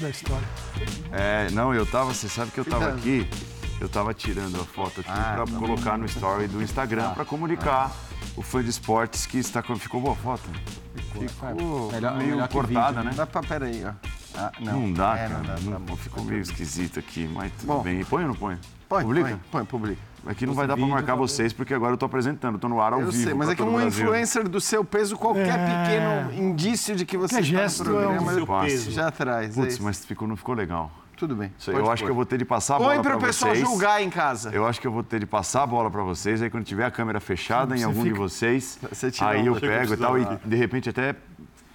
[0.00, 0.48] da história.
[1.12, 3.28] É, não, eu tava, você sabe que eu tava aqui,
[3.80, 7.24] eu tava tirando a foto aqui Ah, pra tá colocar no story do Instagram pra
[7.24, 7.92] comunicar
[8.36, 10.48] o fã de esportes que está ficou boa a foto.
[11.12, 13.12] Ficou Melhor- meio melhor cortada, vídeo, né?
[13.16, 13.92] Dá pra, peraí, ó.
[14.34, 14.80] Ah, não.
[14.80, 15.34] Não, dá, É, cara.
[15.38, 15.96] não dá, Não- tá bom.
[15.96, 17.82] ficou meio esquisito aqui, mas tudo Bom.
[17.82, 18.04] bem.
[18.04, 18.58] Põe ou não põe?
[18.88, 19.28] Põe, Publica?
[19.28, 20.00] põe, põe, publica.
[20.26, 22.80] Aqui não vai dar pra vídeo, marcar vocês, porque agora eu tô apresentando, tô no
[22.80, 23.24] ar ao Eu vivo.
[23.24, 24.04] sei, mas é que um o Brasil.
[24.04, 25.84] influencer do seu peso, qualquer É.
[26.28, 28.90] pequeno indício de que você Qualquer está gesto no é um programa, seu peso.
[28.90, 29.56] já traz.
[29.56, 29.82] é Putz, isso.
[29.82, 30.90] mas ficou, não ficou legal.
[31.16, 31.52] Tudo bem.
[31.64, 33.54] Pode eu acho que eu vou ter de passar a bola Põe pra pro pessoal
[33.54, 33.66] vocês.
[33.68, 34.50] julgar em casa.
[34.54, 36.84] Eu acho que eu vou ter de passar a bola pra vocês, aí quando tiver
[36.86, 40.18] a câmera fechada em algum de fica- vocês, Você tira aí eu pego e tal,
[40.18, 41.14] e de repente até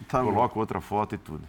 [0.07, 0.31] Tá bom.
[0.33, 1.41] coloco outra foto e tudo.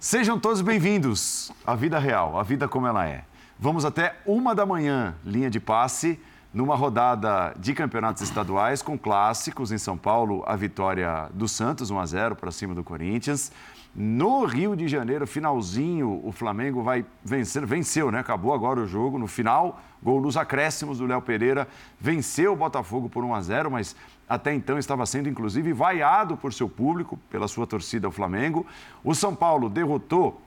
[0.00, 3.24] Sejam todos bem-vindos à vida real, à vida como ela é.
[3.60, 6.16] Vamos até uma da manhã, linha de passe,
[6.54, 11.98] numa rodada de campeonatos estaduais com clássicos em São Paulo, a vitória do Santos 1
[11.98, 13.50] a 0 para cima do Corinthians.
[13.92, 18.20] No Rio de Janeiro, finalzinho, o Flamengo vai vencer, venceu, né?
[18.20, 19.18] Acabou agora o jogo.
[19.18, 21.66] No final, gol nos acréscimos do Léo Pereira,
[21.98, 23.96] venceu o Botafogo por 1 a 0, mas
[24.28, 28.64] até então estava sendo inclusive vaiado por seu público, pela sua torcida ao Flamengo.
[29.02, 30.40] O São Paulo derrotou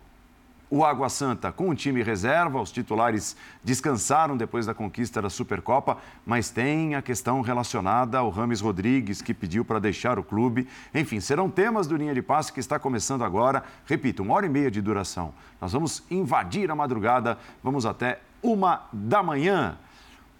[0.71, 5.97] o Água Santa com um time reserva, os titulares descansaram depois da conquista da Supercopa,
[6.25, 10.65] mas tem a questão relacionada ao Rames Rodrigues, que pediu para deixar o clube.
[10.95, 13.65] Enfim, serão temas do Linha de Passe que está começando agora.
[13.85, 15.33] Repito, uma hora e meia de duração.
[15.59, 19.77] Nós vamos invadir a madrugada, vamos até uma da manhã.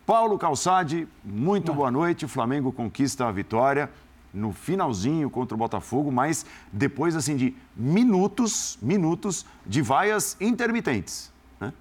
[0.05, 2.23] Paulo Calçade, muito boa noite.
[2.23, 3.89] O Flamengo conquista a vitória
[4.33, 11.31] no finalzinho contra o Botafogo, mas depois assim de minutos, minutos de vaias intermitentes.
[11.59, 11.73] Né?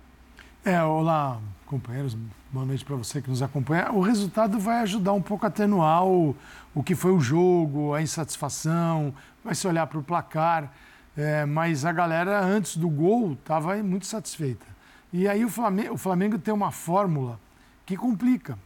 [0.64, 2.16] É, olá, companheiros,
[2.50, 3.92] boa noite para você que nos acompanha.
[3.92, 6.36] O resultado vai ajudar um pouco a atenuar o,
[6.74, 10.72] o que foi o jogo, a insatisfação, vai se olhar para o placar,
[11.16, 14.66] é, mas a galera antes do gol estava muito satisfeita.
[15.12, 17.38] E aí o Flamengo, o Flamengo tem uma fórmula
[17.84, 18.56] que complica.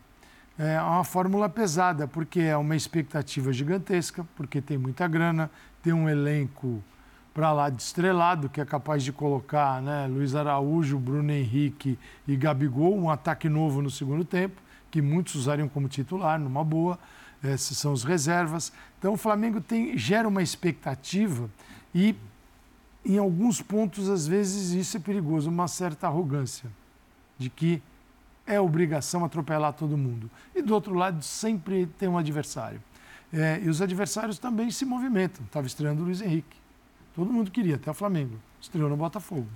[0.59, 5.51] É uma fórmula pesada, porque é uma expectativa gigantesca, porque tem muita grana,
[5.83, 6.83] tem um elenco
[7.35, 11.99] para lá de estrelado, que é capaz de colocar né, Luiz Araújo, Bruno Henrique
[12.29, 16.97] e Gabigol, um ataque novo no segundo tempo, que muitos usariam como titular, numa boa.
[17.43, 18.73] Esses são os reservas.
[18.99, 21.51] Então o Flamengo tem, gera uma expectativa
[21.93, 22.15] e,
[23.05, 26.71] em alguns pontos, às vezes, isso é perigoso, uma certa arrogância
[27.37, 27.83] de que
[28.47, 30.31] é obrigação atropelar todo mundo.
[30.55, 32.83] E do outro lado, sempre tem um adversário.
[33.33, 35.45] É, e os adversários também se movimentam.
[35.45, 36.57] Estava estreando o Luiz Henrique.
[37.15, 38.39] Todo mundo queria, até o Flamengo.
[38.61, 39.47] Estreou no Botafogo.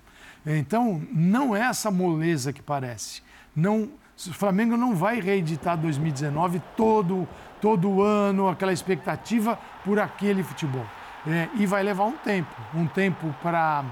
[0.47, 3.23] Então, não é essa moleza que parece.
[3.55, 3.89] Não,
[4.27, 7.29] o Flamengo não vai reeditar 2019 todo,
[7.61, 10.87] todo ano, aquela expectativa por aquele futebol.
[11.27, 13.85] É, e vai levar um tempo um tempo para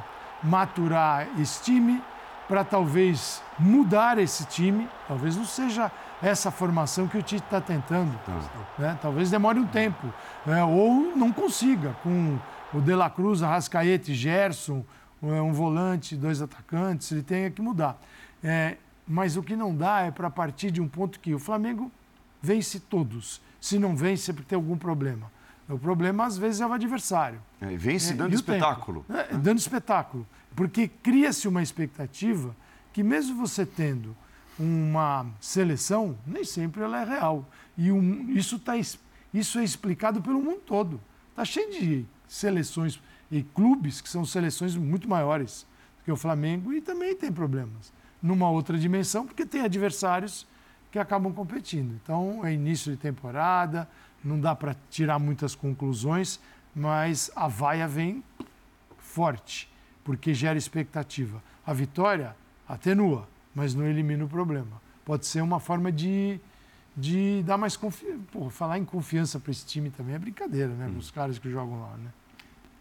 [0.43, 2.03] maturar esse time,
[2.49, 4.89] para talvez mudar esse time.
[5.09, 5.91] Talvez não seja
[6.23, 8.19] essa formação que o Tite está tentando.
[8.79, 8.99] Né?
[9.03, 10.13] Talvez demore um tempo.
[10.45, 10.65] né?
[10.65, 12.39] ou não consiga, com
[12.73, 14.85] o De La Cruz, Arrascaeta e Gerson,
[15.23, 17.99] é, um volante, dois atacantes, ele tenha que mudar.
[18.43, 21.91] É, mas o que não dá é para partir de um ponto que o Flamengo
[22.43, 23.41] vence todos.
[23.61, 25.31] Se não vence, é porque tem algum problema.
[25.69, 27.41] O problema, às vezes, é o adversário.
[27.61, 29.05] É, vence É, dando o espetáculo.
[29.09, 30.27] É, dando espetáculo.
[30.57, 32.57] Porque cria-se uma expectativa
[32.93, 34.17] que, mesmo você tendo
[34.59, 37.47] uma seleção, nem sempre ela é real.
[37.77, 41.01] E um- isso, tá, isso é explicado pelo mundo todo.
[41.31, 42.99] Está cheio de seleções
[43.31, 45.67] e clubes que são seleções muito maiores
[45.99, 47.93] do que o Flamengo e também tem problemas.
[48.23, 50.47] Numa outra dimensão, porque tem adversários
[50.91, 51.93] que acabam competindo.
[52.03, 53.87] Então, é início de temporada,
[54.25, 56.41] não dá para tirar muitas conclusões,
[56.75, 58.25] mas a vaia vem
[58.99, 59.69] forte,
[60.07, 61.43] porque gera expectativa.
[61.67, 62.37] A vitória
[62.69, 64.81] atenua, mas não elimina o problema.
[65.05, 66.39] Pode ser uma forma de,
[66.97, 68.21] de dar mais confiança.
[68.51, 70.89] Falar em confiança para esse time também é brincadeira, né?
[70.97, 72.11] Os caras que jogam lá, né?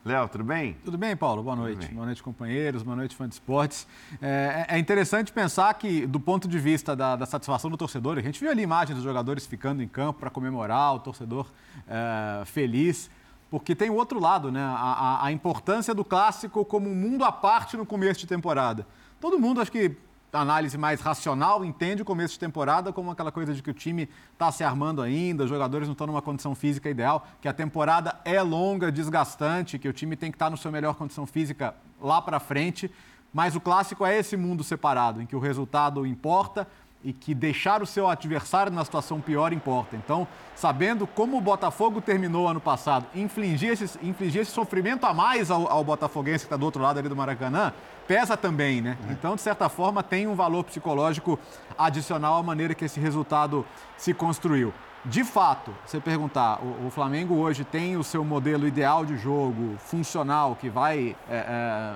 [0.05, 0.77] Léo, tudo bem?
[0.85, 1.41] Tudo bem, Paulo?
[1.41, 1.91] Boa noite.
[1.91, 2.83] Boa noite, companheiros.
[2.83, 3.87] Boa noite, fã de esportes.
[4.21, 8.21] É, é interessante pensar que, do ponto de vista da, da satisfação do torcedor, a
[8.21, 11.47] gente viu ali imagens dos jogadores ficando em campo para comemorar, o torcedor
[11.87, 13.09] é, feliz,
[13.57, 14.61] porque tem o outro lado, né?
[14.61, 14.73] A,
[15.21, 18.85] a- a importância do clássico como um mundo à parte no começo de temporada.
[19.17, 19.95] Todo mundo, acho que
[20.33, 24.09] análise mais racional entende o começo de temporada como aquela coisa de que o time
[24.33, 28.19] está se armando ainda, os jogadores não estão numa condição física ideal, que a temporada
[28.25, 32.21] é longa, desgastante, que o time tem que estar no seu melhor condição física lá
[32.21, 32.91] para frente.
[33.33, 36.67] Mas o clássico é esse mundo separado, em que o resultado importa
[37.03, 39.95] e que deixar o seu adversário na situação pior importa.
[39.95, 45.51] Então, sabendo como o Botafogo terminou ano passado, infligir esse, infligir esse sofrimento a mais
[45.51, 47.71] ao, ao Botafoguense que está do outro lado ali do Maracanã,
[48.07, 48.97] pesa também, né?
[49.07, 49.11] É.
[49.11, 51.39] Então, de certa forma, tem um valor psicológico
[51.77, 53.65] adicional à maneira que esse resultado
[53.97, 54.73] se construiu.
[55.05, 59.77] De fato, você perguntar, o, o Flamengo hoje tem o seu modelo ideal de jogo,
[59.77, 61.35] funcional, que vai é,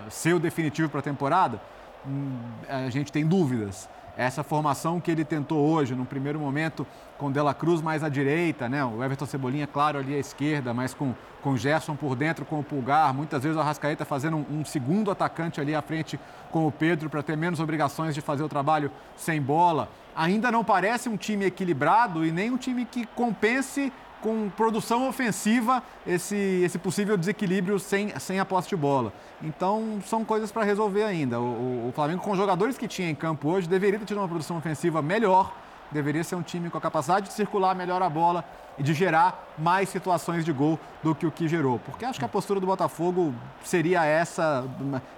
[0.06, 1.60] é, ser o definitivo para a temporada?
[2.08, 2.38] Hum,
[2.68, 6.86] a gente tem dúvidas essa formação que ele tentou hoje, no primeiro momento,
[7.18, 8.84] com Dela Cruz mais à direita, né?
[8.84, 12.64] o Everton Cebolinha, claro, ali à esquerda, mas com, com Gerson por dentro, com o
[12.64, 16.20] Pulgar, muitas vezes o Arrascaeta fazendo um, um segundo atacante ali à frente
[16.52, 19.88] com o Pedro para ter menos obrigações de fazer o trabalho sem bola.
[20.14, 23.90] Ainda não parece um time equilibrado e nem um time que compense
[24.22, 29.14] com produção ofensiva esse, esse possível desequilíbrio sem, sem a posse de bola.
[29.42, 31.40] Então, são coisas para resolver ainda.
[31.40, 34.58] O, o, Flamengo, com jogadores que tinha em campo hoje, deveria ter tido uma produção
[34.58, 35.54] ofensiva melhor,
[35.92, 38.44] deveria ser um time com a capacidade de circular melhor a bola
[38.78, 41.80] e de gerar mais situações de gol do que o que gerou.
[41.80, 43.34] Porque acho que a postura do Botafogo
[43.64, 44.64] seria essa,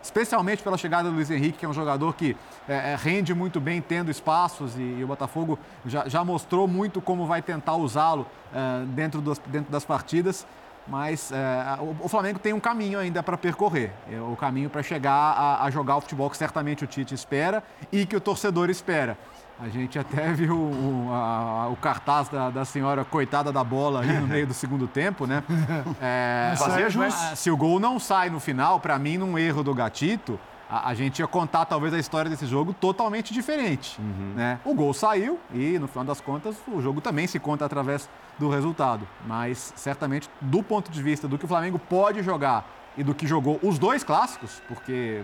[0.02, 2.36] especialmente pela chegada do Luiz Henrique, que é um jogador que
[2.68, 7.00] é, é, rende muito bem tendo espaços e, e o Botafogo já, já, mostrou muito
[7.02, 10.46] como vai tentar usá-lo é, dentro, dentro das partidas.
[10.88, 13.92] Mas é, o, Flamengo tem um caminho ainda para percorrer.
[14.12, 17.64] É, o caminho para chegar a, a jogar o futebol que certamente o Tite espera
[17.92, 19.18] e que o torcedor espera.
[19.62, 24.14] A gente até viu o, a, o cartaz da, da, senhora coitada da bola ali
[24.14, 25.44] no meio do segundo tempo, né?
[26.02, 27.14] É, Fazia jus.
[27.36, 30.94] Se o gol não sai no final, para mim, num erro do Gatito, a, a,
[30.96, 34.00] gente ia contar talvez a história desse jogo totalmente diferente.
[34.00, 34.34] Uhum.
[34.36, 34.60] Né?
[34.66, 38.10] O gol saiu e, no final das contas, o jogo também se conta através
[38.40, 39.08] do resultado.
[39.28, 42.66] Mas, certamente, do ponto de vista do que o Flamengo pode jogar
[42.98, 45.22] e do que jogou os dois clássicos, porque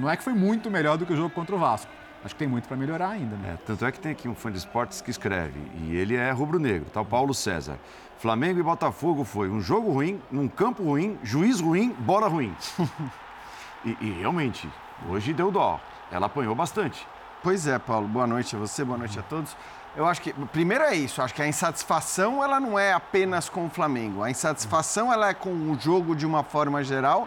[0.00, 2.38] não é que foi muito melhor do que o jogo contra o Vasco acho que
[2.38, 3.36] tem muito para melhorar ainda.
[3.36, 3.54] Né?
[3.54, 6.30] É, tanto é que tem aqui um fã de esportes que escreve, e ele é
[6.30, 7.78] rubro-negro, tal tá Paulo César.
[8.18, 12.54] Flamengo e Botafogo foi um jogo ruim, num campo ruim, juiz ruim, bola ruim.
[13.82, 14.68] e, e, realmente,
[15.08, 15.80] hoje deu dó.
[16.12, 17.06] Ela apanhou bastante.
[17.42, 18.06] Pois é, Paulo.
[18.06, 19.56] Boa noite a você, boa noite a todos.
[19.96, 23.64] Eu acho que, primeiro é isso, acho que a insatisfação ela não é apenas com
[23.64, 24.22] o Flamengo.
[24.22, 27.26] A insatisfação ela é com o jogo de uma forma geral,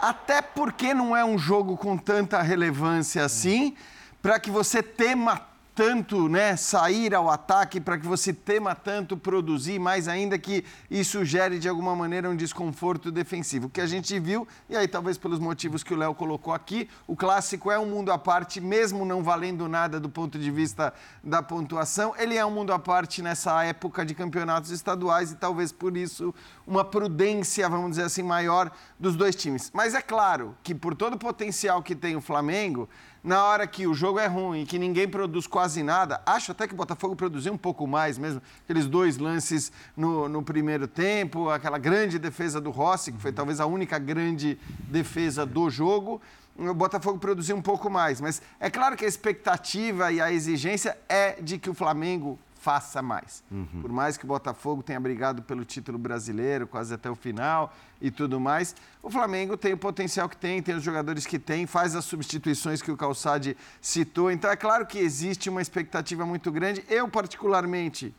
[0.00, 3.76] até porque não é um jogo com tanta relevância assim
[4.22, 9.78] para que você tema tanto né, sair ao ataque, para que você tema tanto produzir,
[9.78, 13.70] mais ainda que isso gere de alguma maneira um desconforto defensivo.
[13.70, 17.16] Que a gente viu, e aí talvez pelos motivos que o Léo colocou aqui, o
[17.16, 20.92] clássico é um mundo à parte, mesmo não valendo nada do ponto de vista
[21.24, 25.72] da pontuação, ele é um mundo à parte nessa época de campeonatos estaduais e talvez
[25.72, 26.34] por isso
[26.66, 29.70] uma prudência, vamos dizer assim, maior dos dois times.
[29.74, 32.88] Mas é claro que por todo o potencial que tem o Flamengo,
[33.22, 36.74] na hora que o jogo é ruim, que ninguém produz quase nada, acho até que
[36.74, 41.78] o Botafogo produziu um pouco mais mesmo, aqueles dois lances no, no primeiro tempo, aquela
[41.78, 46.20] grande defesa do Rossi, que foi talvez a única grande defesa do jogo.
[46.56, 50.98] O Botafogo produziu um pouco mais, mas é claro que a expectativa e a exigência
[51.08, 53.42] é de que o Flamengo faça mais.
[53.50, 53.82] Uhum.
[53.82, 58.08] Por mais que o Botafogo tenha brigado pelo título brasileiro quase até o final e
[58.08, 61.96] tudo mais, o Flamengo tem o potencial que tem, tem os jogadores que tem, faz
[61.96, 64.30] as substituições que o Calçade citou.
[64.30, 66.84] Então é claro que existe uma expectativa muito grande.
[66.88, 68.14] Eu, particularmente,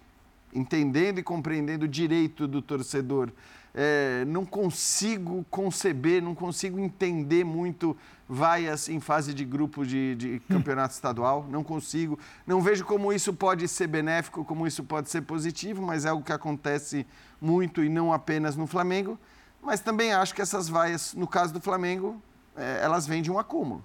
[0.54, 3.32] entendendo e compreendendo o direito do torcedor
[3.74, 7.98] é, não consigo conceber, não consigo entender muito
[8.30, 11.46] vaias em fase de grupo de, de campeonato estadual.
[11.50, 12.20] Não consigo.
[12.46, 16.24] Não vejo como isso pode ser benéfico, como isso pode ser positivo, mas é algo
[16.24, 17.06] que acontece
[17.42, 19.18] muito e não apenas no Flamengo.
[19.62, 22.22] Mas também acho que essas vaias, no caso do Flamengo,
[22.56, 23.84] é, elas vêm de um acúmulo.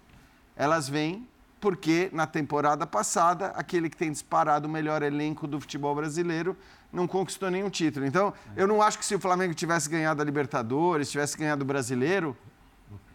[0.54, 1.26] Elas vêm
[1.60, 6.56] porque na temporada passada, aquele que tem disparado o melhor elenco do futebol brasileiro
[6.92, 8.06] não conquistou nenhum título.
[8.06, 11.66] Então, eu não acho que se o Flamengo tivesse ganhado a Libertadores, tivesse ganhado o
[11.66, 12.36] Brasileiro,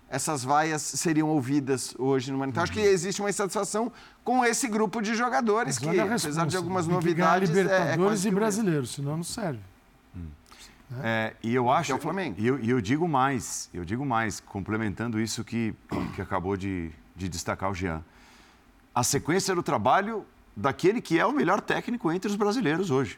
[0.09, 3.91] essas vaias seriam ouvidas hoje no Então, acho que existe uma insatisfação
[4.23, 8.85] com esse grupo de jogadores que, apesar de algumas novidades, Libertadores é, é e Brasileiro,
[8.85, 9.59] senão não serve.
[10.15, 10.27] Hum.
[11.01, 11.91] É, e eu acho.
[11.91, 12.35] É o Flamengo.
[12.39, 15.73] E eu, eu, digo mais, eu digo mais, complementando isso que,
[16.13, 18.03] que acabou de, de destacar o Jean.
[18.93, 20.23] A sequência do trabalho
[20.55, 23.17] daquele que é o melhor técnico entre os brasileiros hoje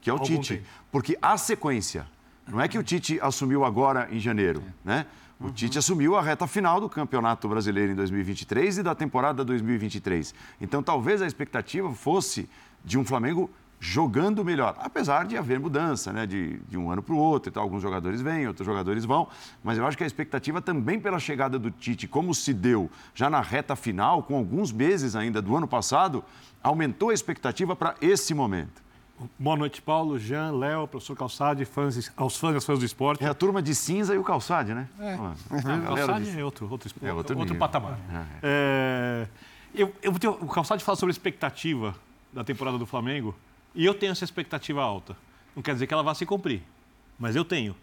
[0.00, 0.56] que é o Algum Tite.
[0.56, 0.68] Tempo.
[0.90, 2.06] Porque a sequência,
[2.46, 4.88] não é que o Tite assumiu agora em janeiro, é.
[4.88, 5.06] né?
[5.40, 5.52] O uhum.
[5.52, 10.34] Tite assumiu a reta final do Campeonato Brasileiro em 2023 e da temporada 2023.
[10.60, 12.48] Então, talvez a expectativa fosse
[12.84, 13.48] de um Flamengo
[13.80, 14.74] jogando melhor.
[14.78, 16.26] Apesar de haver mudança, né?
[16.26, 19.28] De, de um ano para o outro, então, alguns jogadores vêm, outros jogadores vão.
[19.62, 23.30] Mas eu acho que a expectativa também pela chegada do Tite, como se deu já
[23.30, 26.24] na reta final, com alguns meses ainda do ano passado,
[26.62, 28.87] aumentou a expectativa para esse momento.
[29.38, 33.24] Boa noite, Paulo, Jean, Léo, professor Calçade, fãs, aos fãs e às fãs do esporte.
[33.24, 34.88] É a turma de cinza e o Calçade, né?
[35.00, 35.14] É.
[35.14, 37.98] Ah, o Calçade é outro, outro, é outro, outro patamar.
[38.12, 38.26] É.
[38.42, 39.28] É,
[39.74, 41.94] eu, eu, o Calçade fala sobre a expectativa
[42.32, 43.34] da temporada do Flamengo
[43.74, 45.16] e eu tenho essa expectativa alta.
[45.54, 46.62] Não quer dizer que ela vá se cumprir,
[47.18, 47.74] mas eu tenho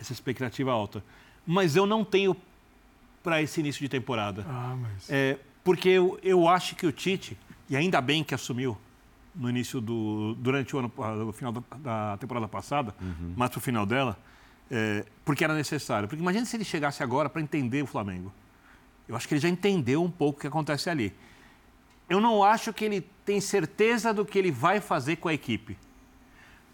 [0.00, 1.04] essa expectativa alta.
[1.46, 2.36] Mas eu não tenho
[3.22, 4.44] para esse início de temporada.
[4.48, 5.08] Ah, mas...
[5.08, 7.38] É, porque eu, eu acho que o Tite,
[7.70, 8.76] e ainda bem que assumiu
[9.34, 10.34] no início do.
[10.38, 10.92] durante o ano,
[11.24, 13.34] no final da, temporada passada, uhum.
[13.34, 14.18] para o final dela,
[14.70, 16.08] é, porque era necessário.
[16.08, 18.32] Porque imagine se ele chegasse agora para entender o Flamengo.
[19.08, 21.12] Eu acho que ele já entendeu um pouco o que acontece ali.
[22.08, 25.76] Eu não acho que ele tem certeza do que ele vai fazer com a equipe.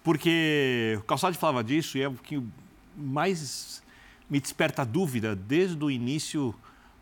[0.02, 2.42] Porque o Calçado falava disso e é o que
[2.96, 3.82] mais
[4.28, 6.54] me desperta dúvida desde o início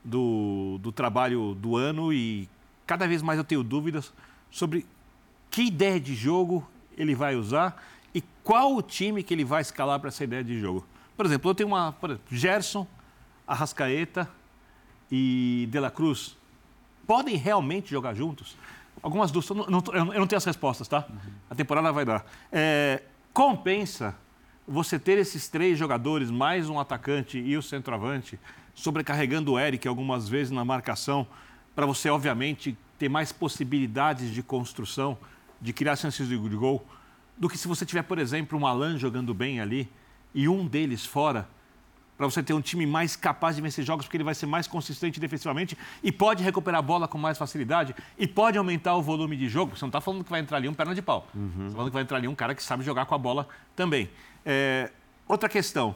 [0.04, 2.48] do, do trabalho do ano e
[2.86, 4.12] cada vez mais eu tenho dúvidas
[4.50, 4.86] sobre
[5.56, 7.82] que ideia de jogo ele vai usar
[8.14, 10.86] e qual o time que ele vai escalar para essa ideia de jogo.
[11.16, 11.92] Por exemplo, eu tenho uma.
[11.92, 12.86] Por exemplo, Gerson,
[13.46, 14.28] Arrascaeta
[15.10, 16.36] e De La Cruz
[17.06, 18.54] podem realmente jogar juntos?
[19.02, 19.56] Algumas dúvidas.
[19.56, 21.06] Eu não, tenho as respostas, tá?
[21.08, 21.32] Uhum.
[21.48, 22.26] A temporada vai dar.
[22.52, 24.14] É, compensa
[24.68, 28.38] você ter esses três jogadores, mais um atacante e o centroavante,
[28.74, 31.26] sobrecarregando o Eric algumas vezes na marcação,
[31.74, 35.16] para você, obviamente, ter mais possibilidades de construção
[35.60, 36.86] de criar chances de gol,
[37.36, 39.90] do que se você tiver, por exemplo, um Alan jogando bem ali
[40.34, 41.48] e um deles fora,
[42.16, 44.66] para você ter um time mais capaz de vencer jogos, porque ele vai ser mais
[44.66, 49.36] consistente defensivamente e pode recuperar a bola com mais facilidade e pode aumentar o volume
[49.36, 49.76] de jogo.
[49.76, 51.28] Você não está falando que vai entrar ali um perna de pau.
[51.34, 51.50] Uhum.
[51.50, 53.46] Você está falando que vai entrar ali um cara que sabe jogar com a bola
[53.74, 54.08] também.
[54.44, 54.90] É...
[55.28, 55.94] Outra questão.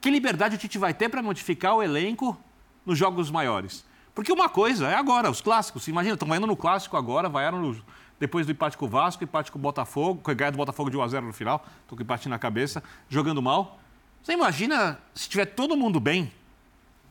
[0.00, 2.38] Que liberdade o Tite vai ter para modificar o elenco
[2.86, 3.84] nos jogos maiores?
[4.14, 5.88] Porque uma coisa é agora, os clássicos.
[5.88, 7.84] Imagina, estão indo no clássico agora, vaiaram no
[8.18, 10.90] depois do empate com o Vasco, empate com o Botafogo, com a ganha do Botafogo
[10.90, 13.78] de 1x0 no final, estou com empate na cabeça, jogando mal.
[14.22, 16.32] Você imagina se tiver todo mundo bem,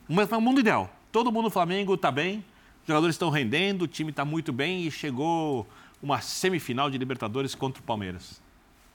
[0.08, 0.90] um mundo ideal.
[1.12, 2.44] Todo mundo no Flamengo está bem,
[2.82, 5.66] os jogadores estão rendendo, o time está muito bem e chegou
[6.02, 8.42] uma semifinal de Libertadores contra o Palmeiras.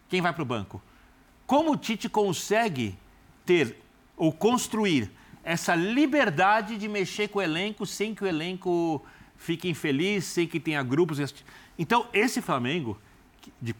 [0.10, 0.82] Quem vai para o banco?
[1.48, 2.96] Como o Tite consegue
[3.46, 3.78] ter
[4.16, 5.10] ou construir
[5.44, 9.04] essa liberdade de mexer com o elenco sem que o elenco
[9.38, 11.34] fique infeliz, sem que tenha grupos.
[11.79, 13.00] Então, esse Flamengo,
[13.41, 13.74] que, de,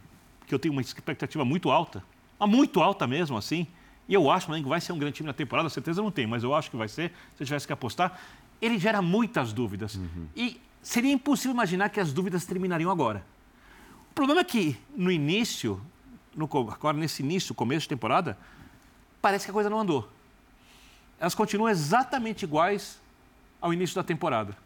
[0.46, 2.02] que eu tenho uma expectativa muito alta,
[2.40, 3.66] muito alta mesmo, assim,
[4.08, 6.10] e eu acho que o Flamengo vai ser um grande time na temporada, certeza não
[6.10, 8.18] tenho, mas eu acho que vai ser, se eu tivesse que apostar,
[8.60, 9.96] ele gera muitas dúvidas.
[9.96, 10.26] Uhum.
[10.34, 13.22] E seria impossível imaginar que as dúvidas terminariam agora.
[14.10, 15.80] O problema é que, no início,
[16.34, 18.38] no, agora nesse início, começo de temporada,
[19.20, 20.10] parece que a coisa não andou.
[21.18, 22.98] Elas continuam exatamente iguais
[23.60, 24.56] ao início da temporada.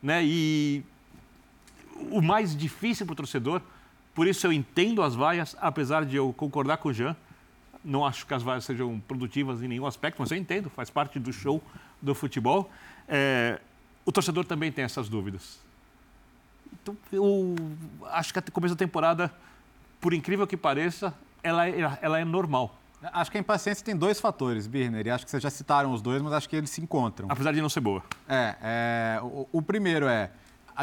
[0.00, 0.24] Né?
[0.24, 0.84] E
[2.10, 3.60] o mais difícil para o torcedor.
[4.14, 7.16] Por isso eu entendo as vaias, apesar de eu concordar com o Jean.
[7.84, 11.18] Não acho que as vaias sejam produtivas em nenhum aspecto, mas eu entendo, faz parte
[11.18, 11.62] do show
[12.02, 12.70] do futebol.
[13.06, 13.60] É,
[14.04, 15.58] o torcedor também tem essas dúvidas.
[16.82, 17.54] Então, eu
[18.10, 19.32] acho que a começo da temporada,
[20.00, 22.76] por incrível que pareça, ela é, ela é normal.
[23.00, 26.02] Acho que a impaciência tem dois fatores, Birner, e acho que vocês já citaram os
[26.02, 27.28] dois, mas acho que eles se encontram.
[27.30, 28.02] Apesar de não ser boa.
[28.28, 30.30] É, é o, o primeiro é,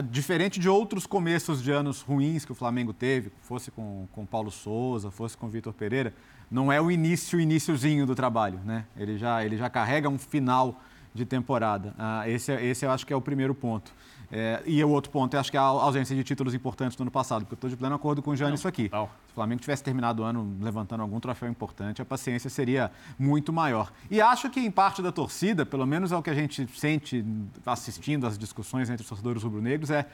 [0.01, 4.51] diferente de outros começos de anos ruins que o Flamengo teve, fosse com, com Paulo
[4.51, 6.13] Souza, fosse com Vitor Pereira,
[6.49, 8.85] não é o início, iníciozinho do trabalho, né?
[8.95, 10.81] Ele já, ele já carrega um final
[11.13, 11.93] de temporada.
[11.97, 13.91] Ah, esse, esse eu acho que é o primeiro ponto.
[14.37, 17.03] É, e o outro ponto, eu acho que é a ausência de títulos importantes do
[17.03, 18.89] ano passado, porque eu estou de pleno acordo com o Jean nisso aqui.
[18.91, 19.05] Não.
[19.05, 23.53] Se o Flamengo tivesse terminado o ano levantando algum troféu importante, a paciência seria muito
[23.53, 23.93] maior.
[24.11, 27.23] E acho que em parte da torcida, pelo menos é o que a gente sente
[27.65, 30.05] assistindo às discussões entre os torcedores rubro-negros, é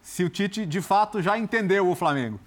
[0.00, 2.38] se o Tite de fato já entendeu o Flamengo.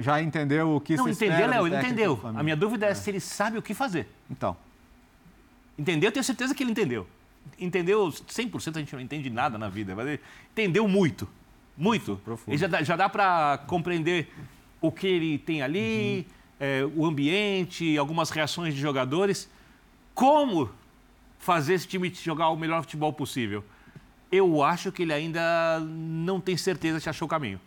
[0.00, 2.20] Já entendeu o que Não, se entendeu, Léo, ele entendeu.
[2.34, 4.08] A minha dúvida é, é se ele sabe o que fazer.
[4.28, 4.56] Então.
[5.78, 6.08] Entendeu?
[6.08, 7.06] Eu tenho certeza que ele entendeu
[7.58, 10.20] entendeu 100%, a gente não entende nada na vida, mas ele
[10.52, 11.28] entendeu muito,
[11.76, 12.16] muito.
[12.24, 12.54] Profundo.
[12.54, 14.28] E já dá, já dá para compreender
[14.80, 16.24] o que ele tem ali, uhum.
[16.60, 19.50] é, o ambiente, algumas reações de jogadores.
[20.14, 20.70] Como
[21.38, 23.64] fazer esse time jogar o melhor futebol possível?
[24.30, 27.60] Eu acho que ele ainda não tem certeza se achou o caminho.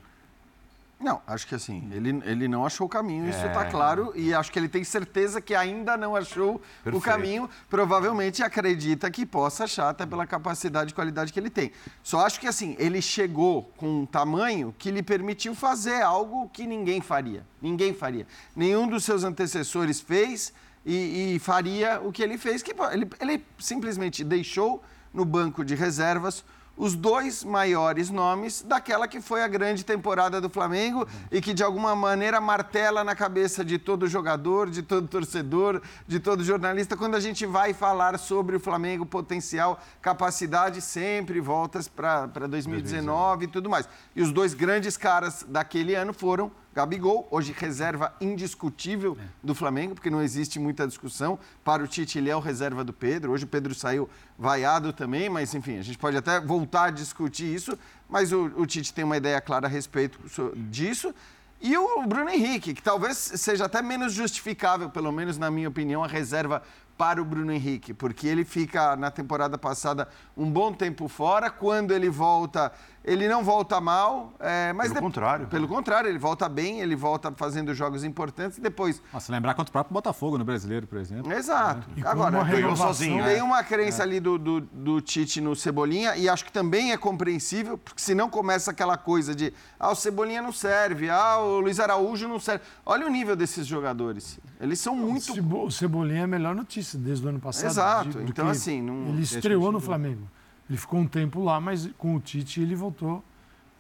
[1.00, 4.52] Não, acho que assim, ele, ele não achou o caminho, isso está claro, e acho
[4.52, 7.02] que ele tem certeza que ainda não achou o Perfeito.
[7.06, 11.72] caminho, provavelmente acredita que possa achar, até pela capacidade e qualidade que ele tem.
[12.04, 16.68] Só acho que assim, ele chegou com um tamanho que lhe permitiu fazer algo que
[16.68, 17.46] ninguém faria.
[17.62, 18.28] Ninguém faria.
[18.54, 20.52] Nenhum dos seus antecessores fez
[20.86, 25.76] e, e faria o que ele fez, que ele, ele simplesmente deixou no banco de
[25.76, 26.44] reservas
[26.80, 31.62] os dois maiores nomes daquela que foi a grande temporada do Flamengo e que de
[31.62, 37.16] alguma maneira martela na cabeça de todo jogador, de todo torcedor, de todo jornalista quando
[37.16, 43.70] a gente vai falar sobre o Flamengo potencial, capacidade, sempre voltas para 2019 e tudo
[43.70, 43.90] mais.
[44.16, 50.10] E os dois grandes caras daquele ano foram Gabigol, hoje reserva indiscutível do Flamengo, porque
[50.10, 51.40] não existe muita discussão.
[51.64, 53.32] Para o Tite, ele é o reserva do Pedro.
[53.32, 57.54] Hoje o Pedro saiu vaiado também, mas enfim, a gente pode até voltar a discutir
[57.54, 61.14] isso, mas o, o Tite tem uma ideia clara a respeito so- disso.
[61.62, 66.04] E o Bruno Henrique, que talvez seja até menos justificável, pelo menos na minha opinião,
[66.04, 66.64] a reserva
[66.98, 71.50] para o Bruno Henrique, porque ele fica na temporada passada um bom tempo fora.
[71.50, 72.72] Quando ele volta,
[73.04, 75.48] ele não volta mal, é, mas Pelo de- contrário.
[75.48, 79.02] Pelo contrário, ele volta bem, ele volta fazendo jogos importantes e depois.
[79.14, 81.32] Nossa, lembrar contra o próprio Botafogo no Brasileiro, por exemplo.
[81.32, 81.88] Exato.
[81.96, 86.16] E com Agora, ganhou sozinho, tem uma crença ali do, do, do Tite no Cebolinha
[86.18, 90.42] e acho que também é compreensível, porque senão começa aquela coisa de ah, o Cebolinha
[90.42, 92.64] não serve, ah, o Luiz Araújo não serve.
[92.86, 94.40] Olha o nível desses jogadores.
[94.60, 95.32] Eles são muito.
[95.32, 97.66] O Cebo- O Cebolinha é a melhor notícia desde o ano passado.
[97.72, 98.10] Exato.
[98.10, 100.28] do Então, assim, não- Ele estreou no Flamengo.
[100.70, 103.24] Ele ficou um tempo lá, mas com o Tite ele voltou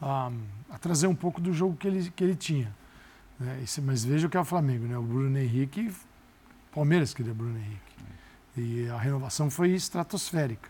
[0.01, 0.31] a,
[0.69, 2.73] a trazer um pouco do jogo que ele, que ele tinha.
[3.39, 3.59] né?
[3.63, 4.97] Esse- mas veja o que é o Flamengo, né?
[4.97, 5.91] O Bruno Henrique,
[6.73, 7.79] Palmeiras queria Bruno Henrique.
[8.57, 10.69] E a renovação foi estratosférica.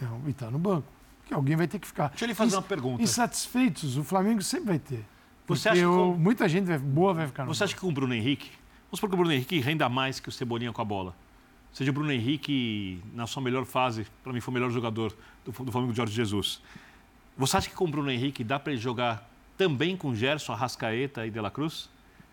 [0.00, 0.86] É, E está no banco.
[1.20, 2.08] Porque alguém vai ter que ficar.
[2.10, 3.02] Deixa eu lhe fazer Ins- uma pergunta.
[3.02, 5.04] Insatisfeitos, o Flamengo sempre vai ter.
[5.48, 7.88] Você Porque acha que muita gente vai- boa vai ficar no Você acha que com
[7.88, 8.50] o Bruno Henrique,
[8.86, 11.14] vamos supor que o Bruno Henrique renda mais que o Cebolinha com a bola.
[11.76, 15.14] Seja o Bruno Henrique, na sua melhor fase, para mim foi o melhor jogador
[15.44, 16.62] do, do Flamengo, Jorge Jesus.
[17.36, 19.28] Você acha que com o Bruno Henrique dá para ele jogar
[19.58, 21.90] também com Gerson, Arrascaeta e De La Cruz?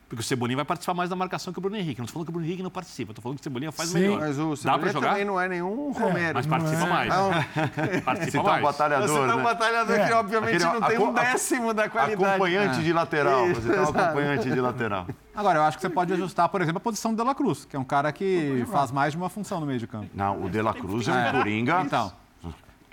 [0.08, 2.00] Porque o Cebolinha vai participar mais da marcação que o Bruno Henrique.
[2.00, 3.90] Não estou falando que o Bruno Henrique não participa, estou falando que o Cebolinha faz
[3.90, 4.20] Sim, melhor.
[4.20, 5.10] Mas o dá para Cebolinha jogar?
[5.10, 6.34] também não é nenhum Romero.
[6.36, 6.90] Mas não participa é.
[6.90, 7.10] mais.
[7.10, 7.32] Não,
[8.06, 8.62] Participa Você tá um mais.
[8.64, 9.44] batalhador, você tá um né?
[9.44, 10.16] batalhador que, É.
[10.16, 12.24] obviamente, Aquele não tem um décimo da qualidade.
[12.26, 13.48] Acompanhante de lateral.
[13.48, 15.08] Você tá um acompanhante de lateral.
[15.36, 17.66] Agora, eu acho que você pode ajustar, por exemplo, a posição do De La Cruz,
[17.66, 20.10] que é um cara que faz mais de uma função no meio de campo.
[20.14, 21.32] Não, o De La Cruz é um É.
[21.32, 21.82] coringa.
[21.82, 22.12] Então.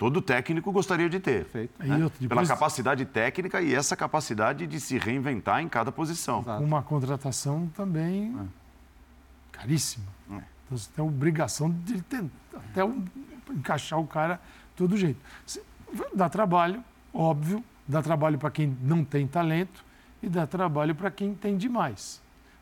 [0.01, 1.45] Todo técnico gostaria de ter.
[1.45, 1.73] Perfeito.
[2.03, 6.39] Outra, Pela capacidade técnica e essa capacidade de se reinventar em cada posição.
[6.41, 6.63] Exato.
[6.63, 8.35] uma contratação também
[9.51, 10.07] caríssima.
[10.31, 10.33] É.
[10.65, 13.05] Então você tem a obrigação de tentar até um-
[13.51, 14.37] encaixar o cara
[14.71, 15.19] de todo jeito.
[16.15, 16.83] Dá trabalho,
[17.13, 19.85] óbvio, dá trabalho para quem não tem talento
[20.23, 22.19] e dá trabalho para quem tem demais.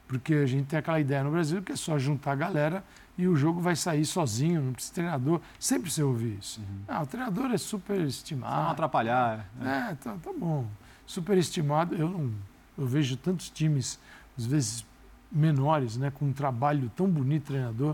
[0.09, 2.83] Porque a gente tem aquela ideia no Brasil que é só juntar a galera
[3.19, 5.41] e o jogo vai sair sozinho, não precisa de treinador.
[5.59, 6.61] Sempre você ouve isso.
[6.87, 9.45] Ah, o treinador é super Pra não atrapalhar.
[9.59, 9.89] né?
[9.91, 10.65] É, tá, tá bom.
[11.05, 12.31] Superestimado, eu não.
[12.77, 13.99] Eu vejo tantos times,
[14.37, 14.85] às vezes
[15.29, 17.93] menores, né, com um trabalho tão bonito, treinador,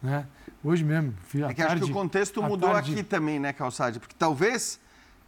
[0.00, 0.24] né?
[0.62, 3.40] Hoje mesmo, fui à É que acho tarde, que o contexto mudou tarde- aqui também,
[3.40, 3.98] né, Calçade?
[3.98, 4.78] Porque talvez,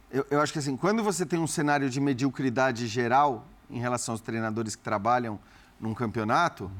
[0.09, 4.13] eu, eu acho que assim, quando você tem um cenário de mediocridade geral em relação
[4.13, 5.37] aos treinadores que trabalham
[5.81, 6.71] num campeonato,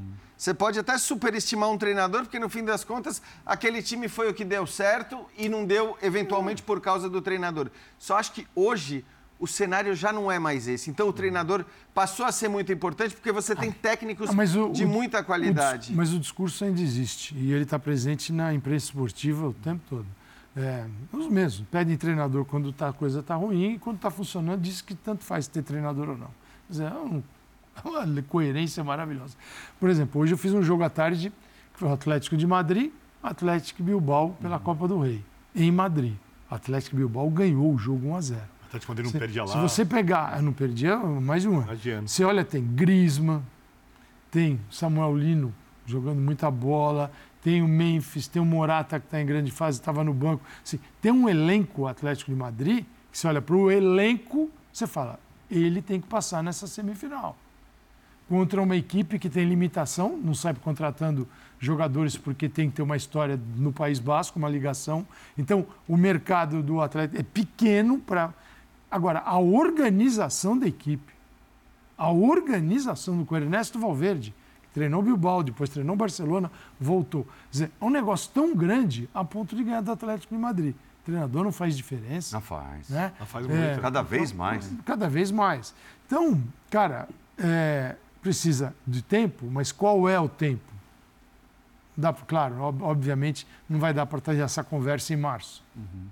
[0.43, 4.34] você pode até superestimar um treinador, porque no fim das contas, aquele time foi o
[4.34, 7.69] que deu certo e não deu, eventualmente, por causa do treinador.
[7.97, 9.06] Só acho que hoje
[9.39, 10.89] o cenário já não é mais esse.
[10.89, 14.69] Então o treinador passou a ser muito importante porque você tem técnicos Ah, mas o-
[14.69, 15.93] de o- muita o dis- qualidade.
[15.93, 20.06] mas o discurso ainda existe e ele está presente na imprensa esportiva o tempo todo.
[20.58, 21.65] É, os mesmos.
[21.71, 25.23] Pedem treinador quando tá, a coisa está ruim e quando está funcionando, diz que tanto
[25.23, 26.27] faz ter treinador ou não.
[26.67, 27.21] Quer dizer, um- é
[27.84, 29.36] uma coerência maravilhosa.
[29.80, 31.32] Por exemplo, hoje eu fiz um jogo à tarde,
[31.74, 35.24] que foi o Atlético de Madrid, Atlético Bilbao pela Copa do Rei,
[35.56, 36.16] em Madrid.
[36.50, 39.44] O Atlético Bilbao ganhou o jogo 1 a 0 Até quando ele não se, perdia
[39.44, 39.52] lá.
[39.52, 41.68] se você pegar, eu não perdia mais de um ano.
[42.08, 43.42] Você olha, tem Griezmann,
[44.30, 45.54] tem Samuel Lino
[45.86, 50.04] jogando muita bola, tem o Memphis, tem o Morata que está em grande fase, estava
[50.04, 50.44] no banco.
[50.64, 55.20] Assim, tem um elenco Atlético de Madrid que você olha para o elenco, você fala,
[55.52, 57.38] ele tem que passar nessa semifinal.
[58.34, 61.28] Contra uma equipe que tem limitação, não sai contratando
[61.60, 65.06] jogadores porque tem que ter uma história no País Basco, uma ligação.
[65.38, 68.34] Então, o mercado do Atlético é pequeno para.
[68.89, 71.13] Agora, a organização da equipe,
[71.96, 77.26] a organização do Ernesto Valverde, que treinou o Bilbao, depois treinou o Barcelona, voltou.
[77.26, 80.74] Quer dizer, é um negócio tão grande a ponto de ganhar do Atlético de Madrid.
[80.74, 82.36] O treinador não faz diferença.
[82.36, 82.89] Não faz.
[82.89, 83.12] Né?
[83.15, 83.80] Ela faz É, muito.
[83.80, 84.72] Cada vez mais.
[84.84, 85.76] Cada vez mais.
[86.08, 86.41] Então,
[86.72, 90.64] cara, é, precisa de tempo, mas qual é o tempo?
[91.96, 95.64] Dá, claro, ob- obviamente, não vai dar para ter essa conversa em março.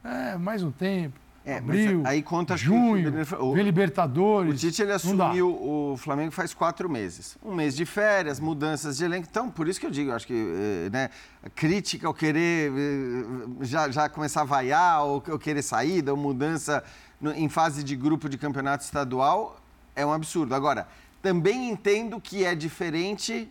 [0.03, 1.19] É, mais um tempo.
[1.43, 4.53] É, abril, aí conta acho que junho, o- vem Libertadores.
[4.53, 7.35] O Tite ele assumiu o Flamengo faz quatro meses.
[7.43, 9.25] Um mês de férias, mudanças de elenco.
[9.27, 11.09] Então, por isso que eu digo, eu acho que eh, né,
[11.43, 13.25] a crítica ao querer eh,
[13.61, 16.83] já, já começar a vaiar, ou, ou querer saída, ou mudança
[17.19, 19.59] no- em fase de grupo de campeonato estadual,
[19.95, 20.53] é um absurdo.
[20.53, 20.87] Agora,
[21.21, 23.49] também entendo que é diferente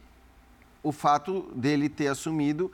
[0.82, 2.70] o fato dele ter assumido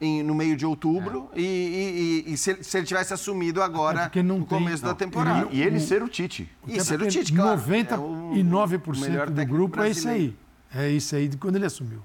[0.00, 3.60] em- no meio de outubro e, e- e- e se, ele- se ele tivesse assumido
[3.60, 5.48] É agora não no tem- começo da não, temporada.
[5.50, 6.50] E ele ser o Tite.
[6.66, 7.58] E ser o Tite, claro.
[7.60, 10.36] 99% É o do grupo é isso aí.
[10.74, 12.02] É isso aí de quando ele assumiu.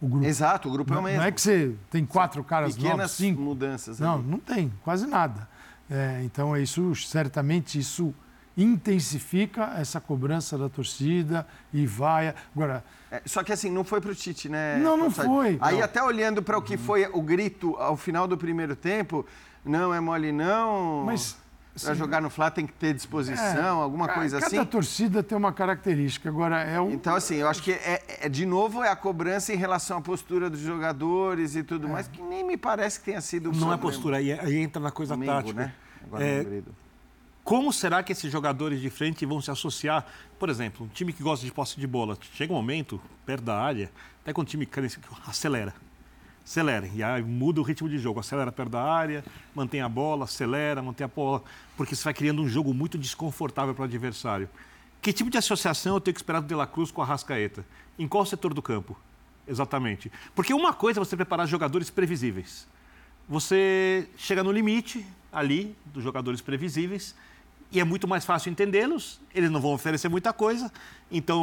[0.00, 0.24] O grupo.
[0.26, 1.18] Exato, o grupo é o Não, mesmo.
[1.18, 3.40] não é que você tem quatro caras novos, Pequenas cinco.
[3.42, 3.98] mudanças.
[3.98, 4.24] Não, ali.
[4.28, 5.48] não tem, quase nada.
[5.90, 8.14] É, então, é isso, certamente, isso
[8.58, 12.34] intensifica essa cobrança da torcida e vai.
[12.54, 14.78] Agora, É, só que assim, não foi pro Tite, né?
[14.78, 15.56] Não, não foi.
[15.60, 15.84] Aí Não.
[15.84, 19.24] até olhando para o que foi o grito ao final do primeiro tempo,
[19.64, 21.04] não é mole não.
[21.06, 21.36] Mas,
[21.80, 24.64] Para assim, jogar no Flá tem que ter disposição, alguma ca- coisa cada assim.
[24.66, 26.28] torcida tem uma característica.
[26.28, 26.90] Agora, é o.
[26.90, 30.00] Então, assim, eu acho que é, é- de novo é a cobrança em relação à
[30.00, 33.76] postura dos jogadores e tudo mais, que nem me parece que tenha sido Não é
[33.78, 35.54] postura, aí, aí entra na coisa Domingo, tática.
[35.62, 35.72] né?
[36.04, 36.42] Agora É,
[37.48, 40.06] Como será que esses jogadores de frente vão se associar?
[40.38, 43.58] Por exemplo, um time que gosta de posse de bola, chega um momento, perto da
[43.58, 44.68] área, até quando o time
[45.26, 45.74] acelera.
[46.44, 46.86] Acelera.
[46.94, 48.20] E aí muda o ritmo de jogo.
[48.20, 51.42] Acelera perto da área, mantém a bola, acelera, mantém a bola.
[51.74, 54.46] Porque você vai criando um jogo muito desconfortável para o adversário.
[55.00, 57.64] Que tipo de associação eu tenho que esperar do De La Cruz com a Rascaeta?
[57.98, 58.94] Em qual setor do campo?
[59.46, 60.12] Exatamente.
[60.34, 62.68] Porque uma coisa é você preparar jogadores previsíveis.
[63.26, 67.14] Você chega no limite ali dos jogadores previsíveis
[67.70, 69.20] e é muito mais fácil entendê-los.
[69.34, 70.72] Eles não vão oferecer muita coisa,
[71.10, 71.42] então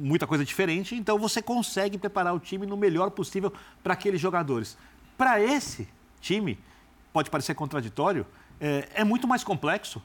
[0.00, 0.94] muita coisa diferente.
[0.94, 3.52] Então você consegue preparar o time no melhor possível
[3.82, 4.76] para aqueles jogadores.
[5.18, 5.88] Para esse
[6.20, 6.58] time,
[7.12, 8.26] pode parecer contraditório,
[8.60, 10.02] é, é muito mais complexo.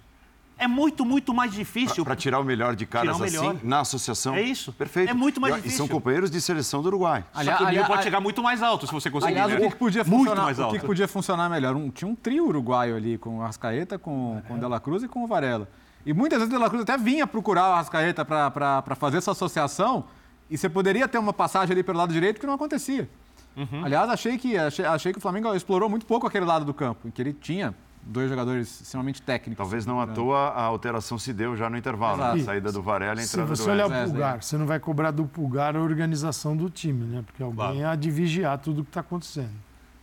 [0.57, 2.03] É muito, muito mais difícil.
[2.05, 3.55] Para tirar o melhor de caras o melhor.
[3.55, 4.35] assim, na associação.
[4.35, 4.71] É isso.
[4.73, 5.09] Perfeito.
[5.09, 5.77] É muito mais E- E difícil.
[5.79, 7.23] são companheiros de seleção do Uruguai.
[7.33, 9.33] Só que o nível aliás- pode chegar muito mais alto se você conseguir.
[9.33, 9.57] Aliás, né?
[9.57, 10.73] o que, que podia muito funcionar, mais o alto.
[10.73, 11.75] que que podia funcionar melhor?
[11.75, 15.01] Um- tinha um trio uruguaio ali, com o Arrascaeta, com, com o De La Cruz
[15.01, 15.67] e com o Varela.
[16.05, 19.31] E muitas vezes o De La Cruz até vinha procurar o Arrascaeta para fazer essa
[19.31, 20.05] associação
[20.49, 23.09] e você poderia ter uma passagem ali pelo lado direito que não acontecia.
[23.57, 23.83] Uhum.
[23.83, 27.07] Aliás, achei que, achei, achei que o Flamengo explorou muito pouco aquele lado do campo,
[27.07, 29.57] em que ele tinha dois jogadores extremamente técnicos.
[29.57, 32.17] Talvez não à toa a alteração se deu já no intervalo.
[32.17, 32.23] né?
[32.25, 32.41] Exato.
[32.41, 33.99] A saída do Varela e a Se entrada você do olhar o Wesley.
[34.01, 34.21] Wesley.
[34.21, 37.23] pulgar, você não vai cobrar do pulgar a organização do time, né?
[37.25, 37.87] Porque alguém Claro.
[37.87, 39.53] há de vigiar tudo o que está acontecendo.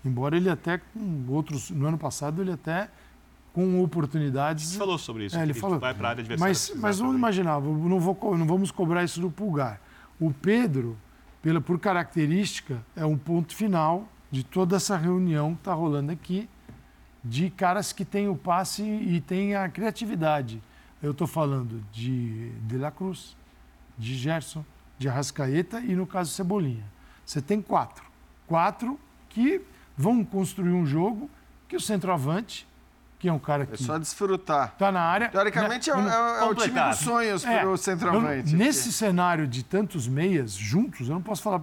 [0.04, 2.88] Embora ele até, com outros, no ano passado, ele até
[3.52, 4.64] com oportunidades.
[4.68, 5.36] Você falou sobre isso.
[5.36, 5.78] É, ele falou.
[5.80, 6.50] Vai para a área adversária.
[6.50, 9.80] Mas, se mas vamos imaginar, não, vou, não vamos cobrar isso do pulgar.
[10.20, 10.96] O Pedro,
[11.42, 16.48] pela, por característica, é um ponto final de toda essa reunião que está rolando aqui,
[17.28, 20.62] de caras que têm o passe e têm a criatividade.
[21.02, 23.36] Eu estou falando de De La Cruz,
[23.98, 24.64] de Gerson,
[24.98, 26.84] de Arrascaeta e, no caso, Cebolinha.
[27.24, 28.04] Você tem quatro.
[28.46, 29.60] Quatro que
[29.96, 31.30] vão construir um jogo
[31.68, 32.66] que o centroavante,
[33.18, 34.68] que é um cara É que só desfrutar.
[34.72, 35.28] está na área...
[35.28, 38.52] Teoricamente é, o- Não- é o- é o time dos sonhos é, para o centroavante.
[38.52, 41.60] eu- nesse cenário de tantos meias juntos, eu não posso falar.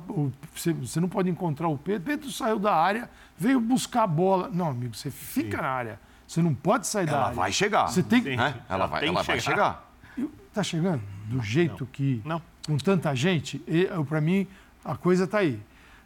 [0.53, 2.03] você não pode encontrar o Pedro.
[2.05, 4.49] Pedro saiu da área, veio buscar a bola.
[4.51, 5.99] Não, amigo, você fica na área.
[6.27, 7.35] Você não pode sair da Ela área.
[7.35, 7.87] vai chegar.
[7.87, 8.35] Você tem Sim.
[8.35, 8.55] né?
[8.55, 9.91] Ela, Ela vai, tem ela que vai chegar.
[10.17, 10.29] chegar.
[10.53, 11.01] Tá chegando?
[11.25, 12.21] Do jeito que.
[12.25, 12.41] Não.
[12.65, 13.61] Com tanta gente,
[14.09, 14.47] para mim,
[14.83, 15.59] a coisa tá aí.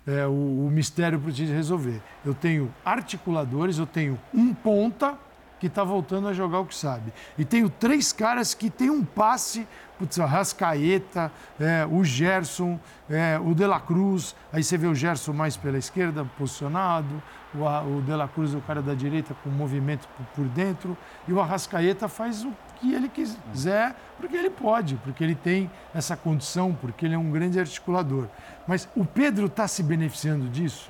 [0.06, 0.32] É o,
[0.68, 2.02] o mistério para gente resolver.
[2.26, 5.18] Eu tenho articuladores, eu tenho um ponta
[5.60, 7.14] que está voltando a jogar o que sabe.
[7.38, 9.68] E tenho três caras que tem um passe,
[10.00, 14.36] putz, a Rascaeta, é, o Gerson, é, o De La Cruz.
[14.52, 17.22] Aí você vê o Gerson mais pela esquerda, posicionado.
[17.54, 20.98] O, o De La Cruz, o cara da direita, com movimento por, por dentro.
[21.28, 26.16] E o Arrascaeta faz o que ele quiser, porque ele pode, porque ele tem essa
[26.16, 28.28] condição, porque ele é um grande articulador.
[28.66, 30.90] Mas o Pedro está se beneficiando disso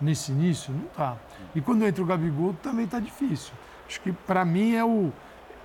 [0.00, 0.72] nesse início?
[0.72, 1.16] Não está.
[1.54, 3.52] E quando entra o Gabigol, também está difícil.
[3.86, 5.12] Acho que, para mim, é o.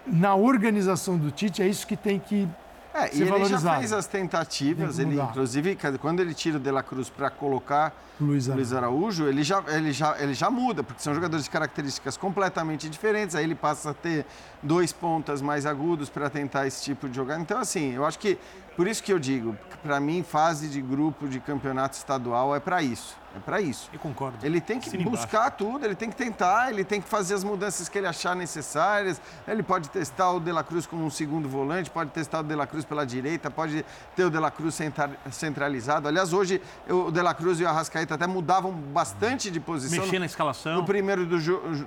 [0.06, 2.48] Na organização do Tite, é isso que tem que.
[2.96, 5.26] É, e ele já fez as tentativas, ele, mudar.
[5.26, 8.56] inclusive, quando ele tira o De La Cruz para colocar Luiz Araújo.
[8.56, 12.88] Luiz Araújo, ele já, ele, já, ele já muda, porque são jogadores de características completamente
[12.88, 14.26] diferentes, aí ele passa a ter
[14.64, 17.42] dois pontas mais agudos para tentar esse tipo de jogada.
[17.42, 18.38] Então, assim, eu acho que
[18.76, 22.82] Por isso que eu digo, para mim, fase de grupo de campeonato estadual é para
[22.82, 23.16] isso.
[23.36, 23.90] É para isso.
[23.92, 24.38] Eu concordo.
[24.44, 27.90] Ele tem que buscar tudo, ele tem que tentar, ele tem que fazer as mudanças
[27.90, 29.22] que ele achar necessárias.
[29.46, 32.56] Ele pode testar o De La Cruz como um segundo volante, pode testar o De
[32.56, 33.86] La Cruz pela direita, pode
[34.16, 34.80] ter o De La Cruz
[35.32, 36.08] centralizado.
[36.08, 40.06] Aliás, hoje o De La Cruz e o Arrascaeta até mudavam bastante de posição.
[40.06, 40.76] Mexer na escalação.
[40.76, 41.38] No primeiro do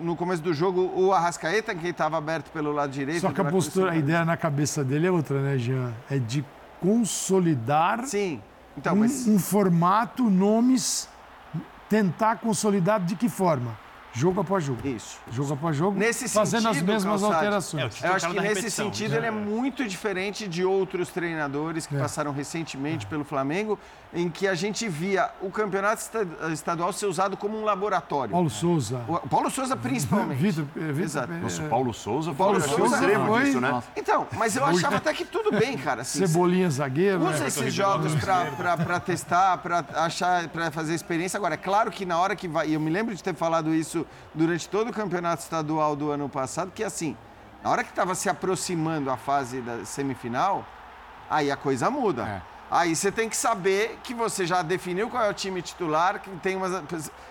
[0.03, 3.23] no começo do jogo, o Arrascaeta, quem estava aberto pelo lado direito.
[3.23, 5.95] Só que a postura, a ideia na cabeça dele é outra, né, Jean?
[6.11, 6.45] É de
[6.81, 8.43] consolidar Sim.
[8.77, 9.27] Então, um, mas...
[9.27, 11.09] um formato, nomes
[11.89, 13.77] tentar consolidar de que forma?
[14.13, 14.87] Jogo após jogo.
[14.87, 15.19] Isso.
[15.31, 18.03] Jogo após jogo, nesse fazendo sentido, as mesmas Calçade, alterações.
[18.03, 21.99] É, eu acho que nesse sentido ele é muito diferente de outros treinadores que é.
[21.99, 23.09] passaram recentemente é.
[23.09, 23.79] pelo Flamengo,
[24.13, 26.03] em que a gente via o campeonato
[26.53, 28.33] estadual ser usado como um laboratório.
[28.33, 29.05] Paulo Souza.
[29.07, 30.39] O Paulo Souza principalmente.
[30.39, 31.33] Vitor, Vitor Exato.
[31.35, 33.45] Nossa, Paulo Souza, Paulo Souza extremo foi...
[33.45, 33.83] disso, né?
[33.97, 36.03] Então, mas eu achava até que tudo bem, cara.
[36.03, 37.23] Assim, Cebolinha zagueiro.
[37.23, 37.47] Usa né?
[37.49, 41.37] esses jogos para testar, para achar, para fazer experiência.
[41.37, 43.75] Agora, é claro que na hora que vai, e eu me lembro de ter falado
[43.75, 47.15] isso durante todo o campeonato estadual do ano passado, que assim,
[47.63, 50.65] na hora que estava se aproximando a fase da semifinal,
[51.29, 52.23] aí a coisa muda.
[52.23, 52.58] É.
[52.71, 56.31] Aí você tem que saber que você já definiu qual é o time titular, que
[56.39, 56.83] tem umas.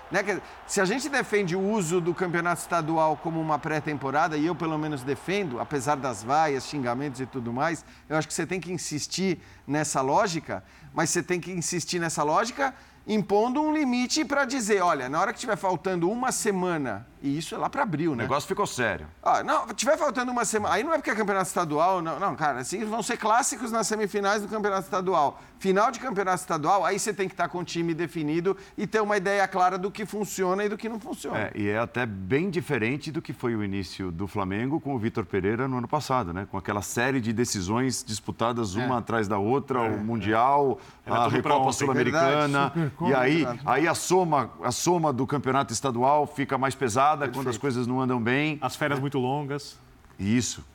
[0.10, 4.56] Né, se a gente defende o uso do campeonato estadual como uma pré-temporada, e eu
[4.56, 8.60] pelo menos defendo, apesar das vaias, xingamentos e tudo mais, eu acho que você tem
[8.60, 12.74] que insistir nessa lógica, mas você tem que insistir nessa lógica
[13.08, 17.56] impondo um limite para dizer, olha, na hora que estiver faltando uma semana, e isso
[17.56, 18.24] é lá para abril, né?
[18.24, 19.08] O negócio ficou sério.
[19.24, 22.36] Ah, não, tiver faltando uma semana, aí não é porque é campeonato estadual, não, não,
[22.36, 25.42] cara, assim vão ser clássicos nas semifinais do campeonato estadual.
[25.60, 29.02] Final de campeonato estadual, aí você tem que estar com o time definido e ter
[29.02, 31.40] uma ideia clara do que funciona e do que não funciona.
[31.40, 35.00] É, e é até bem diferente do que foi o início do Flamengo com o
[35.00, 36.48] Vitor Pereira no ano passado, né?
[36.50, 38.98] Com aquela série de decisões disputadas uma é.
[39.00, 39.90] atrás da outra, é.
[39.90, 42.72] o Mundial, a Recopa Sul-Americana.
[43.08, 47.34] E aí, aí a soma, a soma do campeonato estadual fica mais pesada Perfeito.
[47.36, 48.58] quando as coisas não andam bem.
[48.62, 49.80] As férias muito longas.
[50.20, 50.66] Isso,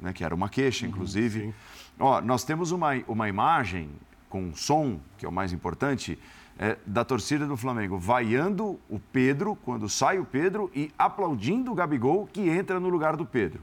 [0.00, 0.12] né?
[0.12, 1.42] Que era uma queixa, uhum, inclusive.
[1.46, 1.52] Uhum,
[2.00, 3.90] Ó, nós temos uma, uma imagem
[4.28, 6.18] com som, que é o mais importante,
[6.58, 11.74] é, da torcida do Flamengo, vaiando o Pedro quando sai o Pedro e aplaudindo o
[11.74, 13.62] Gabigol que entra no lugar do Pedro.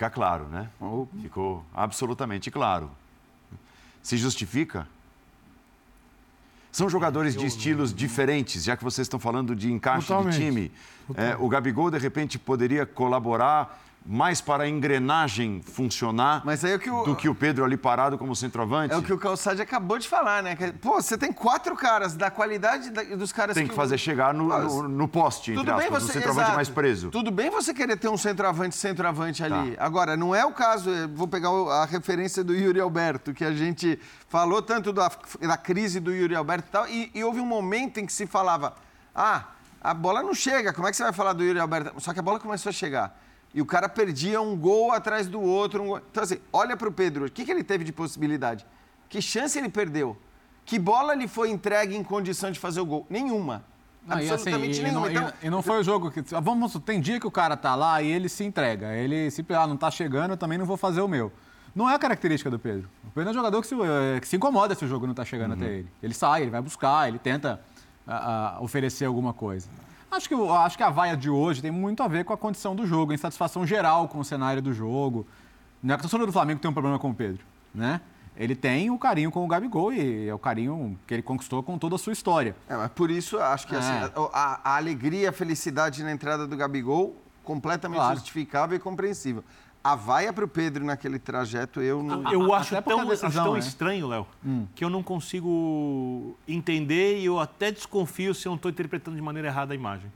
[0.00, 0.70] Ficar claro, né?
[1.20, 2.90] Ficou absolutamente claro.
[4.02, 4.88] Se justifica?
[6.72, 10.38] São jogadores de estilos diferentes, já que vocês estão falando de encaixe Totalmente.
[10.38, 10.72] de time.
[11.14, 17.04] É, o Gabigol, de repente, poderia colaborar mais para a engrenagem funcionar é que o...
[17.04, 18.94] do que o Pedro ali parado como centroavante.
[18.94, 20.56] É o que o Calçade acabou de falar, né?
[20.80, 24.48] Pô, você tem quatro caras da qualidade dos caras tem que, que fazer chegar no,
[24.48, 26.14] no, no poste, Tudo aspas, você...
[26.14, 26.56] centroavante Exato.
[26.56, 27.10] mais preso.
[27.10, 29.76] Tudo bem você querer ter um centroavante centroavante ali.
[29.76, 29.84] Tá.
[29.84, 33.98] Agora, não é o caso, vou pegar a referência do Yuri Alberto, que a gente
[34.28, 35.10] falou tanto da,
[35.40, 38.26] da crise do Yuri Alberto e tal, e, e houve um momento em que se
[38.26, 38.74] falava,
[39.14, 39.44] ah,
[39.80, 41.92] a bola não chega, como é que você vai falar do Yuri Alberto?
[42.00, 43.16] Só que a bola começou a chegar
[43.52, 45.82] e o cara perdia um gol atrás do outro.
[45.82, 46.00] Um gol...
[46.10, 48.66] Então, assim, olha para o Pedro, o que, que ele teve de possibilidade?
[49.08, 50.16] Que chance ele perdeu?
[50.64, 53.06] Que bola ele foi entregue em condição de fazer o gol?
[53.10, 53.64] Nenhuma.
[54.06, 55.10] Não, Absolutamente assim, e, nenhuma.
[55.10, 55.38] E não, então...
[55.42, 56.22] e não foi o jogo que.
[56.40, 58.94] Vamos, tem dia que o cara tá lá e ele se entrega.
[58.94, 61.32] Ele se ah, não tá chegando, eu também não vou fazer o meu.
[61.74, 62.88] Não é a característica do Pedro.
[63.04, 65.12] O Pedro é um jogador que se, eh, que se incomoda se o jogo não
[65.12, 65.62] está chegando uhum.
[65.62, 65.88] até ele.
[66.02, 67.60] Ele sai, ele vai buscar, ele tenta
[68.06, 69.68] a, a oferecer alguma coisa.
[70.10, 72.74] Acho que, acho que a vaia de hoje tem muito a ver com a condição
[72.74, 75.26] do jogo, a insatisfação geral com o cenário do jogo.
[75.82, 77.44] Não é que o torcedor do Flamengo tem um problema com o Pedro,
[77.74, 78.00] né?
[78.36, 81.78] Ele tem o carinho com o Gabigol e é o carinho que ele conquistou com
[81.78, 82.56] toda a sua história.
[82.68, 83.98] É, mas por isso acho que assim, é.
[84.04, 88.14] assim, a, a, alegria, a felicidade na entrada do Gabigol completamente claro.
[88.16, 89.44] justificável e compreensível
[89.82, 92.30] a vaia para o Pedro naquele trajeto, eu não.
[92.32, 93.58] Eu acho tão, decisão, acho tão é.
[93.58, 94.66] estranho, Léo, hum.
[94.74, 99.22] que eu não consigo entender e eu até desconfio se eu não estou interpretando de
[99.22, 100.12] maneira errada a imagem.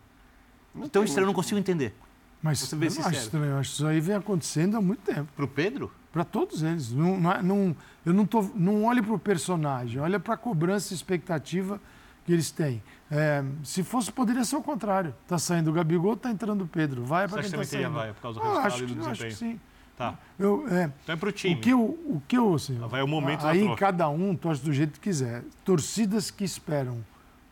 [0.74, 1.94] Não tão estranho, eu não consigo entender.
[2.42, 5.00] Mas Você eu não acho estranho, eu acho que isso aí vem acontecendo há muito
[5.00, 5.30] tempo.
[5.34, 5.90] Para o Pedro?
[6.12, 6.92] Para todos eles.
[6.92, 10.36] Não, não, é, não, eu não, tô, não olho para o personagem, olha para a
[10.36, 11.80] cobrança e expectativa
[12.26, 12.82] que eles têm.
[13.16, 15.14] É, se fosse, poderia ser o contrário.
[15.22, 17.04] Está saindo o Gabigol, está entrando o Pedro.
[17.04, 17.92] Vai para quem está saindo.
[17.92, 19.60] Vai, por causa do ah, acho, que, acho que sim.
[19.96, 20.18] Tá.
[20.36, 21.54] Eu, é, Então é pro time.
[21.54, 24.64] O que eu, o que eu assim, Vai o momento da aí cada um torce
[24.64, 25.44] do jeito que quiser.
[25.64, 27.04] Torcidas que esperam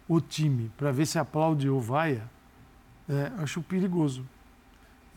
[0.08, 2.28] o time para ver se aplaude ou vaia,
[3.08, 4.26] é, acho perigoso.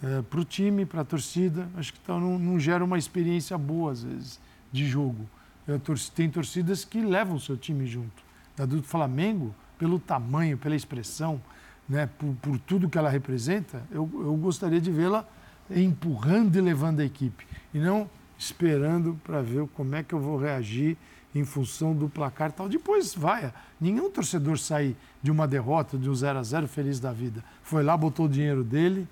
[0.03, 3.57] É, para o time, para a torcida, acho que então, não, não gera uma experiência
[3.57, 4.39] boa às vezes
[4.71, 5.27] de jogo.
[5.67, 5.79] É,
[6.13, 8.23] tem torcidas que levam o seu time junto.
[8.59, 11.41] A do Flamengo, pelo tamanho, pela expressão,
[11.87, 15.27] né, por, por tudo que ela representa, eu, eu gostaria de vê-la
[15.69, 17.45] empurrando e levando a equipe.
[17.73, 20.97] E não esperando para ver como é que eu vou reagir
[21.33, 22.69] em função do placar tal.
[22.69, 23.53] Depois vai.
[23.79, 27.43] Nenhum torcedor sai de uma derrota, de um 0 a 0 feliz da vida.
[27.61, 29.07] Foi lá, botou o dinheiro dele,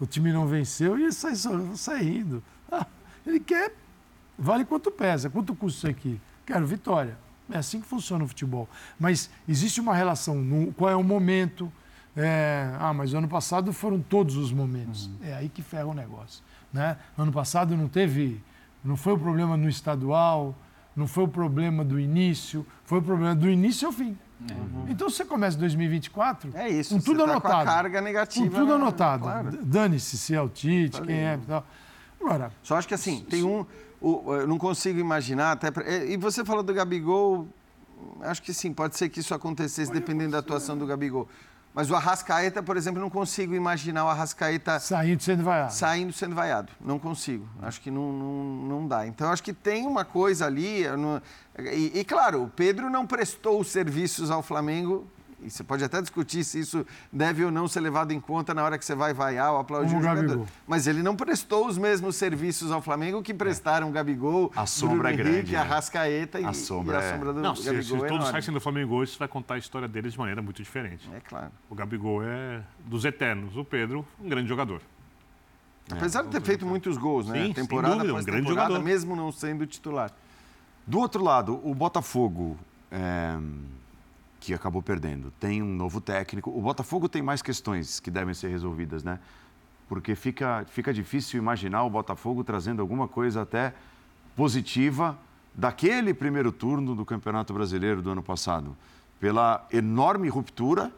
[0.00, 1.34] o time não venceu e ele sai,
[1.74, 2.42] sai rindo.
[2.70, 2.86] Ah,
[3.26, 3.74] ele quer,
[4.38, 6.20] vale quanto pesa, quanto custa isso aqui?
[6.46, 7.16] Quero vitória.
[7.50, 8.68] É assim que funciona o futebol.
[8.98, 11.70] Mas existe uma relação, no, qual é o momento.
[12.16, 15.10] É, ah, mas ano passado foram todos os momentos.
[15.22, 16.42] É aí que ferra o negócio.
[16.72, 16.96] Né?
[17.18, 18.40] Ano passado não teve,
[18.84, 20.54] não foi o problema no estadual,
[20.94, 24.16] não foi o problema do início, foi o problema do início ao fim.
[24.88, 27.64] Então você começa 2024 É isso, com você tudo tá com a anotado.
[27.64, 28.74] carga negativa, Com tudo né?
[28.74, 29.22] anotado.
[29.22, 29.58] Claro.
[29.64, 31.66] Dane-se se é o Tite, quem é e tal.
[32.20, 33.64] Agora, Só acho que assim, tem um.
[34.06, 35.68] O- eu não consigo imaginar, até.
[35.84, 37.46] é, e você falou do Gabigol,
[38.22, 41.28] acho que sim, pode ser que isso acontecesse dependendo da atuação do Gabigol.
[41.72, 45.72] Mas o Arrascaeta, por exemplo, não consigo imaginar o Arrascaeta saindo sendo vaiado.
[45.72, 46.70] saindo sendo vaiado.
[46.80, 47.48] Não consigo.
[47.60, 48.44] Acho que não, não,
[48.80, 49.06] não dá.
[49.08, 50.86] Então, acho que tem uma coisa ali.
[50.96, 51.20] não-
[51.58, 55.04] E, e, claro, o Pedro não prestou os serviços ao Flamengo.
[55.44, 58.64] E você pode até discutir se isso deve ou não ser levado em conta na
[58.64, 60.22] hora que você vai vaiar ou aplaudir Como o jogador.
[60.26, 60.46] Gabigol.
[60.66, 65.08] Mas ele não prestou os mesmos serviços ao Flamengo que prestaram Gabigol, A sombra Bruno
[65.10, 65.58] é grande, Henrique, né?
[65.58, 68.10] Arrascaeta e, A sombra e a é- sombra do Não, se, se Gabigol é todos
[68.14, 68.32] enorme.
[68.32, 71.08] saíssem do Flamengo hoje, você vai contar a história deles de maneira muito diferente.
[71.14, 71.50] É claro.
[71.68, 73.54] O Gabigol é dos eternos.
[73.56, 74.80] O Pedro, um grande jogador.
[75.90, 77.34] Apesar de ter feito muitos gols, né?
[77.38, 78.84] Sim, sem temporada dúvida, um após grande temporada, jogador.
[78.84, 80.10] mesmo não sendo titular.
[80.86, 82.56] Do outro lado, o Botafogo,
[82.90, 83.36] é,
[84.44, 86.50] que acabou perdendo, tem um novo técnico.
[86.50, 89.18] O Botafogo tem mais questões que devem ser resolvidas, né?
[89.88, 93.74] Porque fica, fica difícil imaginar o Botafogo trazendo alguma coisa até
[94.36, 95.18] positiva
[95.54, 98.76] daquele primeiro turno do Campeonato Brasileiro do ano passado.
[99.18, 100.92] Pela enorme ruptura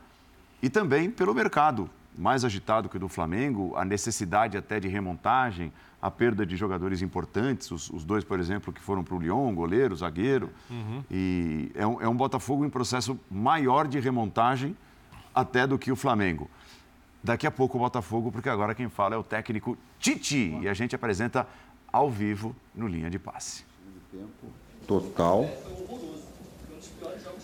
[0.63, 5.73] e também pelo mercado mais agitado que o do Flamengo, a necessidade até de remontagem,
[6.01, 9.55] a perda de jogadores importantes, os, os dois, por exemplo, que foram para o Lyon,
[9.55, 10.51] goleiro, zagueiro.
[11.11, 14.77] E é um, é um Botafogo em processo maior de remontagem
[15.35, 16.49] até do que o Flamengo.
[17.23, 20.59] Daqui a pouco o Botafogo, porque agora quem fala é o técnico Titi.
[20.63, 21.47] E a gente apresenta
[21.93, 23.65] ao vivo no Linha de Passe.
[24.87, 25.45] total,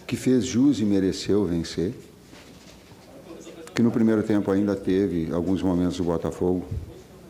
[0.07, 1.95] que fez jus e mereceu vencer,
[3.75, 6.65] que no primeiro tempo ainda teve alguns momentos do Botafogo,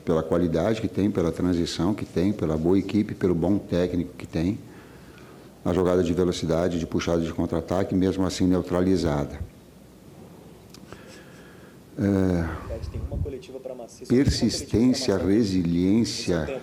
[0.05, 4.27] pela qualidade que tem, pela transição que tem, pela boa equipe, pelo bom técnico que
[4.27, 4.59] tem,
[5.65, 9.39] a jogada de velocidade, de puxada de contra-ataque, mesmo assim neutralizada.
[13.83, 14.09] Macedo.
[14.09, 16.61] Persistência, resiliência,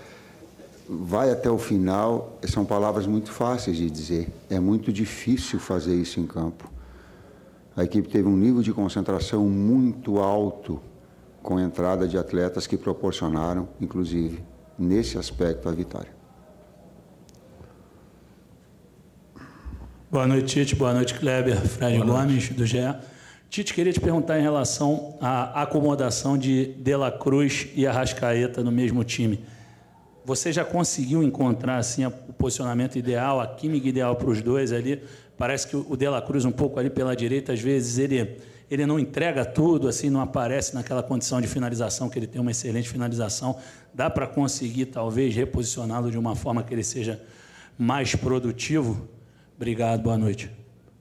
[0.87, 4.29] vai até o final, são palavras muito fáceis de dizer.
[4.49, 6.78] É muito difícil fazer isso em campo.
[7.79, 10.81] A equipe teve um nível de concentração muito alto
[11.41, 14.43] com a entrada de atletas que proporcionaram, inclusive,
[14.77, 16.11] nesse aspecto, a vitória.
[20.11, 20.75] Boa noite, Tite.
[20.75, 21.55] Boa noite, Kleber.
[21.55, 22.79] Fred Gomes, do GE.
[23.49, 28.73] Tite, queria te perguntar em relação à acomodação de De La Cruz e Arrascaeta no
[28.73, 29.39] mesmo time.
[30.25, 35.01] Você já conseguiu encontrar assim o posicionamento ideal, a química ideal para os dois ali?
[35.39, 38.37] Parece que o De La Cruz um pouco ali pela direita, às vezes ele
[38.69, 42.51] ele não entrega tudo, assim, não aparece naquela condição de finalização que ele tem uma
[42.51, 43.57] excelente finalização.
[43.91, 47.19] Dá para conseguir talvez reposicioná-lo de uma forma que ele seja
[47.77, 49.07] mais produtivo?
[49.55, 50.51] Obrigado, boa noite.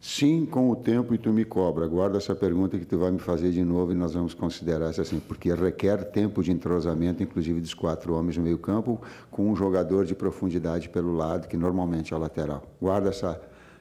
[0.01, 1.87] Sim, com o tempo e tu me cobra.
[1.87, 5.03] Guarda essa pergunta que tu vai me fazer de novo e nós vamos considerar isso
[5.03, 8.98] assim, porque requer tempo de entrosamento, inclusive dos quatro homens no meio campo,
[9.31, 12.62] com um jogador de profundidade pelo lado, que normalmente é o lateral.
[12.81, 13.38] Guarda essa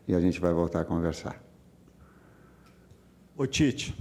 [0.07, 1.41] e a gente vai voltar a conversar.
[3.35, 3.93] Ô Tite,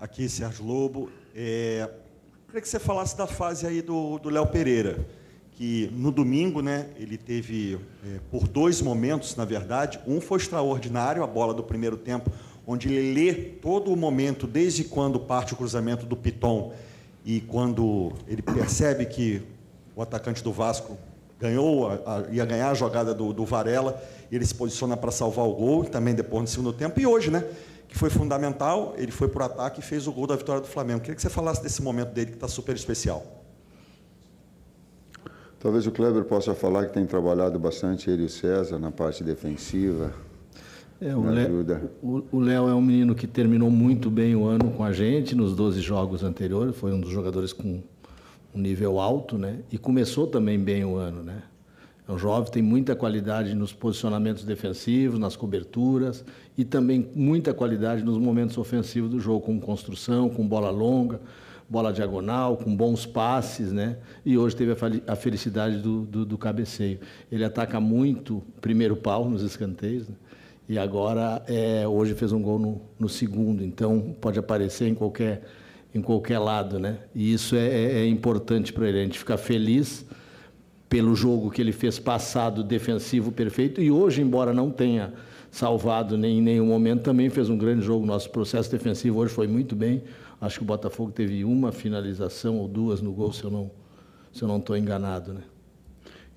[0.00, 1.10] aqui Sérgio Lobo.
[1.34, 1.88] É,
[2.46, 5.06] queria que você falasse da fase aí do do Léo Pereira,
[5.52, 11.22] que no domingo, né, ele teve é, por dois momentos, na verdade, um foi extraordinário,
[11.22, 12.32] a bola do primeiro tempo,
[12.66, 16.72] onde ele lê todo o momento, desde quando parte o cruzamento do Piton
[17.24, 19.42] e quando ele percebe que
[19.94, 20.96] o atacante do Vasco
[21.40, 24.00] ganhou, a- a- ia ganhar a jogada do, do Varela,
[24.30, 27.30] e ele se posiciona para salvar o gol, também depois no segundo tempo, e hoje,
[27.30, 27.44] né?
[27.88, 30.68] Que foi fundamental, ele foi para o ataque e fez o gol da vitória do
[30.68, 31.00] Flamengo.
[31.00, 33.24] Queria que você falasse desse momento dele que está super especial.
[35.58, 39.22] Talvez o Kleber possa falar que tem trabalhado bastante ele e o César na parte
[39.22, 40.12] defensiva.
[41.00, 41.90] É, o Me Lé- ajuda.
[42.02, 45.34] o o Léo é um menino que terminou muito bem o ano com a gente
[45.34, 47.82] nos 12 jogos anteriores, foi um dos jogadores com
[48.54, 49.60] um nível alto, né?
[49.70, 51.42] E começou também bem o ano, né?
[52.08, 56.24] É um jovem, tem muita qualidade nos posicionamentos defensivos, nas coberturas
[56.58, 61.20] e também muita qualidade nos momentos ofensivos do jogo, com construção, com bola longa,
[61.68, 63.98] bola diagonal, com bons passes, né?
[64.26, 64.74] E hoje teve
[65.06, 66.98] a felicidade do, do, do cabeceio.
[67.30, 70.16] Ele ataca muito primeiro pau nos escanteios, né?
[70.68, 75.42] E agora, é, hoje fez um gol no, no segundo, então pode aparecer em qualquer,
[75.94, 76.98] em qualquer lado, né?
[77.14, 80.04] E isso é, é- é importante para ele, a gente ficar feliz
[80.88, 85.12] pelo jogo que ele fez passado defensivo perfeito e hoje, embora não tenha
[85.50, 88.04] salvado nem em nenhum momento, também fez um grande jogo.
[88.06, 90.02] Nosso processo defensivo hoje foi muito bem.
[90.40, 93.70] Acho que o Botafogo teve uma finalização ou duas no gol, se eu não
[94.32, 95.40] se eu não estou enganado, né?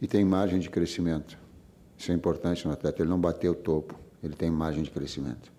[0.02, 1.38] E tem margem de crescimento.
[1.96, 3.04] Isso é importante no atleta.
[3.04, 3.94] Ele não bateu o topo,
[4.24, 5.52] ele tem margem de crescimento.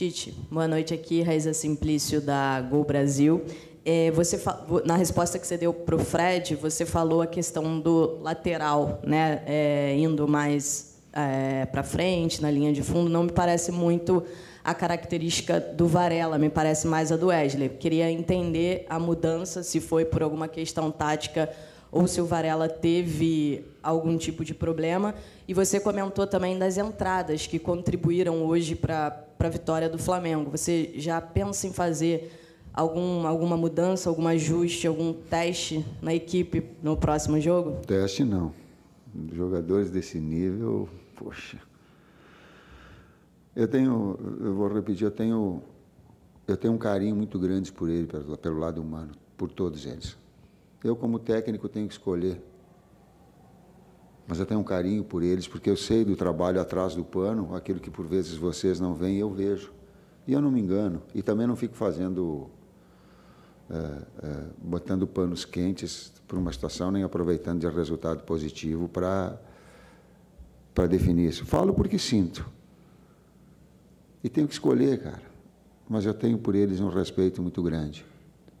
[0.00, 3.44] Tite, boa noite aqui, Raíza Simplício da Gol Brasil.
[3.84, 4.40] É, você
[4.82, 9.42] na resposta que você deu para o Fred, você falou a questão do lateral, né,
[9.44, 10.96] é, indo mais
[11.70, 13.10] para frente na linha de fundo.
[13.10, 14.22] Não me parece muito
[14.64, 17.68] a característica do Varela, me parece mais a do Wesley.
[17.68, 21.52] Queria entender a mudança, se foi por alguma questão tática
[21.92, 25.14] ou se o Varela teve algum tipo de problema.
[25.46, 30.50] E você comentou também das entradas que contribuíram hoje para a vitória do Flamengo.
[30.50, 32.32] Você já pensa em fazer
[32.72, 37.80] algum, alguma mudança, algum ajuste, algum teste na equipe no próximo jogo?
[37.86, 38.52] Teste não.
[39.32, 41.58] Jogadores desse nível, poxa.
[43.54, 45.62] Eu tenho, eu vou repetir, eu tenho,
[46.46, 50.16] eu tenho um carinho muito grande por ele, pelo, pelo lado humano, por todos eles.
[50.82, 52.40] Eu, como técnico, tenho que escolher.
[54.30, 57.52] Mas eu tenho um carinho por eles, porque eu sei do trabalho atrás do pano,
[57.52, 59.72] aquilo que por vezes vocês não veem, eu vejo.
[60.24, 61.02] E eu não me engano.
[61.12, 62.48] E também não fico fazendo,
[63.68, 69.36] eh, eh, botando panos quentes por uma situação, nem aproveitando de resultado positivo para
[70.72, 71.44] para definir isso.
[71.44, 72.48] Falo porque sinto.
[74.22, 75.22] E tenho que escolher, cara.
[75.88, 78.06] Mas eu tenho por eles um respeito muito grande.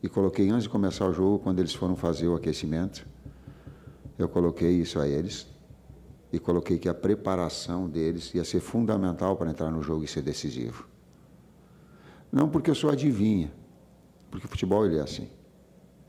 [0.02, 3.06] E coloquei antes de começar o jogo, quando eles foram fazer o aquecimento,
[4.18, 5.46] eu coloquei isso a eles
[6.32, 10.22] e coloquei que a preparação deles ia ser fundamental para entrar no jogo e ser
[10.22, 10.88] decisivo.
[12.30, 13.52] Não porque eu sou adivinha,
[14.30, 15.28] porque o futebol ele é assim.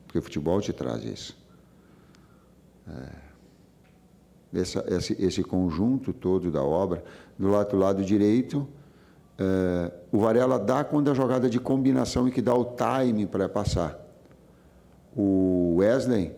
[0.05, 1.38] Porque o futebol te traz isso.
[2.88, 7.03] É, essa, esse, esse conjunto todo da obra,
[7.39, 8.67] do lado, do lado direito,
[9.39, 13.49] é, o Varela dá quando a jogada de combinação e que dá o time para
[13.49, 13.99] passar.
[15.15, 16.36] O Wesley,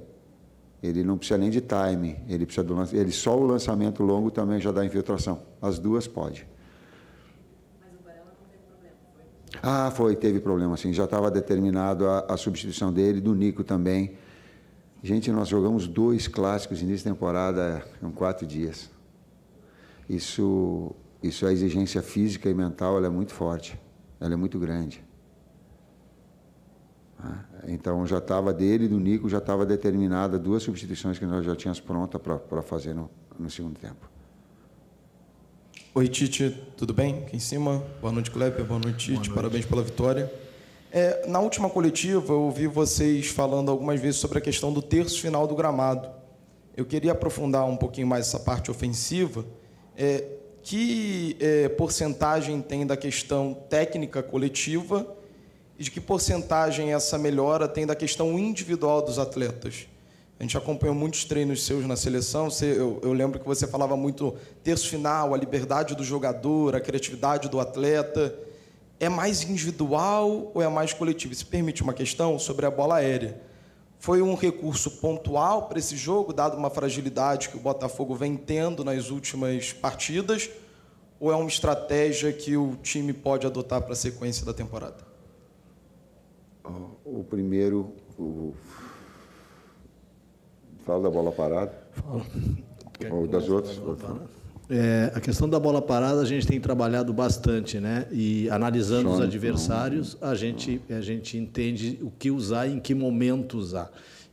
[0.83, 4.59] ele não precisa nem de time, ele precisa do ele só o lançamento longo também
[4.59, 5.41] já dá infiltração.
[5.61, 6.45] As duas pode.
[9.61, 10.91] Ah, foi, teve problema sim.
[10.91, 14.17] Já estava determinado a, a substituição dele, do Nico também.
[15.01, 18.91] Gente, nós jogamos dois clássicos início de temporada em quatro dias.
[20.09, 23.79] Isso, isso a exigência física e mental ela é muito forte,
[24.19, 25.01] ela é muito grande.
[27.23, 31.45] Ah, Então já estava dele e do Nico já estava determinada duas substituições que nós
[31.45, 33.09] já tínhamos pronta para fazer no,
[33.39, 34.09] no segundo tempo.
[35.95, 37.19] Oi, Tite, tudo bem?
[37.19, 37.83] Aqui em cima.
[38.01, 38.65] Boa noite, Kleber.
[38.65, 39.29] Boa noite, Tite.
[39.29, 40.31] Parabéns pela vitória.
[40.91, 45.21] É, na última coletiva, eu ouvi vocês falando algumas vezes sobre a questão do terço
[45.21, 46.09] final do gramado.
[46.75, 49.45] Eu queria aprofundar um pouquinho mais essa parte ofensiva.
[49.95, 50.25] É,
[50.63, 55.05] que é, porcentagem tem da questão técnica coletiva
[55.83, 59.87] de que porcentagem essa melhora tem da questão individual dos atletas?
[60.39, 62.49] A gente acompanhou muitos treinos seus na seleção.
[62.49, 66.81] Você, eu, eu lembro que você falava muito terço final, a liberdade do jogador, a
[66.81, 68.33] criatividade do atleta.
[68.99, 71.35] É mais individual ou é mais coletivo?
[71.35, 73.39] Se permite uma questão sobre a bola aérea.
[73.99, 78.83] Foi um recurso pontual para esse jogo, dado uma fragilidade que o Botafogo vem tendo
[78.83, 80.49] nas últimas partidas?
[81.19, 85.12] Ou é uma estratégia que o time pode adotar para a sequência da temporada?
[87.05, 88.53] O primeiro, o...
[90.85, 91.73] fala da bola parada.
[91.91, 92.25] Fala.
[93.11, 93.79] Ou das outras.
[94.69, 98.07] É, a questão da bola parada a gente tem trabalhado bastante, né?
[98.11, 102.79] E analisando os Só- adversários, a gente, a gente entende o que usar e em
[102.79, 103.91] que momento usar.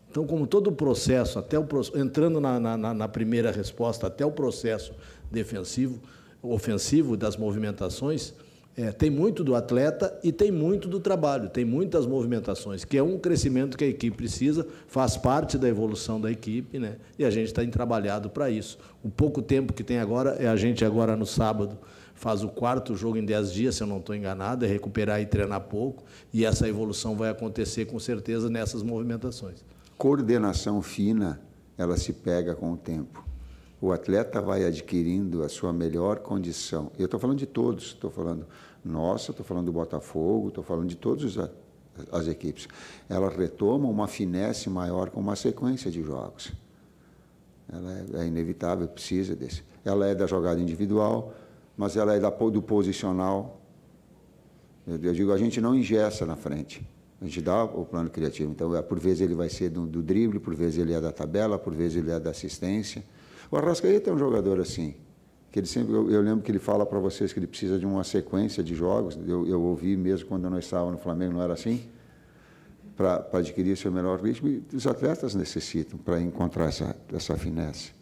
[0.09, 1.67] Então, como todo o processo, até o
[1.97, 4.93] entrando na, na- na primeira resposta, até o processo
[5.31, 6.01] defensivo,
[6.43, 8.33] ofensivo das movimentações,
[8.81, 13.03] É, tem muito do atleta e tem muito do trabalho, tem muitas movimentações, que é
[13.03, 16.97] um crescimento que a equipe precisa, faz parte da evolução da equipe, né?
[17.19, 18.79] E a gente está trabalhado para isso.
[19.03, 21.77] O pouco tempo que tem agora é a gente agora no sábado
[22.15, 25.27] faz o quarto jogo em 10 dias, se eu não estou enganado, é recuperar e
[25.27, 26.03] treinar pouco,
[26.33, 29.63] e essa evolução vai acontecer com certeza nessas movimentações.
[29.99, 31.39] Coordenação fina,
[31.77, 33.29] ela se pega com o tempo
[33.81, 36.93] o atleta vai adquirindo a sua melhor condição.
[36.99, 38.47] Eu estou falando de todos, estou falando
[38.85, 41.37] nossa, estou falando do Botafogo, estou falando de todas
[42.11, 42.67] as equipes.
[43.09, 46.53] Ela retoma uma finesse maior com uma sequência de jogos.
[47.73, 49.63] Ela é, é inevitável, precisa desse.
[49.85, 51.35] Ela é da jogada individual,
[51.77, 53.61] mas ela é da, do posicional.
[54.87, 56.87] Eu, eu digo, a gente não ingessa na frente.
[57.21, 58.51] A gente dá o plano criativo.
[58.51, 61.13] Então, é, por vezes ele vai ser do, do drible, por vezes ele é da
[61.13, 63.05] tabela, por vezes ele é da assistência.
[63.51, 64.95] O Arrascaeta é um jogador assim.
[65.51, 67.85] Que ele sempre, eu, eu lembro que ele fala para vocês que ele precisa de
[67.85, 69.19] uma sequência de jogos.
[69.27, 71.83] Eu, eu ouvi mesmo quando nós estávamos no Flamengo, não era assim?
[72.97, 74.49] Para adquirir seu melhor ritmo.
[74.49, 78.01] E os atletas necessitam para encontrar essa, essa finesse.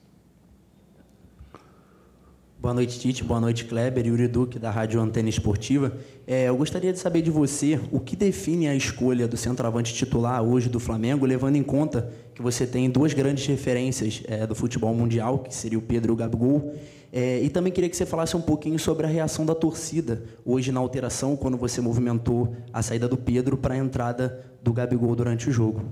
[2.61, 3.23] Boa noite, Tite.
[3.23, 4.05] Boa noite, Kleber.
[4.05, 5.97] Yuri Duque, da Rádio Antena Esportiva.
[6.27, 10.43] É, eu gostaria de saber de você o que define a escolha do centroavante titular
[10.43, 14.93] hoje do Flamengo, levando em conta que você tem duas grandes referências é, do futebol
[14.93, 16.75] mundial, que seria o Pedro e o Gabigol.
[17.13, 20.71] É, e também queria que você falasse um pouquinho sobre a reação da torcida hoje
[20.71, 25.49] na alteração, quando você movimentou a saída do Pedro para a entrada do Gabigol durante
[25.49, 25.85] o jogo.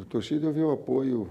[0.00, 1.28] A torcida viu o apoio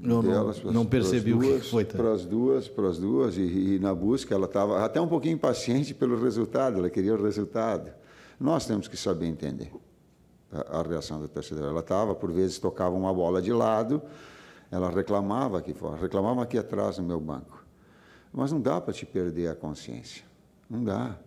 [0.00, 0.62] não, delas.
[0.62, 1.84] Não, não percebi o que foi.
[1.84, 5.34] Para as duas, para as duas, e, e, na busca ela estava até um pouquinho
[5.34, 7.90] impaciente pelo resultado, ela queria o resultado.
[8.38, 9.70] Nós temos que saber entender
[10.50, 11.60] a, a reação da torcida.
[11.60, 14.00] Ela estava, por vezes, tocava uma bola de lado,
[14.70, 17.64] ela reclamava aqui fora, reclamava aqui atrás no meu banco.
[18.32, 20.24] Mas não dá para te perder a consciência.
[20.68, 21.18] Não dá.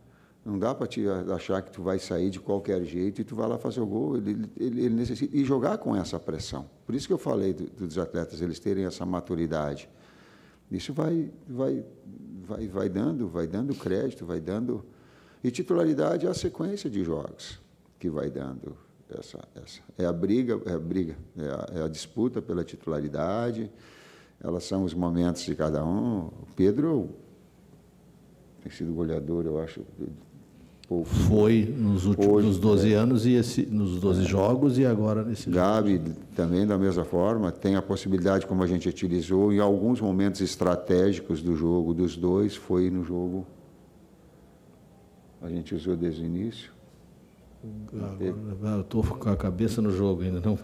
[0.46, 3.48] Não dá para te achar que tu vai sair de qualquer jeito e tu vai
[3.48, 4.18] lá fazer o gol.
[4.18, 6.70] Ele, ele, ele necessita e jogar com essa pressão.
[6.86, 9.90] Por isso que eu falei do, dos atletas eles terem essa maturidade.
[10.72, 11.86] Isso vai, vai,
[12.46, 14.84] vai, vai dando, vai dando crédito, vai dando
[15.44, 17.60] e titularidade é a sequência de jogos
[18.00, 18.78] que vai dando
[19.10, 19.82] essa, essa.
[19.98, 23.70] É a briga, é a briga, é a, é a disputa pela titularidade.
[24.42, 26.28] Elas são os momentos de cada um.
[26.28, 27.10] O Pedro
[28.62, 29.82] tem sido goleador, eu acho,
[31.04, 32.96] foi nos últimos Hoje, 12 é.
[32.96, 34.26] anos e esse, nos 12 é.
[34.26, 36.12] jogos e agora nesse Gabi jogo.
[36.36, 41.42] também da mesma forma tem a possibilidade como a gente utilizou em alguns momentos estratégicos
[41.42, 43.46] do jogo dos dois foi no jogo
[45.42, 46.72] a gente usou desde o início
[48.52, 50.58] agora, eu estou com a cabeça no jogo ainda não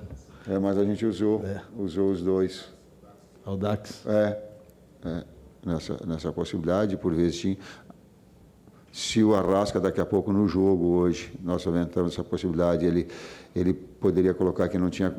[0.48, 1.62] é mas a gente usou é.
[1.78, 2.70] usou os dois
[3.46, 4.44] Audax é,
[5.06, 5.24] é
[5.66, 7.58] nessa nessa possibilidade por vezes tinha
[8.92, 13.08] se o Arrasca daqui a pouco no jogo hoje, nós aumentamos essa possibilidade, ele,
[13.56, 15.14] ele poderia colocar que não tinha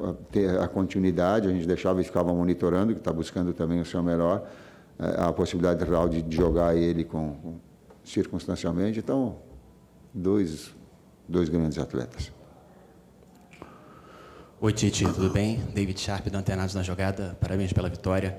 [0.61, 4.49] a continuidade, a gente deixava e ficava monitorando, que está buscando também o seu melhor,
[4.99, 7.55] é, a possibilidade real de, jogar ele com, com,
[8.05, 8.99] circunstancialmente.
[8.99, 9.37] Então,
[10.13, 10.75] dois,
[11.31, 12.33] dois grandes atletas.
[14.61, 15.59] Oi, Titi, tudo bem?
[15.75, 18.37] David Sharp, do Antenados na Jogada, parabéns pela vitória.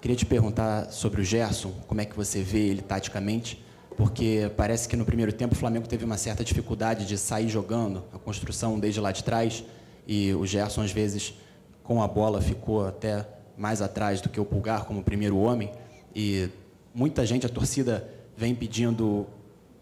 [0.00, 3.64] Queria te perguntar sobre o Gerson, como é que você vê ele taticamente?
[3.96, 8.02] porque parece que no primeiro tempo o Flamengo teve uma certa dificuldade de sair jogando,
[8.12, 9.64] a construção desde lá de trás,
[10.06, 11.34] e o Gerson, às vezes,
[11.82, 13.26] com a bola, ficou até
[13.56, 15.70] mais atrás do que o Pulgar como primeiro homem,
[16.14, 16.48] e
[16.94, 19.26] muita gente, a torcida, vem pedindo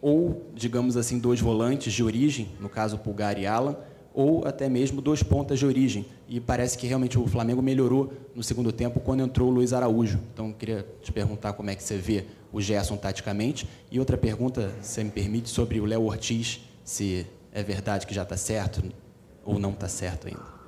[0.01, 3.77] ou, digamos assim, dois volantes de origem, no caso Pulgar e Alan,
[4.13, 6.07] ou até mesmo dois pontas de origem.
[6.29, 10.19] E parece que realmente o Flamengo melhorou no segundo tempo quando entrou o Luiz Araújo.
[10.33, 13.69] Então, queria te perguntar como é que você vê o Gerson taticamente.
[13.91, 18.23] E outra pergunta, se me permite, sobre o Léo Ortiz, se é verdade que já
[18.23, 18.83] está certo
[19.45, 20.61] ou não está certo ainda.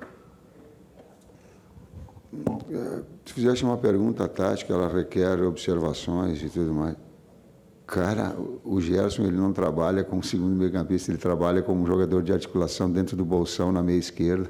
[3.25, 6.95] Se fizesse uma pergunta tática, ela requer observações e tudo mais.
[7.85, 12.89] Cara, o Gerson ele não trabalha como segundo meio-campista, ele trabalha como jogador de articulação
[12.89, 14.49] dentro do bolsão na meia esquerda.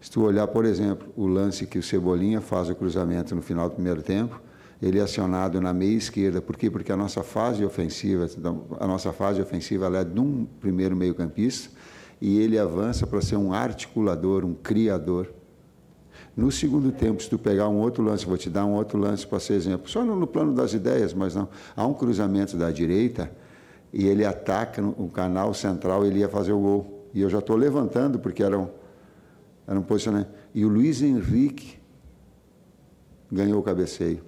[0.00, 3.68] Se tu olhar, por exemplo, o lance que o Cebolinha faz o cruzamento no final
[3.68, 4.40] do primeiro tempo,
[4.80, 6.42] ele é acionado na meia esquerda.
[6.42, 6.68] Por quê?
[6.68, 8.26] Porque a nossa fase ofensiva,
[8.80, 11.70] a nossa fase ofensiva é de um primeiro meio-campista
[12.20, 15.32] e ele avança para ser um articulador, um criador.
[16.36, 19.26] No segundo tempo, se tu pegar um outro lance, vou te dar um outro lance
[19.26, 21.48] para ser exemplo, só no, no plano das ideias, mas não.
[21.76, 23.30] Há um cruzamento da direita
[23.92, 27.08] e ele ataca o canal central, ele ia fazer o gol.
[27.12, 28.68] E eu já estou levantando porque era um,
[29.66, 30.30] era um posicionamento.
[30.54, 31.78] E o Luiz Henrique
[33.30, 34.22] ganhou o cabeceio.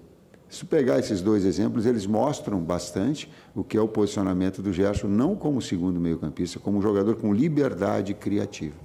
[0.48, 5.08] Se pegar esses dois exemplos, eles mostram bastante o que é o posicionamento do Gerson,
[5.08, 8.76] não como segundo meio-campista, como um jogador com liberdade criativa.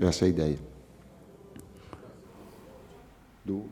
[0.00, 0.75] Essa é a ideia.
[3.46, 3.64] Do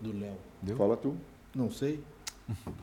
[0.00, 0.76] do Léo.
[0.76, 1.16] Fala tu.
[1.54, 2.02] Não sei.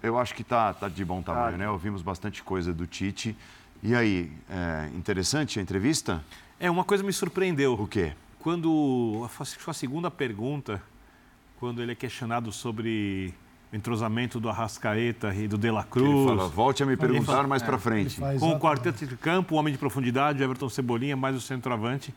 [0.01, 1.69] Eu acho que tá, tá de bom tamanho, né?
[1.69, 3.35] Ouvimos bastante coisa do Tite.
[3.83, 6.23] E aí, é interessante a entrevista?
[6.59, 7.73] É, uma coisa me surpreendeu.
[7.73, 8.13] O quê?
[8.39, 10.81] Quando, acho que foi a segunda pergunta,
[11.59, 13.33] quando ele é questionado sobre
[13.71, 16.09] o entrosamento do Arrascaeta e do De La Cruz.
[16.09, 18.19] Ele fala, volte a me perguntar fala- mais é, pra frente.
[18.39, 22.13] Com o quarteto de campo, o homem de profundidade, o Everton Cebolinha, mais o centroavante.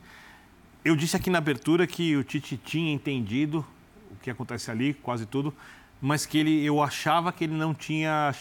[0.85, 3.65] Eu disse aqui na abertura que o Tite tinha entendido
[4.11, 5.55] o que acontece ali, quase tudo,
[6.01, 8.35] mas que ele, eu achava que ele não tinha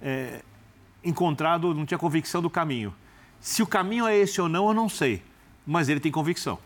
[0.00, 0.42] é,
[1.04, 2.94] encontrado, não tinha convicção do caminho.
[3.40, 5.22] Se o caminho é esse ou não, eu não sei,
[5.66, 6.58] mas ele tem convicção.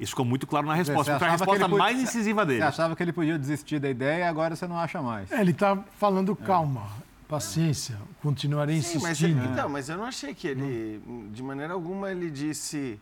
[0.00, 2.58] Isso ficou muito claro na resposta, foi a resposta podia- mais incisiva dele.
[2.60, 5.30] Você achava que ele podia desistir da ideia e agora você não acha mais.
[5.30, 6.88] É, ele está falando calma,
[7.28, 9.44] paciência, continuarei Sim, mas, insistindo.
[9.44, 11.00] então, mas eu não achei que ele,
[11.32, 12.98] de maneira alguma, ele disse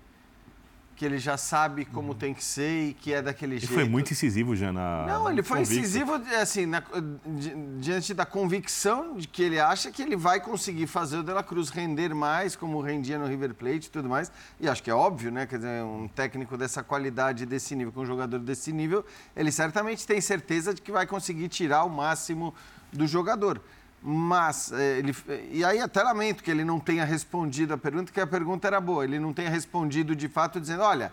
[1.01, 3.73] que ele já sabe como tem que ser e que é daquele Ele jeito.
[3.73, 5.07] foi muito incisivo já na.
[5.07, 5.81] Não, ele foi convicto.
[5.83, 6.83] incisivo assim, na-
[7.25, 11.33] di- diante da convicção de que ele acha que ele vai conseguir fazer o De
[11.33, 14.31] La Cruz render mais, como rendia no River Plate e tudo mais.
[14.61, 15.47] E acho que é óbvio, né?
[15.47, 19.03] Quer dizer, um técnico dessa qualidade, desse nível, com um jogador desse nível,
[19.35, 22.55] ele certamente tem certeza de que vai conseguir tirar o máximo
[22.93, 23.59] do jogador.
[24.03, 25.15] Mas, eh, ele,
[25.51, 28.81] e aí até lamento que ele não tenha respondido a pergunta, porque a pergunta era
[28.81, 29.05] boa.
[29.05, 31.13] Ele não tenha respondido de fato dizendo, olha,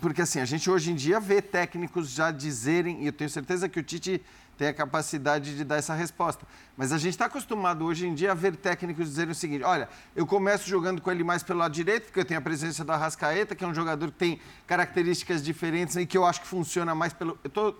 [0.00, 3.68] porque assim, a gente hoje em dia vê técnicos já dizerem, e eu tenho certeza
[3.68, 4.22] que o Tite
[4.60, 6.46] tem a capacidade de dar essa resposta.
[6.76, 9.88] Mas a gente está acostumado hoje em dia a ver técnicos dizerem o seguinte: olha,
[10.14, 12.92] eu começo jogando com ele mais pelo lado direito, porque eu tenho a presença do
[12.92, 16.94] Arrascaeta, que é um jogador que tem características diferentes e que eu acho que funciona
[16.94, 17.38] mais pelo.
[17.42, 17.74] Eu tô,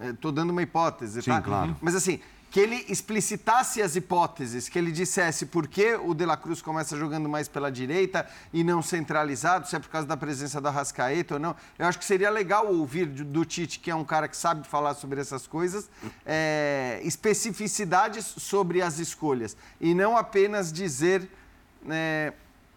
[0.00, 1.42] eh, tô dando uma hipótese, Sim, tá?
[1.42, 1.76] claro.
[1.82, 2.18] Mas assim,
[2.50, 6.96] que ele explicitasse as hipóteses, que ele dissesse por que o De La Cruz começa
[6.96, 11.34] jogando mais pela direita e não centralizado, se é por causa da presença da Rascaeta
[11.34, 11.54] ou não.
[11.78, 14.94] Eu acho que seria legal ouvir do, Tite, que é um cara que sabe falar
[14.94, 15.88] sobre essas coisas,
[16.24, 19.56] é, especificidades sobre as escolhas.
[19.80, 21.28] E não apenas dizer,
[21.82, 22.32] né,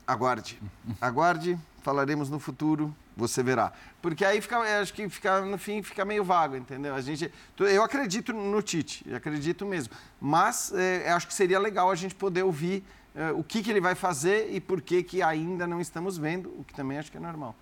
[0.06, 0.62] aguarde,
[1.00, 3.72] aguarde, falaremos no futuro, você verá.
[4.02, 6.96] Porque aí fica, acho que fica, no fim fica meio vago, entendeu?
[6.96, 9.94] A gente, eu acredito no Tite, eu acredito mesmo.
[10.20, 13.82] Mas é, acho que seria legal a gente poder ouvir é, o que, que ele
[13.82, 17.18] vai fazer e por que, que ainda não estamos vendo, o que também acho que
[17.18, 17.56] é normal.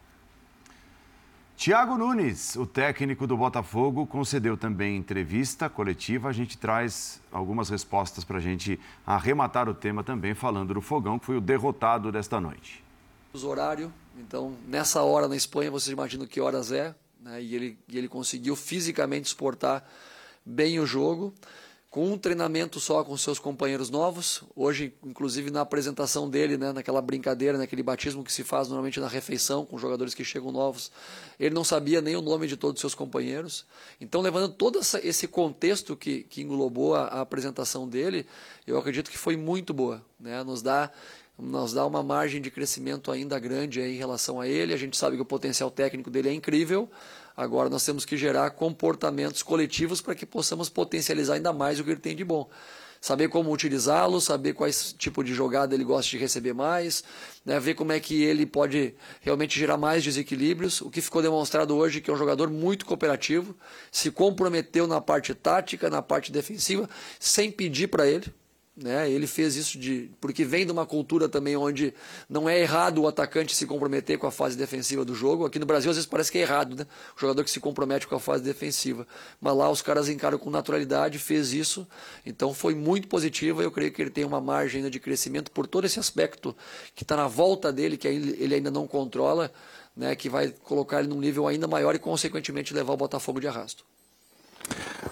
[1.58, 6.30] Tiago Nunes, o técnico do Botafogo, concedeu também entrevista coletiva.
[6.30, 11.18] A gente traz algumas respostas para a gente arrematar o tema também, falando do Fogão,
[11.18, 12.84] que foi o derrotado desta noite.
[13.34, 17.42] Os horário, então nessa hora na Espanha vocês imaginam que horas é, né?
[17.42, 19.88] e, ele, e ele conseguiu fisicamente exportar
[20.46, 21.34] bem o jogo,
[21.90, 24.44] com um treinamento só com seus companheiros novos.
[24.56, 26.72] Hoje, inclusive na apresentação dele, né?
[26.72, 30.92] naquela brincadeira, naquele batismo que se faz normalmente na refeição com jogadores que chegam novos,
[31.40, 33.66] ele não sabia nem o nome de todos os seus companheiros.
[34.00, 38.28] Então, levando todo essa, esse contexto que, que englobou a, a apresentação dele,
[38.66, 40.06] eu acredito que foi muito boa.
[40.20, 40.44] Né?
[40.44, 40.92] Nos dá
[41.38, 44.74] nos dá uma margem de crescimento ainda grande em relação a ele.
[44.74, 46.90] A gente sabe que o potencial técnico dele é incrível.
[47.36, 51.92] Agora nós temos que gerar comportamentos coletivos para que possamos potencializar ainda mais o que
[51.92, 52.50] ele tem de bom.
[53.00, 57.04] Saber como utilizá-lo, saber quais tipo de jogada ele gosta de receber mais,
[57.46, 57.60] né?
[57.60, 60.82] ver como é que ele pode realmente gerar mais desequilíbrios.
[60.82, 63.56] O que ficou demonstrado hoje é que é um jogador muito cooperativo,
[63.92, 68.34] se comprometeu na parte tática, na parte defensiva, sem pedir para ele.
[68.80, 69.10] Né?
[69.10, 71.96] Ele fez isso de porque vem de uma cultura também onde
[72.30, 75.46] não é errado o atacante se comprometer com a fase defensiva do jogo.
[75.46, 76.86] Aqui no Brasil às vezes parece que é errado, né?
[77.16, 79.08] O jogador que se compromete com a fase defensiva.
[79.42, 81.88] Mas lá os caras encaram com naturalidade, fez isso.
[82.24, 83.64] Então foi muito positivo.
[83.64, 86.56] Eu creio que ele tem uma margem ainda de crescimento por todo esse aspecto
[86.94, 89.52] que está na volta dele, que ele ainda não controla,
[89.96, 90.16] né?
[90.16, 93.84] Que vai colocar ele num nível ainda maior e consequentemente levar o Botafogo de arrasto.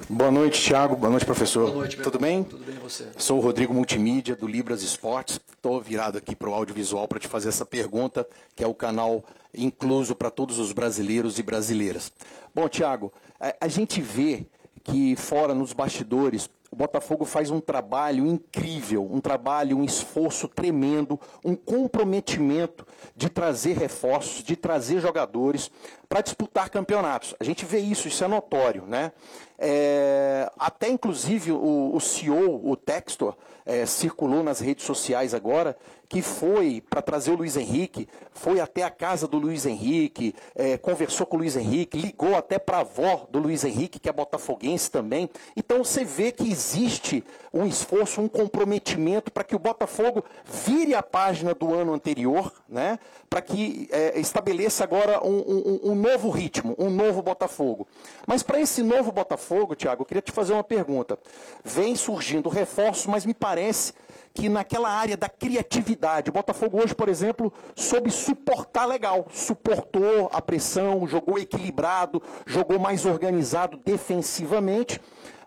[0.10, 0.96] Boa noite, Thiago.
[0.96, 1.66] Boa noite, professor.
[1.66, 2.44] Boa noite, Tudo bem?
[2.44, 3.08] Tudo bem você?
[3.18, 5.40] Sou o Rodrigo Multimídia, do Libras Esportes.
[5.52, 9.24] Estou virado aqui para o audiovisual para te fazer essa pergunta, que é o canal
[9.54, 12.12] incluso para todos os brasileiros e brasileiras.
[12.54, 14.46] Bom, Thiago, a, a gente vê
[14.84, 21.18] que fora nos bastidores o Botafogo faz um trabalho incrível, um trabalho, um esforço tremendo,
[21.42, 22.86] um comprometimento
[23.16, 25.72] de trazer reforços, de trazer jogadores,
[26.08, 27.36] para disputar campeonatos.
[27.40, 28.84] A gente vê isso, isso é notório.
[28.88, 29.12] Né?
[29.58, 33.36] É, até inclusive o, o CEO, o Textor,
[33.66, 35.76] é, circulou nas redes sociais agora,
[36.08, 40.78] que foi para trazer o Luiz Henrique, foi até a casa do Luiz Henrique, é,
[40.78, 44.14] conversou com o Luiz Henrique, ligou até para a avó do Luiz Henrique, que é
[44.14, 45.30] botafoguense também.
[45.58, 51.02] Então você vê que existe um esforço, um comprometimento para que o Botafogo vire a
[51.02, 53.00] página do ano anterior, né?
[53.30, 57.88] para que é, estabeleça agora um, um, um novo ritmo, um novo Botafogo.
[58.28, 61.18] Mas para esse novo Botafogo, Tiago, eu queria te fazer uma pergunta.
[61.64, 63.94] Vem surgindo reforço, mas me parece
[64.34, 70.42] que naquela área da criatividade, o Botafogo hoje, por exemplo, soube suportar legal, suportou a
[70.42, 75.00] pressão, jogou equilibrado, jogou mais organizado defensivamente,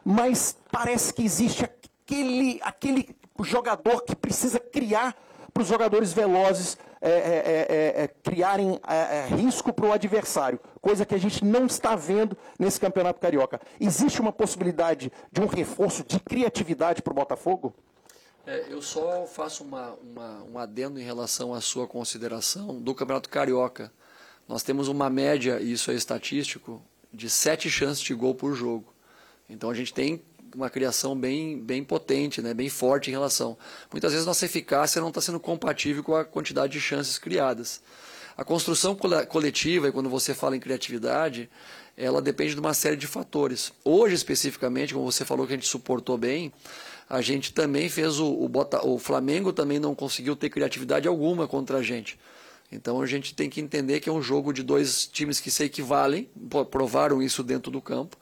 [0.02, 5.14] mas parece que existe aquele, aquele jogador que precisa criar
[5.52, 7.66] para os jogadores velozes é, é,
[8.00, 11.94] é, é criarem é, é, risco para o adversário, coisa que a gente não está
[11.94, 13.60] vendo nesse campeonato carioca.
[13.80, 17.74] Existe uma possibilidade de um reforço de criatividade para o Botafogo?
[18.68, 23.92] Eu só faço uma, uma, um adendo em relação à sua consideração do Campeonato Carioca.
[24.48, 26.82] Nós temos uma média, e isso é estatístico,
[27.12, 28.94] de sete chances de gol por jogo.
[29.50, 30.22] Então a gente tem
[30.58, 33.56] uma criação bem, bem potente, né, bem forte em relação.
[33.92, 37.80] Muitas vezes nossa eficácia não está sendo compatível com a quantidade de chances criadas.
[38.36, 38.96] A construção
[39.28, 41.48] coletiva, e quando você fala em criatividade,
[41.96, 43.72] ela depende de uma série de fatores.
[43.84, 46.52] Hoje, especificamente, como você falou que a gente suportou bem,
[47.08, 51.46] a gente também fez o, o, Bota, o Flamengo também não conseguiu ter criatividade alguma
[51.46, 52.18] contra a gente.
[52.70, 55.64] Então a gente tem que entender que é um jogo de dois times que se
[55.64, 56.28] equivalem,
[56.70, 58.16] provaram isso dentro do campo.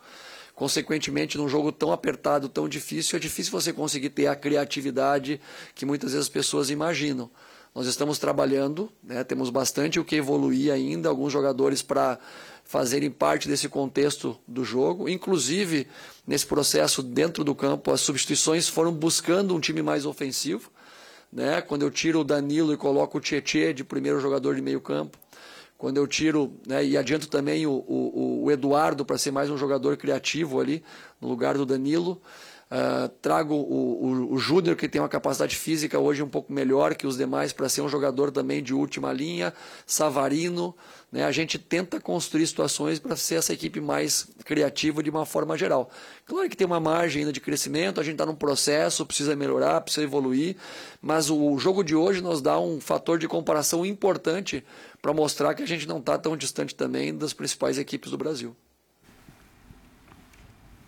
[0.57, 5.39] Consequentemente, num jogo tão apertado, tão difícil, é difícil você conseguir ter a criatividade
[5.75, 7.31] que muitas vezes as pessoas imaginam.
[7.75, 12.19] Nós estamos trabalhando, né, temos bastante o que evoluir ainda, alguns jogadores para
[12.65, 15.11] fazerem parte desse contexto do jogo.
[15.11, 15.87] Inclusive,
[16.27, 20.73] nesse processo dentro do campo, as substituições foram buscando um time mais ofensivo.
[21.31, 21.61] Né?
[21.61, 25.19] Quando eu tiro o Danilo e coloco o Tietê de primeiro jogador de meio campo,
[25.79, 29.57] quando eu tiro né, e adianto também o, o, o Eduardo para ser mais um
[29.57, 30.83] jogador criativo ali
[31.21, 32.21] no lugar do Danilo.
[32.69, 36.97] Uh, trago o, o, o Júnior, que tem uma capacidade física hoje um pouco melhor
[36.97, 39.55] que os demais, para ser um jogador também de última linha.
[39.87, 40.75] Savarino.
[41.11, 41.25] Né?
[41.25, 45.91] A gente tenta construir situações para ser essa equipe mais criativa de uma forma geral.
[46.25, 49.81] Claro que tem uma margem ainda de crescimento, a gente está num processo, precisa melhorar,
[49.81, 50.57] precisa evoluir,
[51.01, 54.65] mas o jogo de hoje nos dá um fator de comparação importante
[55.01, 58.57] para mostrar que a gente não está tão distante também das principais equipes do Brasil.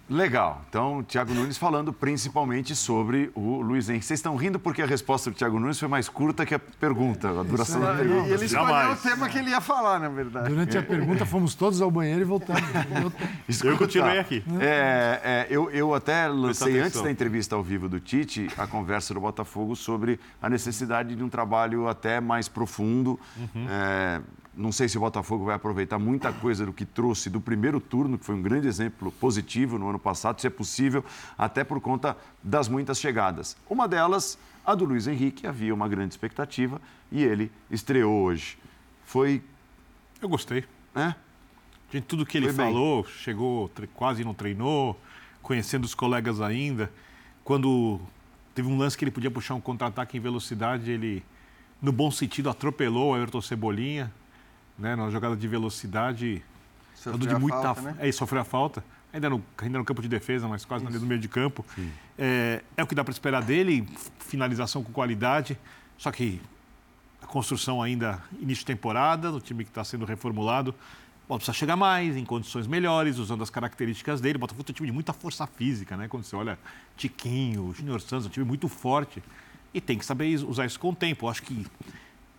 [0.09, 0.63] Legal.
[0.69, 4.07] Então, Thiago Nunes falando principalmente sobre o Luiz Henrique.
[4.07, 7.29] Vocês estão rindo porque a resposta do Thiago Nunes foi mais curta que a pergunta,
[7.29, 8.29] a duração da pergunta.
[8.29, 10.49] E ele escolheu o tema que ele ia falar, na verdade.
[10.49, 12.63] Durante a pergunta, fomos todos ao banheiro e voltamos.
[13.63, 14.43] eu continuei aqui.
[14.61, 19.13] É, é, eu, eu até lancei, antes da entrevista ao vivo do Tite, a conversa
[19.13, 23.21] do Botafogo sobre a necessidade de um trabalho até mais profundo.
[23.37, 23.67] Uhum.
[23.69, 24.21] É,
[24.59, 28.19] não sei se o Botafogo vai aproveitar muita coisa do que trouxe do primeiro turno,
[28.19, 31.05] que foi um grande exemplo positivo no ano passado, se é possível,
[31.39, 33.57] até por conta das muitas chegadas.
[33.71, 34.37] Uma delas,
[34.67, 36.81] a do Luiz Henrique, havia uma grande expectativa
[37.13, 38.59] e ele estreou hoje.
[39.05, 39.41] Foi.
[40.21, 40.65] Eu gostei.
[40.93, 41.15] É?
[41.93, 45.01] De tudo que ele falou, chegou, quase não treinou,
[45.41, 46.91] conhecendo os colegas ainda.
[47.45, 48.01] Quando
[48.57, 51.23] teve um lance que ele podia puxar um contra-ataque em velocidade, ele,
[51.81, 54.13] no bom sentido, atropelou o Everton Cebolinha
[54.79, 56.43] né, numa jogada de velocidade.
[56.95, 57.97] Sofreu de muita falta, né?
[57.99, 58.85] É, sofreu a falta.
[59.12, 61.64] Ainda no, ainda no campo de defesa, mas quase no meio de campo.
[62.18, 65.59] É, é, o que dá para esperar dele, finalização com qualidade.
[65.97, 66.41] Só que
[67.22, 70.74] a construção ainda início de temporada, no time que está sendo reformulado.
[71.29, 74.37] Bom, precisa chegar mais, em condições melhores, usando as características dele.
[74.37, 76.09] O Botafogo é um time de muita força física, né?
[76.09, 76.59] Quando você olha
[76.97, 79.22] Tiquinho, Júnior Santos, é um time muito forte.
[79.72, 81.26] E tem que saber usar isso com o tempo.
[81.26, 81.66] Eu acho que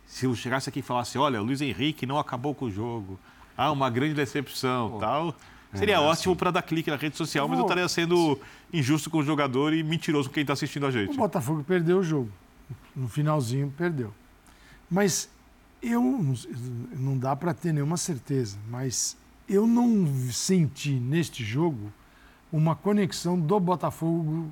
[0.10, 3.18] se eu chegasse aqui e falasse, olha, o Luiz Henrique não acabou com o jogo,
[3.56, 5.36] ah, uma grande decepção, tal,
[5.72, 6.36] seria é, ótimo assim.
[6.36, 8.40] para dar clique na rede social, mas eu estaria sendo
[8.74, 11.14] injusto com o jogador e mentiroso com quem está assistindo a gente.
[11.14, 12.32] O Botafogo perdeu o jogo.
[12.96, 14.12] No finalzinho, perdeu.
[14.90, 15.30] Mas
[15.80, 16.02] eu
[16.98, 19.16] não dá para ter nenhuma certeza, mas
[19.48, 21.94] eu não senti neste jogo
[22.52, 24.52] uma conexão do Botafogo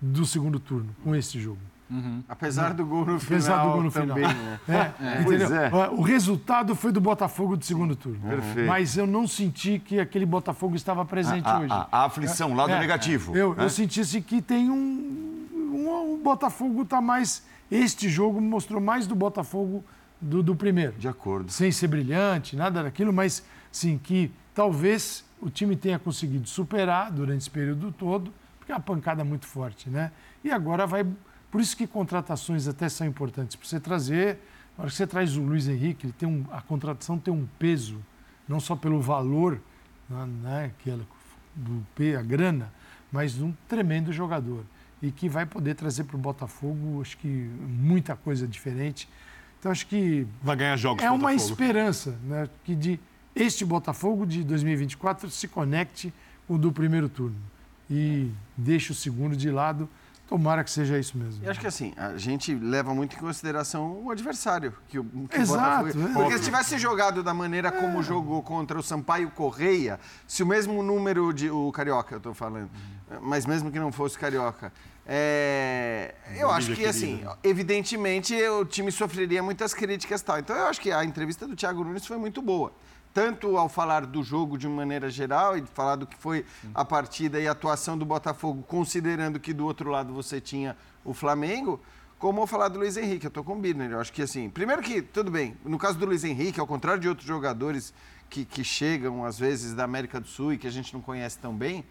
[0.00, 1.60] do segundo turno com este jogo.
[1.88, 2.22] Uhum.
[2.28, 3.38] Apesar do gol no final.
[3.38, 4.34] Apesar do gol no também, final.
[4.66, 4.94] Né?
[5.00, 5.22] É, é.
[5.22, 5.54] Entendeu?
[5.54, 5.90] É.
[5.90, 8.20] O resultado foi do Botafogo do segundo turno.
[8.20, 8.66] Perfeito.
[8.66, 11.72] Mas eu não senti que aquele Botafogo estava presente a, hoje.
[11.72, 12.78] A, a aflição, lado é.
[12.78, 13.36] negativo.
[13.36, 15.46] Eu, eu senti assim, que tem um.
[15.54, 17.44] um o Botafogo está mais.
[17.70, 19.84] Este jogo mostrou mais do Botafogo
[20.20, 20.94] do, do primeiro.
[20.98, 21.50] De acordo.
[21.50, 27.42] Sem ser brilhante, nada daquilo, mas sim que talvez o time tenha conseguido superar durante
[27.42, 30.10] esse período todo, porque é uma pancada muito forte, né?
[30.42, 31.06] E agora vai.
[31.56, 34.36] Por isso que contratações até são importantes, para você trazer.
[34.76, 37.48] Na hora que você traz o Luiz Henrique, ele tem um, a contratação tem um
[37.58, 37.96] peso,
[38.46, 39.58] não só pelo valor,
[40.42, 40.98] né, que é
[41.54, 41.86] do,
[42.18, 42.70] a grana,
[43.10, 44.64] mas um tremendo jogador.
[45.00, 49.08] E que vai poder trazer para o Botafogo, acho que muita coisa diferente.
[49.58, 50.26] Então, acho que.
[50.42, 51.52] Vai ganhar jogos É uma Botafogo.
[51.52, 52.50] esperança, né?
[52.64, 53.00] Que de
[53.34, 56.12] este Botafogo de 2024 se conecte
[56.46, 57.40] com o do primeiro turno.
[57.90, 59.88] E deixe o segundo de lado.
[60.26, 61.44] Tomara que seja isso mesmo.
[61.44, 64.74] E acho que assim, a gente leva muito em consideração o adversário.
[64.88, 66.08] Que o, que Exato, o Botafogo...
[66.08, 66.22] é.
[66.22, 70.82] Porque se tivesse jogado da maneira como jogou contra o Sampaio Correia, se o mesmo
[70.82, 71.48] número de.
[71.48, 72.68] O Carioca, eu estou falando.
[73.22, 74.72] Mas mesmo que não fosse Carioca.
[75.06, 80.38] é, Eu acho que, assim, evidentemente, o time sofreria muitas críticas e tal.
[80.40, 82.72] Então, eu acho que a entrevista do Thiago Nunes foi muito boa.
[83.16, 86.44] Tanto ao falar do jogo de maneira geral e falar do que foi
[86.74, 91.14] a partida e a atuação do Botafogo, considerando que do outro lado você tinha o
[91.14, 91.80] Flamengo,
[92.18, 93.24] como ao falar do Luiz Henrique.
[93.24, 93.92] Eu estou com o Birner.
[93.92, 97.00] Eu acho que, assim, primeiro que, tudo bem, no caso do Luiz Henrique, ao contrário
[97.00, 97.94] de outros jogadores
[98.28, 101.38] que, que chegam, às vezes, da América do Sul e que a gente não conhece
[101.38, 101.86] tão bem,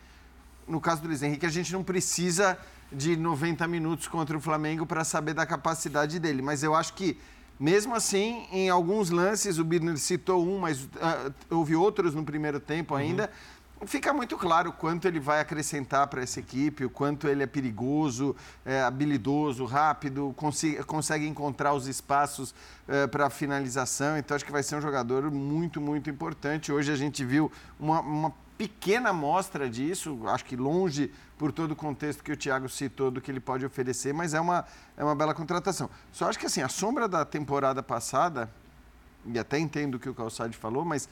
[0.67, 2.55] no caso do Luiz Henrique, a gente não precisa
[2.91, 6.43] de 90 minutos contra o Flamengo para saber da capacidade dele.
[6.43, 7.17] Mas eu acho que,
[7.59, 12.59] mesmo assim, em alguns lances, o Birner citou um, mas ah, houve outros no primeiro
[12.59, 13.29] tempo ainda.
[13.87, 17.47] Fica muito claro o quanto ele vai acrescentar para essa equipe, o quanto ele é
[17.47, 22.53] perigoso, é habilidoso, rápido, consi- consegue encontrar os espaços
[23.11, 24.17] para finalização.
[24.17, 26.71] Então, acho que vai ser um jogador muito, muito importante.
[26.71, 31.75] Hoje a gente viu uma, uma pequena amostra disso, acho que longe por todo o
[31.75, 34.65] contexto que o Thiago citou do que ele pode oferecer, mas é uma,
[34.95, 35.89] é uma bela contratação.
[36.11, 38.49] Só acho que assim, a sombra da temporada passada,
[39.25, 41.09] e até entendo o que o Calçade falou, mas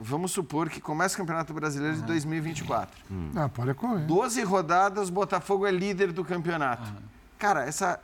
[0.00, 3.00] vamos supor que começa o Campeonato Brasileiro de 2024.
[3.36, 4.06] Ah, pode correr.
[4.06, 6.90] 12 rodadas, Botafogo é líder do campeonato.
[7.38, 8.00] Cara, essa,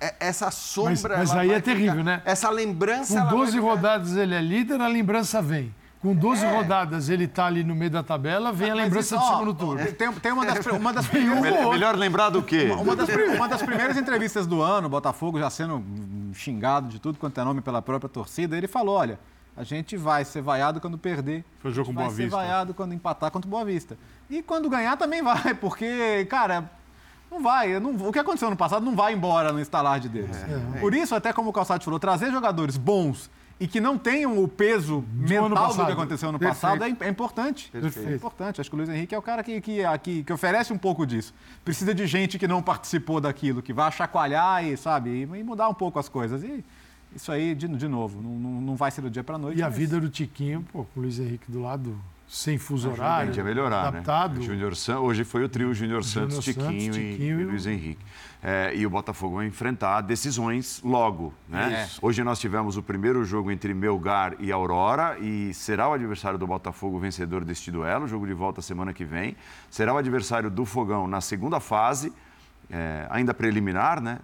[0.00, 1.18] é- essa Mas, sombra.
[1.18, 2.22] mas ela aí é terrível, ficar- né?
[2.24, 3.14] Essa lembrança.
[3.14, 5.74] Com ela vai 12 ficar- rodadas ele é líder, a lembrança vem.
[6.02, 6.56] Com 12 É.
[6.56, 9.52] rodadas ele está ali no meio da tabela, vem a Mas lembrança isso, do segundo
[9.52, 9.84] turno.
[9.92, 11.68] Tem, tem uma das, uma das primeiras.
[11.68, 12.70] Melhor lembrar do quê?
[12.80, 16.88] Uma das, pri- uma das primeiras entrevistas do ano, o Botafogo já sendo hum, xingado
[16.88, 19.20] de tudo quanto é nome pela própria torcida, ele falou: olha,
[19.56, 21.44] a gente vai ser vaiado quando perder.
[21.60, 22.36] Foi o jogo com vai Boa ser Vista.
[22.36, 23.96] vaiado quando empatar contra o Boa Vista.
[24.28, 26.70] E quando ganhar também vai, porque, cara,
[27.30, 27.78] não vai.
[27.78, 30.36] não- o que aconteceu no passado não vai embora no instalar de dedos.
[30.80, 34.48] Por isso, até como o Calçado falou, trazer jogadores bons e que não tenham o
[34.48, 36.60] peso mental do que aconteceu no Perfeito.
[36.62, 37.68] passado é, é importante.
[37.70, 38.08] Perfeito.
[38.08, 38.58] É importante.
[38.58, 41.04] Acho que o Luiz Henrique é o cara que, que, que, que oferece um pouco
[41.06, 41.34] disso.
[41.62, 45.68] Precisa de gente que não participou daquilo, que vai chacoalhar e, sabe, e, e mudar
[45.68, 46.42] um pouco as coisas.
[46.42, 46.64] E
[47.14, 49.58] isso aí, de, de novo, não, não, não vai ser do dia para noite.
[49.58, 51.96] E a mas- vida do Tiquinho, pô, com o Luiz Henrique do lado,
[52.28, 54.38] sem fuso Ajuda horário, a gente a melhorar, adaptado.
[54.38, 54.42] né?
[54.46, 57.66] Júnior San- hoje foi o trio Júnior Santos, Santos, Tiquinho, e- Tiquinho e, e Luiz
[57.66, 58.04] Henrique.
[58.42, 61.72] É, e o Botafogo vai enfrentar decisões logo, né?
[61.86, 61.88] É.
[62.00, 66.46] Hoje nós tivemos o primeiro jogo entre Melgar e Aurora e será o adversário do
[66.46, 69.36] Botafogo o vencedor deste duelo, jogo de volta semana que vem.
[69.68, 72.12] Será o adversário do Fogão na segunda fase,
[72.70, 74.20] é, ainda preliminar, né?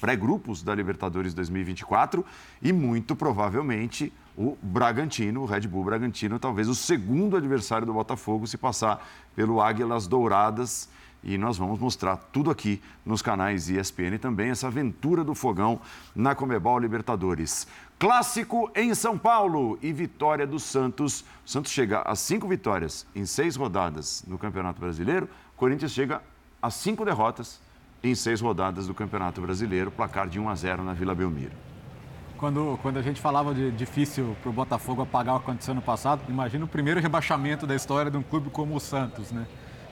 [0.00, 2.24] Pré-grupos da Libertadores 2024
[2.60, 8.46] e muito provavelmente o Bragantino, o Red Bull Bragantino, talvez o segundo adversário do Botafogo
[8.46, 10.88] se passar pelo Águilas Douradas.
[11.24, 15.80] E nós vamos mostrar tudo aqui nos canais ESPN também, essa aventura do fogão
[16.16, 17.66] na Comebol Libertadores.
[17.96, 21.20] Clássico em São Paulo e vitória do Santos.
[21.46, 25.28] O Santos chega a cinco vitórias em seis rodadas no Campeonato Brasileiro.
[25.54, 26.20] O Corinthians chega
[26.60, 27.60] a cinco derrotas
[28.02, 31.52] em seis rodadas do Campeonato Brasileiro, placar de 1 a 0 na Vila Belmiro.
[32.36, 35.82] Quando, quando a gente falava de difícil para o Botafogo apagar o que aconteceu no
[35.82, 39.46] passado, imagina o primeiro rebaixamento da história de um clube como o Santos, né?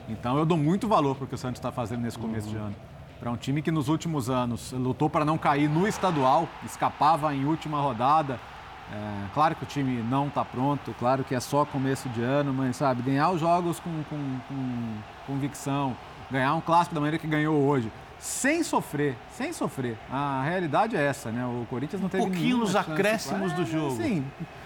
[0.09, 2.57] Então eu dou muito valor para o que o Santos está fazendo nesse começo de
[2.57, 2.75] ano.
[3.21, 7.45] Para um time que nos últimos anos lutou para não cair no estadual, escapava em
[7.45, 8.37] última rodada.
[8.91, 12.53] É, claro que o time não está pronto, claro que é só começo de ano,
[12.53, 15.95] mas sabe, ganhar os jogos com, com, com convicção,
[16.31, 19.97] ganhar um clássico da maneira que ganhou hoje, sem sofrer, sem sofrer.
[20.11, 21.45] A realidade é essa, né?
[21.45, 23.95] O Corinthians não teve pouquinho nenhuma nos acréscimos do jogo.
[24.01, 24.23] Sim,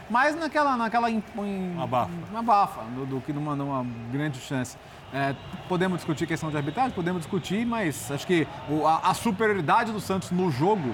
[0.10, 2.12] mas naquela, naquela em, em- Abafa.
[2.30, 4.78] uma bafa, do, do que numa, numa grande chance.
[5.14, 5.34] É,
[5.70, 10.00] podemos discutir questão de arbitragem, podemos discutir, mas acho que o- a, a superioridade do
[10.02, 10.94] Santos no jogo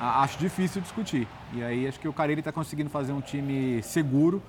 [0.00, 1.26] a- acho difícil discutir.
[1.52, 4.40] E aí acho que o Carille está conseguindo fazer um time seguro,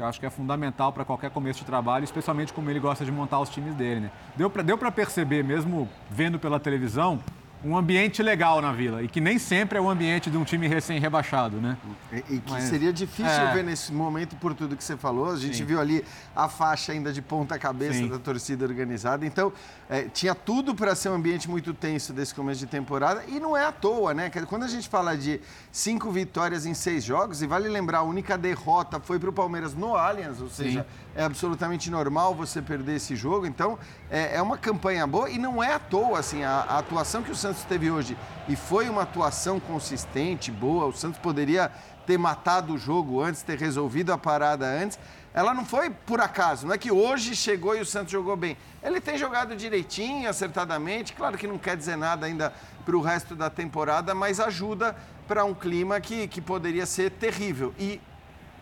[0.00, 3.04] que eu acho que é fundamental para qualquer começo de trabalho, especialmente como ele gosta
[3.04, 4.00] de montar os times dele.
[4.00, 4.10] Né?
[4.34, 7.20] Deu para deu perceber, mesmo vendo pela televisão,
[7.62, 10.66] um ambiente legal na Vila e que nem sempre é o ambiente de um time
[10.66, 11.76] recém-rebaixado, né?
[12.10, 13.52] E, e que Mas- seria difícil É.
[13.52, 15.30] ver nesse momento por tudo que você falou.
[15.30, 15.64] A gente Sim.
[15.64, 16.02] viu ali
[16.34, 18.08] a faixa ainda de ponta cabeça Sim.
[18.08, 19.26] da torcida organizada.
[19.26, 19.52] Então,
[19.90, 23.54] é, tinha tudo para ser um ambiente muito tenso desse começo de temporada e não
[23.56, 24.30] é à toa, né?
[24.48, 25.40] Quando a gente fala de
[25.70, 29.74] cinco vitórias em seis jogos, e vale lembrar, a única derrota foi para o Palmeiras
[29.74, 33.44] no Allianz, ou seja, é absolutamente normal você perder esse jogo.
[33.44, 33.78] Então,
[34.10, 37.30] é, é uma campanha boa e não é à toa, assim, a, a atuação que
[37.30, 38.16] o Santos teve hoje
[38.48, 40.86] e foi uma atuação consistente, boa.
[40.86, 41.70] O Santos poderia
[42.06, 44.98] ter matado o jogo antes, ter resolvido a parada antes.
[45.32, 48.56] Ela não foi por acaso, não é que hoje chegou e o Santos jogou bem.
[48.82, 51.12] Ele tem jogado direitinho, acertadamente.
[51.12, 52.52] Claro que não quer dizer nada ainda
[52.84, 54.96] para o resto da temporada, mas ajuda
[55.28, 57.72] para um clima que, que poderia ser terrível.
[57.78, 58.00] E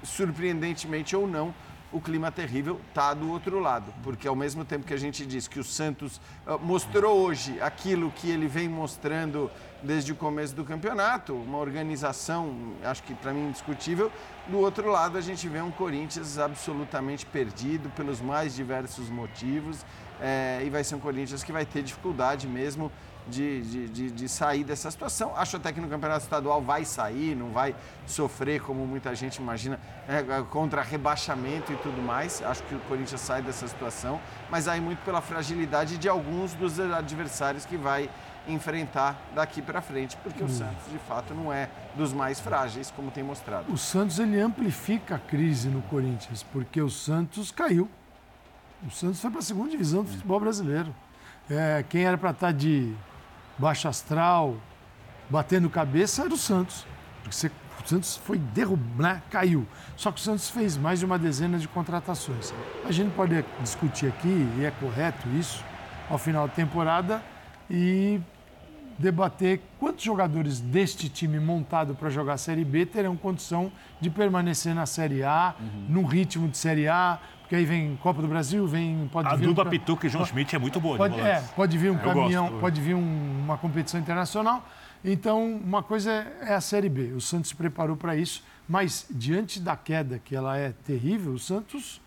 [0.02, 1.54] surpreendentemente ou não,
[1.90, 5.48] o clima terrível está do outro lado, porque ao mesmo tempo que a gente diz
[5.48, 9.50] que o Santos ah, mostrou hoje aquilo que ele vem mostrando
[9.82, 14.12] desde o começo do campeonato, uma organização, acho que para mim indiscutível,
[14.48, 19.84] do outro lado a gente vê um Corinthians absolutamente perdido pelos mais diversos motivos,
[20.20, 22.90] eh, e vai ser um Corinthians que vai ter dificuldade mesmo
[23.28, 25.32] de, de, de, de sair dessa situação.
[25.36, 27.74] Acho até que no campeonato estadual vai sair, não vai
[28.06, 32.42] sofrer como muita gente imagina, é, contra rebaixamento e tudo mais.
[32.42, 34.20] Acho que o Corinthians sai dessa situação,
[34.50, 38.08] mas aí muito pela fragilidade de alguns dos adversários que vai
[38.46, 40.48] enfrentar daqui para frente, porque o Hum.
[40.48, 43.70] Santos de fato não é dos mais frágeis, como tem mostrado.
[43.70, 47.88] O Santos ele amplifica a crise no Corinthians, porque o Santos caiu.
[48.86, 50.94] O Santos foi para a segunda divisão do futebol brasileiro.
[51.50, 52.94] É, quem era para estar de
[53.58, 54.56] baixo astral,
[55.28, 56.86] batendo cabeça, era o Santos.
[57.22, 57.48] Porque você-
[57.84, 59.22] o Santos foi derrubado, né?
[59.30, 59.66] caiu.
[59.96, 62.52] Só que o Santos fez mais de uma dezena de contratações.
[62.84, 65.64] A gente pode discutir aqui, e é correto isso,
[66.08, 67.22] ao final da temporada,
[67.70, 68.20] e
[68.98, 74.74] debater quantos jogadores deste time montado para jogar a Série B terão condição de permanecer
[74.74, 75.54] na Série A,
[75.88, 77.18] num ritmo de Série A,
[77.48, 80.10] porque aí vem Copa do Brasil, vem pode A vir um dupla ca- Pituca e
[80.10, 81.54] João Schmidt é muito boa de Pode, é, volante.
[81.54, 82.60] pode vir um caminhão, gosto.
[82.60, 84.68] pode vir um- uma competição internacional.
[85.02, 86.10] Então, uma coisa
[86.42, 87.12] é a Série B.
[87.14, 91.38] O Santos se preparou para isso, mas diante da queda que ela é terrível, o
[91.38, 92.02] Santos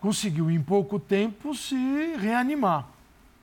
[0.00, 1.76] conseguiu em pouco tempo se
[2.16, 2.88] reanimar.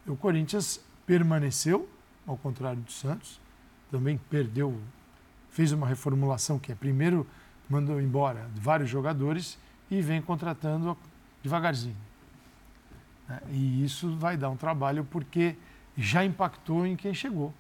[0.06, 1.88] O Corinthians permaneceu,
[2.28, 3.40] ao contrário do Santos,
[3.90, 4.78] também perdeu,
[5.50, 7.26] fez uma reformulação que é primeiro
[7.70, 9.58] mandou embora vários jogadores
[9.90, 10.98] e vem contratando
[11.44, 11.96] devagarzinho.
[13.28, 13.40] né?
[13.50, 15.56] E isso vai dar um trabalho porque
[15.98, 17.54] já impactou em quem chegou.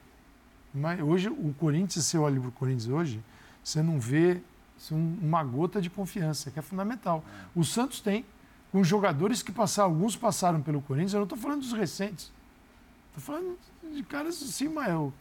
[0.73, 3.21] Mas hoje, o Corinthians, você olha para o Corinthians hoje,
[3.63, 4.41] você não vê
[4.77, 7.23] assim, uma gota de confiança, que é fundamental.
[7.53, 8.25] O Santos tem,
[8.71, 12.31] com jogadores que passaram, alguns passaram pelo Corinthians, eu não estou falando dos recentes.
[13.09, 13.57] Estou falando
[13.93, 15.13] de caras assim, Mael,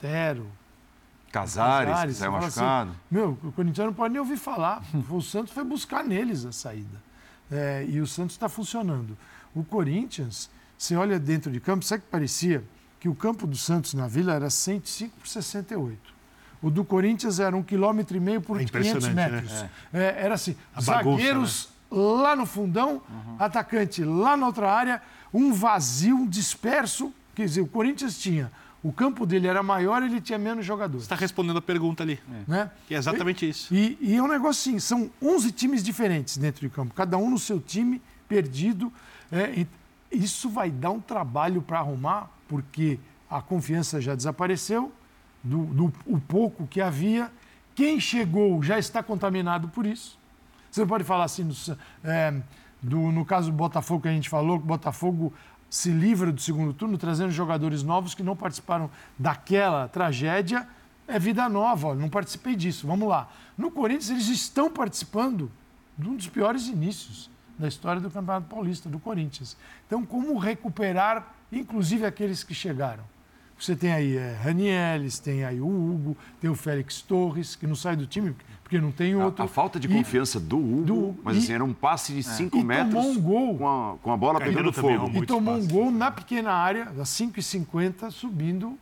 [0.00, 0.50] Tero,
[1.30, 2.96] Casares, Casares, que saiu assim, machucado.
[3.10, 4.82] meu, o Corinthians não pode nem ouvir falar.
[5.08, 7.00] o Santos foi buscar neles a saída.
[7.52, 9.16] É, e o Santos está funcionando.
[9.54, 10.48] O Corinthians,
[10.78, 12.64] você olha dentro de campo, sabe que parecia
[12.98, 15.98] que o campo do Santos na Vila era 105 por 68.
[16.62, 18.70] O do Corinthians era um quilômetro e meio por É 500
[19.04, 19.30] impressionante, né?
[19.40, 19.64] metros.
[19.92, 21.16] É, era assim, A bagunça, Uhum.
[21.18, 23.02] zagueiros lá no fundão,
[23.38, 25.02] atacante lá na outra área,
[25.34, 27.12] um vazio, um disperso.
[27.34, 28.50] Quer dizer, o Corinthians tinha...
[28.82, 31.04] O campo dele era maior, ele tinha menos jogadores.
[31.04, 32.18] Você está respondendo a pergunta ali.
[32.48, 32.70] Né?
[32.88, 33.72] Que é exatamente isso.
[33.72, 37.30] E, e é um negócio assim, são 11 times diferentes dentro de campo, cada um
[37.30, 38.92] no seu time, perdido.
[39.30, 39.68] É, e
[40.10, 42.98] isso vai dar um trabalho para arrumar, porque
[43.30, 44.92] a confiança já desapareceu,
[45.42, 47.30] do, do o pouco que havia.
[47.74, 50.18] Quem chegou já está contaminado por isso.
[50.70, 51.54] Você pode falar assim, no,
[52.04, 52.34] é,
[52.82, 55.32] do, no caso do Botafogo que a gente falou, que o Botafogo
[55.72, 60.68] se livra do segundo turno, trazendo jogadores novos que não participaram daquela tragédia.
[61.08, 62.86] É vida nova, não participei disso.
[62.86, 63.30] Vamos lá.
[63.56, 65.50] No Corinthians, eles estão participando
[65.96, 69.56] de um dos piores inícios da história do Campeonato Paulista, do Corinthians.
[69.86, 73.04] Então, como recuperar, inclusive, aqueles que chegaram?
[73.62, 77.76] Você tem aí é, Ranielis, tem aí o Hugo, tem o Félix Torres, que não
[77.76, 78.34] sai do time
[78.64, 79.40] porque não tem outro.
[79.40, 82.22] A, a falta de E- confiança do Hugo, mas e- assim, era um passe de
[82.24, 83.58] 5 e metros tomou um gol.
[83.58, 85.10] com, a, com a bola pegando fogo.
[85.14, 88.76] E tomou um gol na pequena área, às 5h50, subindo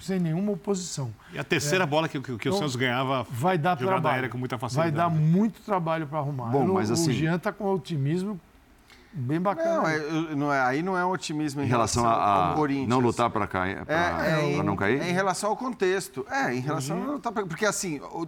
[0.00, 1.12] sem nenhuma oposição.
[1.32, 1.86] E a terceira É.
[1.86, 4.28] bola que, que- que o Então, Santos ganhava vai dar trabalho.
[4.28, 4.96] com muita Vai facilidade.
[4.96, 6.46] dar muito trabalho para arrumar.
[6.50, 8.40] Bom, mas assim- O Jean está com otimismo
[9.14, 9.76] bem bacana.
[9.76, 12.54] Não, é, não é- aí não é um otimismo em, Em relação a, ao a
[12.54, 12.88] Corinthians.
[12.88, 15.00] não lutar para cair, pra, É, é, não cair?
[15.00, 16.26] é em relação ao contexto.
[16.30, 18.26] É, em relação a não lutar pra- Porque assim, o,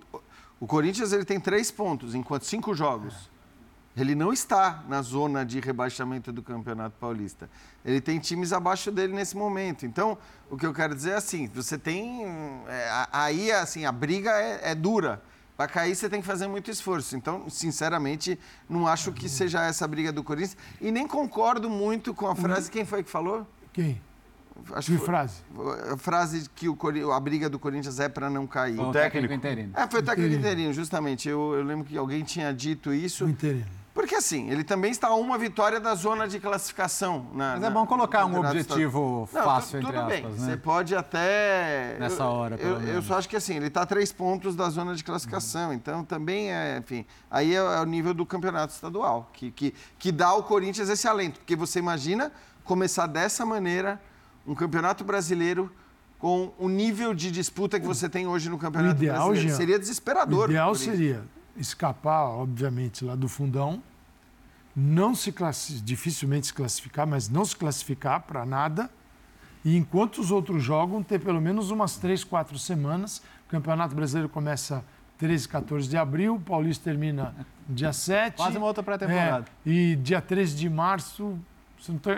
[0.60, 3.28] o Corinthians ele tem três pontos enquanto cinco jogos.
[3.96, 7.48] Ele não está na zona de rebaixamento do Campeonato Paulista.
[7.82, 9.86] Ele tem times abaixo dele nesse momento.
[9.86, 10.18] Então,
[10.50, 12.24] o que eu quero dizer é assim, você tem...
[12.68, 15.22] É, aí, assim, a briga é, é dura.
[15.56, 17.16] Para cair, você tem que fazer muito esforço.
[17.16, 18.38] Então, sinceramente,
[18.68, 20.56] não acho que seja essa briga do Corinthians.
[20.80, 22.70] E nem concordo muito com a frase...
[22.70, 23.46] Quem foi que falou?
[23.72, 24.00] Quem?
[24.72, 25.42] Acho que foi- frase?
[25.92, 28.78] A frase que o, a briga do Corinthians é para não cair.
[28.78, 29.72] O técnico interino.
[29.74, 30.38] É, foi o técnico Interino.
[30.48, 31.28] interino, justamente.
[31.28, 33.24] Eu, eu lembro que alguém tinha dito isso.
[33.24, 33.66] O interino.
[33.96, 37.26] Porque assim, ele também está a uma vitória da zona de classificação.
[37.32, 39.54] Na, Mas na- é bom colocar um objetivo estadual.
[39.54, 40.18] fácil, tu- entre tudo bem.
[40.26, 40.56] aspas, Você né?
[40.62, 41.96] pode até.
[41.98, 43.06] Nessa eu- hora, pelo eu, eu menos.
[43.06, 45.72] só acho que assim, ele está a três pontos da zona de classificação.
[45.72, 47.06] Então também é, enfim.
[47.30, 51.08] Aí é, é o nível do campeonato estadual, que, que, que dá ao Corinthians esse
[51.08, 51.40] alento.
[51.40, 52.30] Porque você imagina
[52.64, 53.98] começar dessa maneira
[54.46, 55.72] um campeonato brasileiro
[56.18, 59.48] com o nível de disputa que você tem hoje no O campeonato ideal, brasileiro.
[59.48, 60.48] Jean, Seria desesperador.
[60.48, 61.22] O ideal seria
[61.56, 63.82] escapar, obviamente, lá do fundão,
[64.74, 68.90] não se classi- dificilmente se classificar, mas não se classificar para nada.
[69.64, 73.18] E enquanto os outros jogam, ter pelo menos umas três, quatro semanas.
[73.46, 74.84] O Campeonato Brasileiro começa
[75.18, 77.34] 13, 14 de abril, o Paulista termina
[77.68, 78.36] dia 7.
[78.36, 79.46] Quase uma outra pré-temporada.
[79.64, 81.38] É, e dia 13 de março,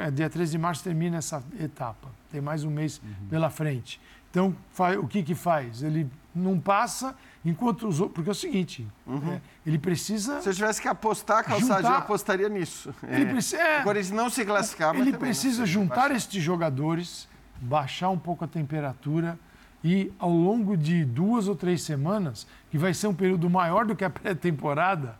[0.05, 2.09] é, dia 13 de março termina essa etapa.
[2.30, 3.28] Tem mais um mês Uhum.
[3.30, 4.01] pela frente.
[4.30, 4.55] Então,
[5.01, 5.82] o que que faz?
[5.82, 8.14] Ele não passa, enquanto os outros...
[8.14, 8.86] Porque é o seguinte,
[9.32, 10.41] é, ele precisa...
[10.41, 12.95] Se eu tivesse que apostar, Calçadinho, Juntar- eu apostaria nisso.
[13.07, 13.26] Ele É.
[13.26, 17.28] precisa, é, O Corinthians não se classificar, mas ele precisa juntar estes jogadores,
[17.61, 19.39] baixar um pouco a temperatura
[19.82, 23.95] e, ao longo de duas ou três semanas, que vai ser um período maior do
[23.97, 25.16] que a pré-temporada,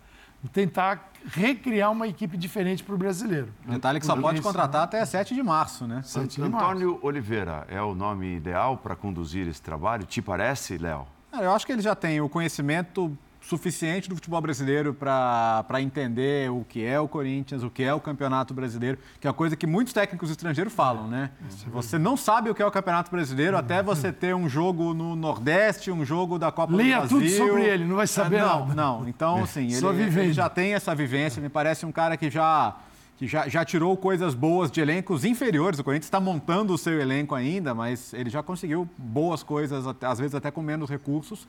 [0.53, 3.49] tentar recriar uma equipe diferente para o brasileiro.
[3.67, 6.01] Detalhe que só pode contratar até 7 de março, né?
[6.41, 10.05] Antônio Oliveira é o nome ideal para conduzir esse trabalho?
[10.05, 11.07] Te parece, Léo?
[11.33, 16.67] Eu acho que ele já tem o conhecimento suficiente do futebol brasileiro para entender o
[16.69, 19.67] que é o Corinthians, o que é o Campeonato Brasileiro, que é uma coisa que
[19.67, 21.31] muitos técnicos estrangeiros falam, né?
[21.69, 25.15] Você não sabe o que é o Campeonato Brasileiro até você ter um jogo no
[25.17, 27.19] Nordeste, um jogo da Copa Leia do Brasil.
[27.21, 28.75] tudo sobre ele, não vai saber Ah, não, nada.
[28.75, 32.75] Não, então, assim, ele, ele já tem essa vivência, me parece um cara que já
[33.19, 35.81] que já, já tirou coisas boas de elencos inferiores.
[35.81, 40.19] O Corinthians está montando o seu elenco ainda, mas ele já conseguiu boas coisas, às
[40.21, 41.47] vezes até com menos recursos.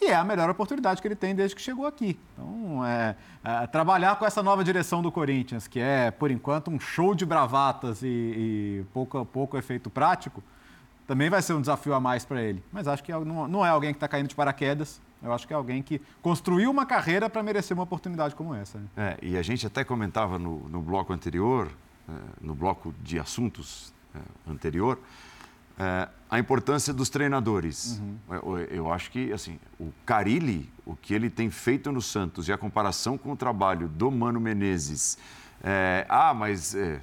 [0.00, 2.18] E é a melhor oportunidade que ele tem desde que chegou aqui.
[2.32, 3.14] Então, é,
[3.44, 7.24] é, trabalhar com essa nova direção do Corinthians, que é, por enquanto, um show de
[7.24, 10.42] bravatas e, e pouco, pouco efeito prático,
[11.06, 12.64] também vai ser um desafio a mais para ele.
[12.72, 15.00] Mas acho que não, não é alguém que está caindo de paraquedas.
[15.22, 18.78] Eu acho que é alguém que construiu uma carreira para merecer uma oportunidade como essa.
[18.78, 18.86] né?
[18.96, 21.68] É, e a gente até comentava no, no bloco anterior,
[22.08, 24.18] eh, no bloco de assuntos eh,
[24.48, 24.98] anterior,
[25.78, 28.00] eh, a importância dos treinadores.
[28.28, 32.52] Eu, eu acho que, assim, o Carilli, o que ele tem feito no Santos e
[32.52, 35.18] a comparação com o trabalho do Mano Menezes.
[35.62, 37.00] eh, ah, mas eh,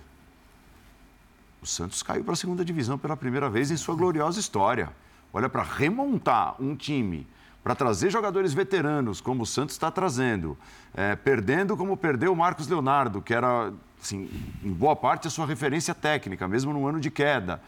[1.61, 4.89] o Santos caiu para a segunda divisão pela primeira vez em sua gloriosa história.
[5.31, 7.27] Olha, para remontar um time,
[7.63, 10.57] para trazer jogadores veteranos, como o Santos está trazendo,
[10.93, 14.29] é, perdendo como perdeu o Marcos Leonardo, que era, assim,
[14.63, 17.61] em boa parte, a sua referência técnica, mesmo no ano de queda.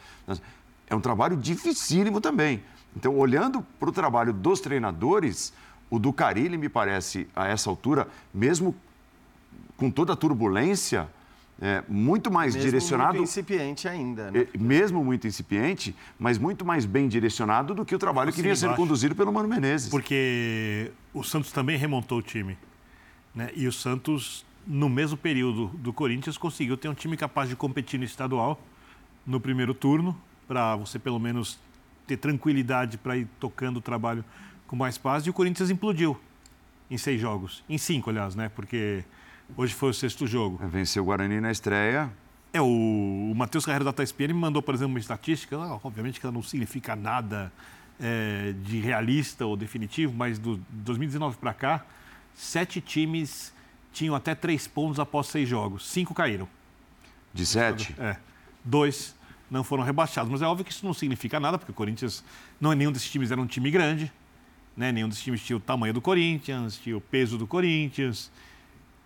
[0.87, 2.63] É um trabalho dificílimo também.
[2.95, 5.53] Então, olhando para o trabalho dos treinadores,
[5.89, 8.75] o do Carilli, me parece, a essa altura, mesmo
[9.77, 11.09] com toda a turbulência,
[11.61, 13.13] é, muito mais Mesmo direcionado.
[13.13, 14.47] muito incipiente ainda, né?
[14.51, 18.55] É, mesmo muito incipiente, mas muito mais bem direcionado do que o trabalho que vinha
[18.55, 19.87] sendo conduzido pelo Mano Menezes.
[19.87, 22.57] Porque o Santos também remontou o time.
[23.35, 23.51] Né?
[23.55, 27.99] E o Santos, no mesmo período do Corinthians, conseguiu ter um time capaz de competir
[27.99, 28.59] no estadual
[29.23, 31.59] no primeiro turno, para você pelo menos
[32.07, 34.25] ter tranquilidade para ir tocando o trabalho
[34.65, 35.27] com mais paz.
[35.27, 36.19] E o Corinthians implodiu
[36.89, 37.63] em seis jogos.
[37.69, 38.49] Em cinco, aliás, né?
[38.49, 39.03] Porque
[39.57, 40.59] hoje foi o sexto jogo.
[40.67, 42.11] Venceu o Guarani na estreia.
[42.53, 46.19] É, o, o Matheus Carreiro da TSPN me mandou, por exemplo, uma estatística, ah, obviamente
[46.19, 47.51] que ela não significa nada
[47.99, 51.85] é, de realista ou definitivo, mas do 2019 para cá,
[52.33, 53.53] sete times
[53.93, 55.87] tinham até três pontos após seis jogos.
[55.87, 56.47] Cinco caíram.
[57.33, 57.95] De sete?
[57.97, 58.17] É.
[58.63, 59.15] Dois
[59.49, 60.31] não foram rebaixados.
[60.31, 62.23] Mas é óbvio que isso não significa nada, porque o Corinthians,
[62.59, 64.11] não, nenhum desses times era um time grande,
[64.75, 64.91] né?
[64.91, 68.31] nenhum desses times tinha o tamanho do Corinthians, tinha o peso do Corinthians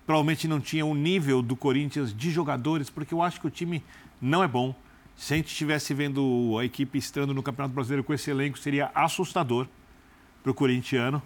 [0.05, 3.83] provavelmente não tinha o nível do Corinthians de jogadores, porque eu acho que o time
[4.21, 4.75] não é bom.
[5.15, 8.91] Se a gente estivesse vendo a equipe estando no Campeonato Brasileiro com esse elenco, seria
[8.93, 9.67] assustador
[10.43, 11.21] para o corintiano.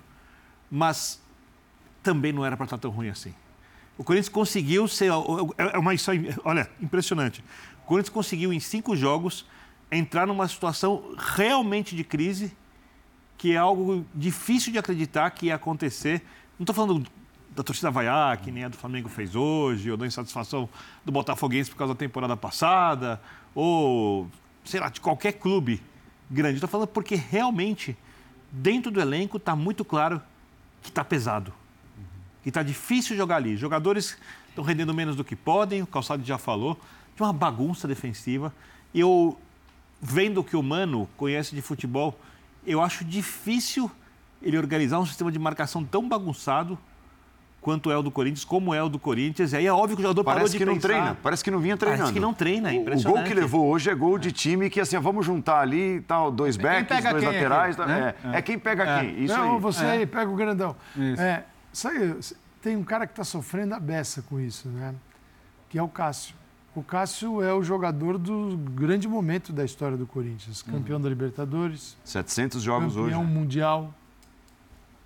[0.72, 1.22] Mas
[2.04, 3.34] também não era para estar tão ruim assim.
[3.98, 5.12] O Corinthians conseguiu ser.
[5.58, 7.44] É uma, isso aí, olha, impressionante.
[7.84, 9.46] O Corinthians conseguiu, em cinco jogos,
[9.92, 12.56] entrar numa situação realmente de crise,
[13.38, 16.22] que é algo difícil de acreditar que ia acontecer.
[16.58, 17.06] Não estou falando
[17.60, 20.70] da torcida vaiar, que nem a do Flamengo fez hoje, ou da insatisfação
[21.04, 23.22] do Botafoguense por causa da temporada passada,
[23.54, 24.32] ou,
[24.64, 25.84] sei lá, de qualquer clube
[26.32, 26.56] grande.
[26.56, 27.98] Estou falando porque realmente,
[28.50, 30.22] dentro do elenco, está muito claro
[30.82, 31.52] que está pesado.
[32.44, 33.58] Que está difícil jogar ali.
[33.58, 34.18] Jogadores
[34.48, 36.80] estão rendendo menos do que podem, o Calçado já falou,
[37.14, 38.56] de uma bagunça defensiva.
[38.96, 39.38] Eu,
[40.02, 42.18] vendo o que o Mano conhece de futebol,
[42.66, 43.92] eu acho difícil
[44.42, 46.80] ele organizar um sistema de marcação tão bagunçado
[47.62, 49.54] quanto é o do Corinthians, como é o do Corinthians.
[49.54, 50.88] E aí é óbvio que o jogador Parece parou de que não pensar.
[50.88, 52.02] treina, parece que não vinha treinando.
[52.04, 54.80] Parece que não treina, é O- gol que levou hoje é gol de time que,
[54.80, 57.80] assim, vamos juntar ali e tal, dois backs, dois laterais.
[57.80, 58.14] aqui, tá- né?
[58.34, 59.00] é, é quem pega É.
[59.02, 59.24] quem.
[59.24, 59.60] Isso não, aí.
[59.62, 59.92] você É.
[59.92, 60.76] aí, pega o grandão.
[60.96, 61.22] Isso.
[61.22, 62.16] É, sabe,
[62.62, 64.94] tem um cara que está sofrendo a beça com isso, né?
[65.70, 66.36] Que é o Cássio.
[66.76, 70.62] O Cássio é o jogador do grande momento da história do Corinthians.
[70.62, 73.12] Campeão da Libertadores, 700 jogos hoje.
[73.12, 73.34] campeão né?
[73.40, 73.94] mundial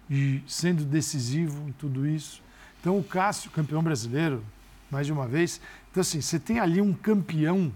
[0.09, 2.41] e sendo decisivo em tudo isso.
[2.79, 4.43] Então o Cássio, campeão brasileiro,
[4.91, 5.59] mais de uma vez.
[5.91, 7.71] Então assim, você tem ali um campeão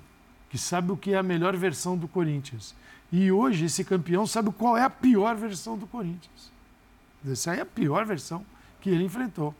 [0.49, 2.73] que sabe o que é a melhor versão do Corinthians.
[3.11, 6.51] E hoje esse campeão sabe qual é a pior versão do Corinthians.
[7.29, 8.45] Essa aí é a pior versão
[8.81, 9.53] que ele enfrentou.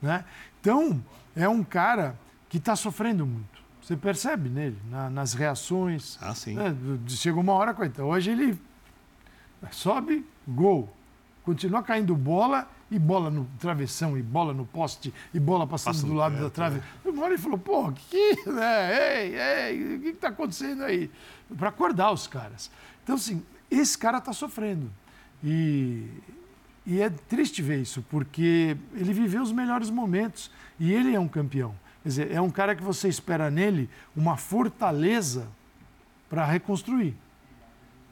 [0.00, 0.24] Né?
[0.60, 1.02] Então,
[1.36, 2.18] é um cara
[2.48, 3.60] que está sofrendo muito.
[3.82, 6.18] Você percebe nele, na- nas reações.
[6.20, 6.54] Ah, sim.
[6.54, 6.74] né?
[7.08, 8.06] Chegou uma hora, coitado.
[8.08, 8.58] Hoje ele
[9.70, 10.94] sobe, gol.
[11.44, 16.06] Continua caindo bola e bola no travessão, e bola no poste, e bola passando Passa
[16.06, 16.82] do lado teto, da trave.
[17.04, 19.24] Uma hora ele falou, pô, que, que né?
[19.24, 21.10] Ei, ei, o que está acontecendo aí?
[21.56, 22.70] Para acordar os caras.
[23.02, 24.90] Então, assim, esse cara está sofrendo.
[25.42, 26.08] E,
[26.84, 31.28] e é triste ver isso, porque ele viveu os melhores momentos e ele é um
[31.28, 31.74] campeão.
[32.02, 35.48] Quer dizer, é um cara que você espera nele uma fortaleza
[36.28, 37.16] para reconstruir.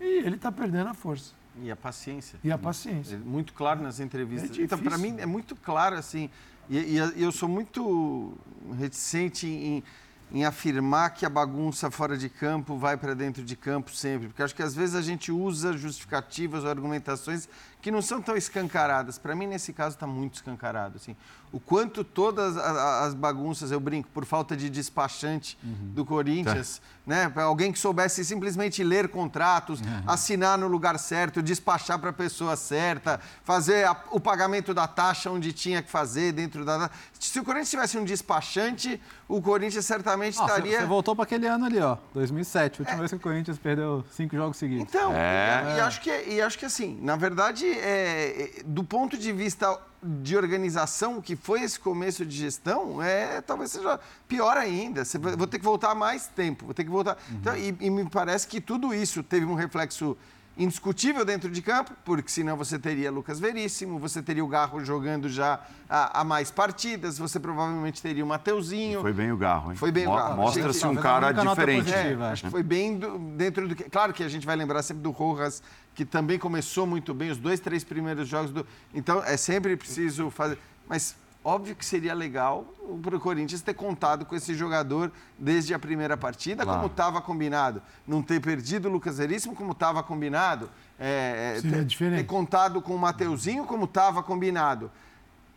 [0.01, 1.38] E ele está perdendo a força.
[1.63, 2.39] E a paciência.
[2.43, 3.17] E a paciência.
[3.17, 4.57] É muito claro nas entrevistas.
[4.59, 6.31] É então, para mim, é muito claro, assim.
[6.69, 8.37] E, e eu sou muito
[8.79, 9.83] reticente em,
[10.31, 14.29] em afirmar que a bagunça fora de campo vai para dentro de campo sempre.
[14.29, 17.49] Porque acho que às vezes a gente usa justificativas ou argumentações
[17.81, 19.19] que não são tão escancaradas.
[19.19, 20.97] Para mim, nesse caso, está muito escancarado.
[20.97, 21.17] Assim.
[21.51, 27.29] O quanto todas as bagunças, eu brinco, por falta de despachante do Corinthians, né?
[27.29, 32.55] Pra Alguém que soubesse simplesmente ler contratos, assinar no lugar certo, despachar para a pessoa
[32.55, 36.91] certa, fazer a- o pagamento da taxa onde tinha que fazer dentro da.
[37.19, 40.81] Se o Corinthians tivesse um despachante, o Corinthians certamente Ah, você- estaria.
[40.81, 44.37] Você voltou para aquele ano ali, ó, 2007, última vez que o Corinthians perdeu cinco
[44.37, 44.85] jogos seguidos.
[44.87, 45.75] Então, É.
[45.75, 49.33] e, e acho que, e acho que assim, na verdade, é, é, do ponto de
[49.33, 53.99] vista de organização, que foi esse começo de gestão, é, talvez seja
[54.29, 55.05] pior ainda.
[55.05, 57.17] Você vai- vou ter que voltar mais tempo, vou ter que voltar.
[57.33, 60.17] Então, e, e me parece que tudo isso teve um reflexo
[60.59, 65.29] indiscutível dentro de campo, porque senão você teria Lucas Veríssimo, você teria o Garro jogando
[65.29, 69.01] já há, há mais partidas, você provavelmente teria o Mateuzinho.
[69.01, 69.77] Foi bem o Garro, hein?
[69.77, 70.37] Foi bem o Mo- Garro.
[70.37, 71.85] Mostra-se um cara a diferente.
[71.85, 73.85] positiva, É, acho que foi bem do- dentro do que.
[73.85, 75.63] Claro que a gente vai lembrar sempre do Rojas,
[75.95, 78.67] que também começou muito bem os dois, três primeiros jogos do.
[78.93, 80.59] Então é sempre preciso fazer.
[80.89, 82.65] Mas óbvio que seria legal
[83.03, 86.81] para o Corinthians ter contado com esse jogador desde a primeira partida, Claro.
[86.81, 87.83] como estava combinado.
[88.07, 90.69] Não ter perdido o Lucas Veríssimo, como estava combinado.
[90.99, 92.17] É, é, Seria ter, diferente.
[92.19, 94.91] ter contado com o Mateuzinho, como estava combinado.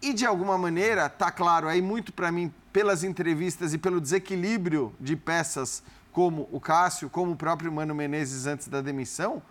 [0.01, 4.93] E de alguma maneira, tá claro aí muito para mim pelas entrevistas e pelo desequilíbrio
[4.99, 9.41] de peças como o Cássio, como o próprio Mano Menezes antes da demissão,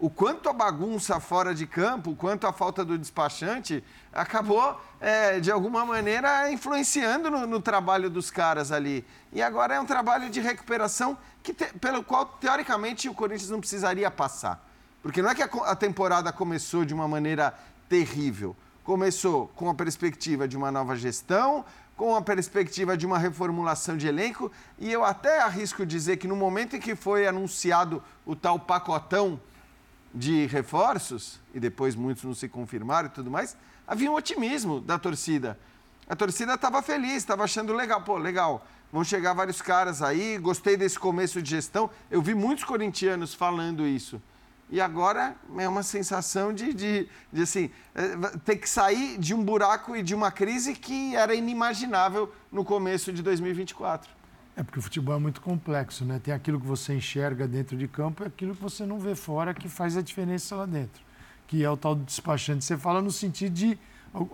[0.00, 5.38] o quanto a bagunça fora de campo, o quanto a falta do despachante acabou é,
[5.38, 9.04] de alguma maneira influenciando no, no trabalho dos caras ali.
[9.30, 13.60] E agora é um trabalho de recuperação que te- pelo qual teoricamente o Corinthians não
[13.60, 14.66] precisaria passar.
[15.02, 17.54] Porque não é que a, a temporada começou de uma maneira
[17.86, 18.56] terrível.
[18.82, 21.62] Começou com a perspectiva de uma nova gestão,
[21.94, 26.34] com a perspectiva de uma reformulação de elenco, e eu até arrisco dizer que no
[26.34, 29.38] momento em que foi anunciado o tal pacotão
[30.14, 33.56] de reforços, e depois muitos não se confirmaram e tudo mais,
[33.86, 35.58] havia um otimismo da torcida.
[36.08, 38.02] A torcida estava feliz, estava achando legal.
[38.02, 41.88] Pô, legal, vão chegar vários caras aí, gostei desse começo de gestão.
[42.10, 44.20] Eu vi muitos corintianos falando isso.
[44.68, 49.42] E agora é uma sensação de, de, de assim, eh, ter que sair de um
[49.42, 54.19] buraco e de uma crise que era inimaginável no começo de 2024.
[54.60, 56.20] É porque o futebol é muito complexo, né?
[56.22, 59.54] Tem aquilo que você enxerga dentro de campo e aquilo que você não vê fora
[59.54, 61.02] que faz a diferença lá dentro.
[61.46, 62.62] Que é o tal do despachante.
[62.62, 63.78] Você fala no sentido de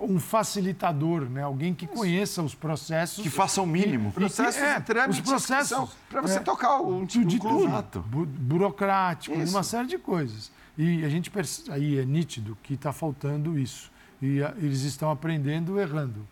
[0.00, 1.42] um facilitador, né?
[1.42, 3.22] Alguém que conheça os processos.
[3.22, 4.08] Que faça o mínimo.
[4.08, 7.72] E Processos é, e trâmites os processos para você tocar um, de, de um clube.
[7.92, 8.04] tudo.
[8.08, 9.54] Bu- burocrático, Isso.
[9.54, 10.50] uma série de coisas.
[10.76, 13.92] E a gente perce- aí é nítido que está faltando isso.
[14.20, 16.26] E a- eles estão aprendendo errando.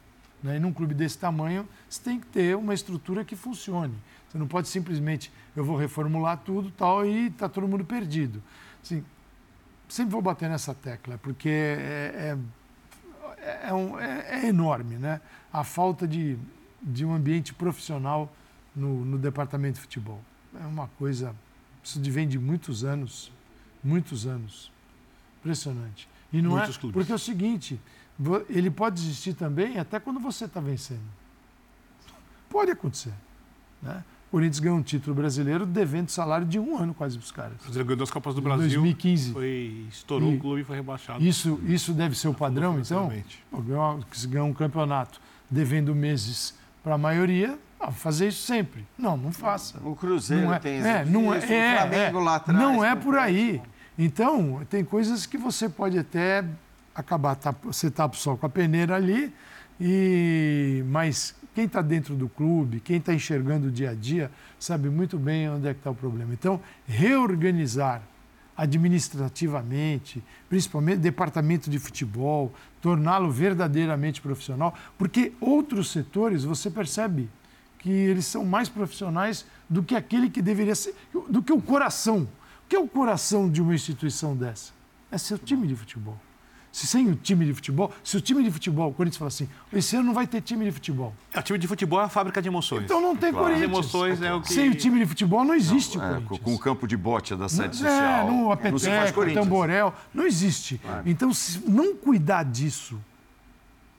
[0.45, 0.59] Né?
[0.59, 3.95] E num clube desse tamanho, você tem que ter uma estrutura que funcione.
[4.29, 8.43] Você não pode simplesmente, eu vou reformular tudo tal e está todo mundo perdido.
[8.83, 9.03] Assim,
[9.89, 12.37] sempre vou bater nessa tecla, porque é,
[13.39, 15.19] é, é, um, é, é enorme, né?
[15.51, 16.37] A falta de,
[16.83, 18.31] de um ambiente profissional
[18.77, 20.21] no, no departamento de futebol.
[20.61, 21.35] É uma coisa,
[21.83, 23.33] isso vem de muitos anos,
[23.83, 24.71] muitos anos.
[25.41, 26.07] Impressionante.
[26.33, 26.95] E não Muitos é, clubes.
[26.95, 27.81] porque é o seguinte,
[28.49, 31.03] ele pode existir também até quando você está vencendo.
[32.49, 33.12] Pode acontecer.
[33.82, 34.03] Né?
[34.28, 37.55] O Corinthians ganhou um título brasileiro devendo salário de um ano quase para os caras.
[37.61, 38.81] O Cruzeiro ganhou duas Copas do Em Brasil.
[38.81, 39.32] 2015.
[39.32, 41.24] Foi, estourou E o clube e foi rebaixado.
[41.24, 43.12] Isso, isso deve ser o padrão, então?
[43.51, 45.20] Pô, ganhou- Que se ganha um campeonato
[45.51, 48.85] devendo meses para a maioria, ah, fazer isso sempre.
[48.99, 49.78] Não, não faça.
[49.85, 52.23] O Cruzeiro não é, tem é, não é, isso, é, o Flamengo é.
[52.23, 52.61] lá atrás.
[52.61, 53.62] Não é por aí.
[53.99, 56.45] Então, tem coisas que você pode até
[56.95, 59.33] acabar, tá, você tapa só com a peneira ali,
[59.81, 64.89] e mas quem está dentro do clube, quem está enxergando o dia a dia, sabe
[64.89, 66.33] muito bem onde é que está o problema.
[66.33, 68.03] Então, reorganizar
[68.57, 77.29] administrativamente, principalmente departamento de futebol, torná-lo verdadeiramente profissional, porque outros setores você percebe
[77.79, 80.95] que eles são mais profissionais do que aquele que deveria ser,
[81.29, 82.29] do que o coração.
[82.65, 84.73] O que é o coração de uma instituição dessa?
[85.11, 86.19] É seu time de futebol.
[86.74, 89.48] Se sem o time de futebol, se o time de futebol, o Corinthians fala assim,
[89.72, 91.14] esse ano não vai ter time de futebol.
[91.32, 92.82] É, o time de futebol é a fábrica de emoções.
[92.82, 93.46] Então não tem Claro.
[93.46, 93.72] As Corinthians.
[93.72, 94.52] emoções é o que...
[94.52, 96.28] Sem o time de futebol não existe o É, Corinthians.
[96.30, 98.26] com, com o campo de bote da sede Não- social.
[98.26, 99.44] É, no não se faz apeteco, Corinthians.
[99.44, 100.78] tamborel, não existe.
[100.78, 101.02] Claro.
[101.06, 102.98] Então, se não cuidar disso,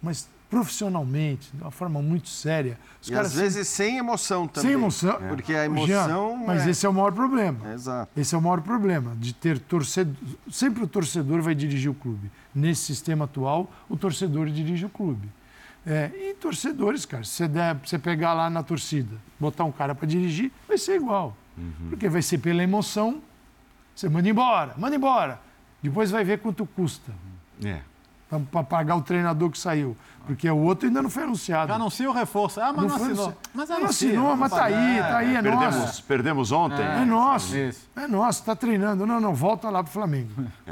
[0.02, 4.70] mas profissionalmente, de uma forma muito séria, os E caras às vezes sem emoção também.
[4.72, 6.38] sem emoção, Porque a Ô, Jean, emoção.
[6.46, 6.70] mas é...
[6.72, 7.74] esse é o maior problema.
[7.74, 8.12] Exato.
[8.20, 10.14] Esse é o maior problema de ter torcedor.
[10.52, 12.30] Sempre o torcedor vai dirigir o clube.
[12.56, 15.30] Nesse sistema atual, o torcedor dirige o clube.
[15.86, 19.94] É, e torcedores, cara, se você, der, você pegar lá na torcida, botar um cara
[19.94, 21.36] para dirigir, vai ser igual.
[21.90, 23.22] Porque vai ser pela emoção,
[23.96, 25.40] você manda embora, manda embora.
[25.84, 27.12] Depois vai ver quanto custa
[27.64, 27.82] É.
[28.52, 29.96] para pagar o treinador que saiu.
[30.26, 31.68] Porque o outro ainda não foi anunciado.
[31.68, 32.60] Já anuncia o reforço.
[32.60, 33.34] Ah, mas não, Não.
[33.54, 34.10] Mas Não anuncia.
[34.10, 36.04] assinou, mas tá aí, tá aí, é perdemos, nosso.
[36.04, 36.82] perdemos ontem.
[36.82, 37.56] É, nosso.
[37.56, 37.88] Isso.
[37.96, 39.06] É nosso, está treinando.
[39.06, 40.30] Não, não, volta lá para o Flamengo.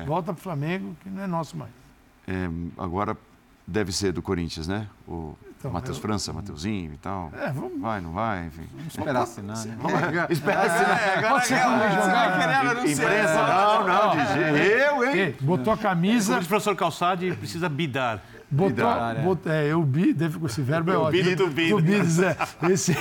[0.07, 1.69] Volta para o Flamengo, que não é nosso mais.
[2.27, 3.15] É, agora
[3.67, 4.87] deve ser do Corinthians, né?
[5.07, 7.31] O Então, Matheus eu- França, Mateuzinho e tal.
[7.39, 8.67] É, vamos- Vai, não vai, enfim.
[8.75, 9.77] Vamos esperar assinar, né?
[10.29, 11.29] Espera assinar.
[11.29, 12.85] Pode ser quando ele jogar.
[12.85, 14.57] Imprensa, não, não, de jeito.
[14.57, 15.15] Eu, hein?
[15.17, 18.21] Ei, botou a camisa, Como diz o professor Calçade, precisa bidar.
[18.53, 21.23] Botou, Bidar, botou, é, eu bi, deve, esse verbo é Eu ótimo.
[21.23, 21.77] bido, tu bido.
[21.77, 22.37] Tu bides, é.
[22.69, 22.93] Esse,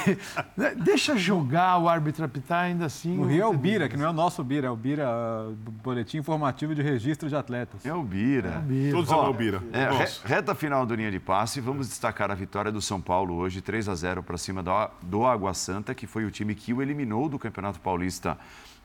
[0.57, 3.17] né, deixa jogar o árbitro apitar ainda assim.
[3.17, 5.55] No Rio é o Bira, que não é o nosso Bira, é o Bira, uh,
[5.83, 7.85] Boletim Informativo de Registro de Atletas.
[7.85, 8.63] É o Bira.
[8.67, 8.93] Bira.
[8.93, 9.63] Todos amam o Bira.
[9.73, 9.89] é,
[10.25, 13.89] reta final do linha de passe, vamos destacar a vitória do São Paulo hoje, 3
[13.89, 14.71] a 0 para cima do,
[15.03, 18.39] do Água Santa, que foi o time que o eliminou do Campeonato Paulista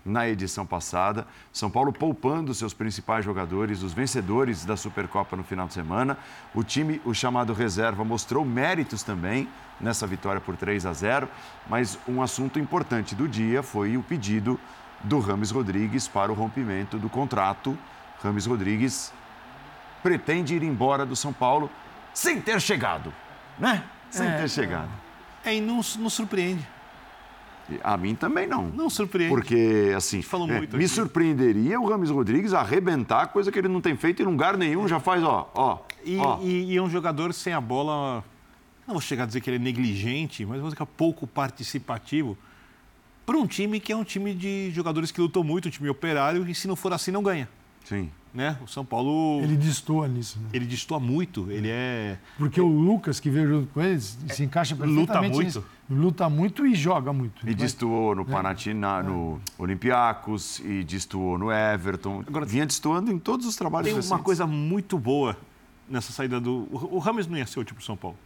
[0.07, 1.27] na edição passada.
[1.51, 6.17] São Paulo poupando seus principais jogadores, os vencedores da Supercopa no final de semana.
[6.55, 9.47] O time, o chamado reserva, mostrou méritos também
[9.79, 11.27] nessa vitória por 3 a 0,
[11.69, 14.59] mas um assunto importante do dia foi o pedido
[15.03, 17.77] do Rames Rodrigues para o rompimento do contrato.
[18.23, 19.13] Rames Rodrigues
[20.01, 21.69] pretende ir embora do São Paulo
[22.13, 23.13] sem ter chegado,
[23.59, 23.83] né?
[24.09, 24.89] Sem É, ter chegado.
[25.45, 26.67] É, e não, não surpreende.
[27.83, 28.67] A mim também não.
[28.67, 29.33] Não surpreende.
[29.33, 30.93] Porque, assim, falou é, muito me aqui.
[30.93, 34.99] surpreenderia o Rames Rodrigues arrebentar, coisa que ele não tem feito em lugar nenhum, já
[34.99, 36.39] faz, ó, ó, E, ó.
[36.41, 38.23] e- e é um jogador sem a bola.
[38.87, 41.27] Não vou chegar a dizer que ele é negligente, mas vou dizer que é pouco
[41.27, 42.37] participativo.
[43.25, 46.47] Para um time que é um time de jogadores que lutou muito, um time operário,
[46.49, 47.49] e se não for assim, não ganha.
[47.83, 48.09] Sim.
[48.37, 48.55] Né?
[48.63, 49.41] O São Paulo.
[49.41, 50.49] Ele destoa nisso, né?
[50.53, 51.49] Ele destoa muito.
[51.49, 52.19] Ele é.
[52.37, 55.45] Porque o Lucas, que veio junto com eles, se encaixa luta perfeitamente muito.
[55.47, 55.65] nisso.
[55.89, 57.49] Luta muito e joga muito.
[57.49, 62.23] E destoou no Panathina, no Olympiacos, e destoou no Everton.
[62.27, 64.23] Agora, vinha destoando em todos os trabalhos Tem uma recentes.
[64.23, 65.35] coisa muito boa
[65.89, 66.67] nessa saída do.
[66.71, 68.17] O Rames não ia ser o tipo São Paulo.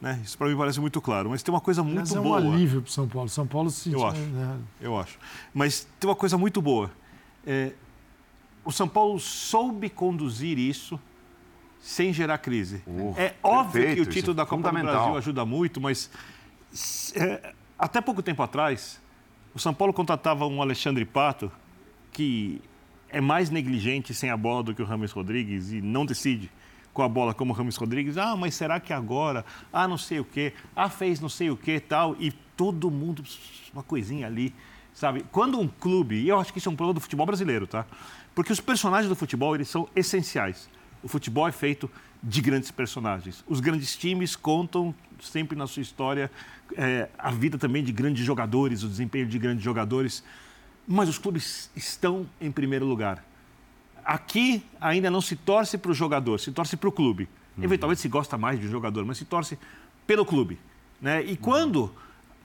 [0.00, 0.20] Né?
[0.24, 1.30] Isso para mim parece muito claro.
[1.30, 2.38] Mas tem uma coisa muito Mas é um boa.
[2.38, 3.28] alívio para São Paulo.
[3.28, 4.20] São Paulo se Eu acho.
[4.20, 4.58] né?
[4.80, 5.16] Eu acho.
[5.54, 6.90] Mas tem uma coisa muito boa.
[7.46, 7.72] É,
[8.64, 10.98] o São Paulo soube conduzir isso
[11.80, 12.82] sem gerar crise.
[12.86, 14.82] Oh, é óbvio perfeito, que o título da Copa do.
[14.82, 16.10] Brasil ajuda muito, mas
[17.14, 19.00] é, até pouco tempo atrás,
[19.54, 21.52] o São Paulo contratava um Alexandre Pato
[22.10, 22.60] que
[23.10, 26.50] é mais negligente sem a bola do que o Rames Rodrigues e não decide
[26.92, 28.16] com a bola como o Rames Rodrigues.
[28.16, 29.44] Ah, mas será que agora?
[29.72, 30.52] Ah, não sei o quê.
[30.74, 32.16] Ah, fez não sei o quê tal.
[32.18, 33.22] E todo mundo,
[33.72, 34.54] uma coisinha ali,
[34.92, 35.24] sabe?
[35.30, 37.84] Quando um clube, e eu acho que isso é um problema do futebol brasileiro, tá?
[38.34, 40.68] Porque os personagens do futebol, eles são essenciais.
[41.02, 41.90] O futebol é feito
[42.22, 43.44] de grandes personagens.
[43.46, 46.30] Os grandes times contam sempre na sua história
[46.76, 50.24] é, a vida também de grandes jogadores, o desempenho de grandes jogadores,
[50.86, 53.24] mas os clubes estão em primeiro lugar.
[54.04, 57.28] Aqui ainda não se torce para o jogador, se torce para o clube.
[57.56, 57.64] Uhum.
[57.64, 59.58] Eventualmente se gosta mais de um jogador, mas se torce
[60.06, 60.58] pelo clube.
[61.00, 61.22] Né?
[61.22, 61.92] E quando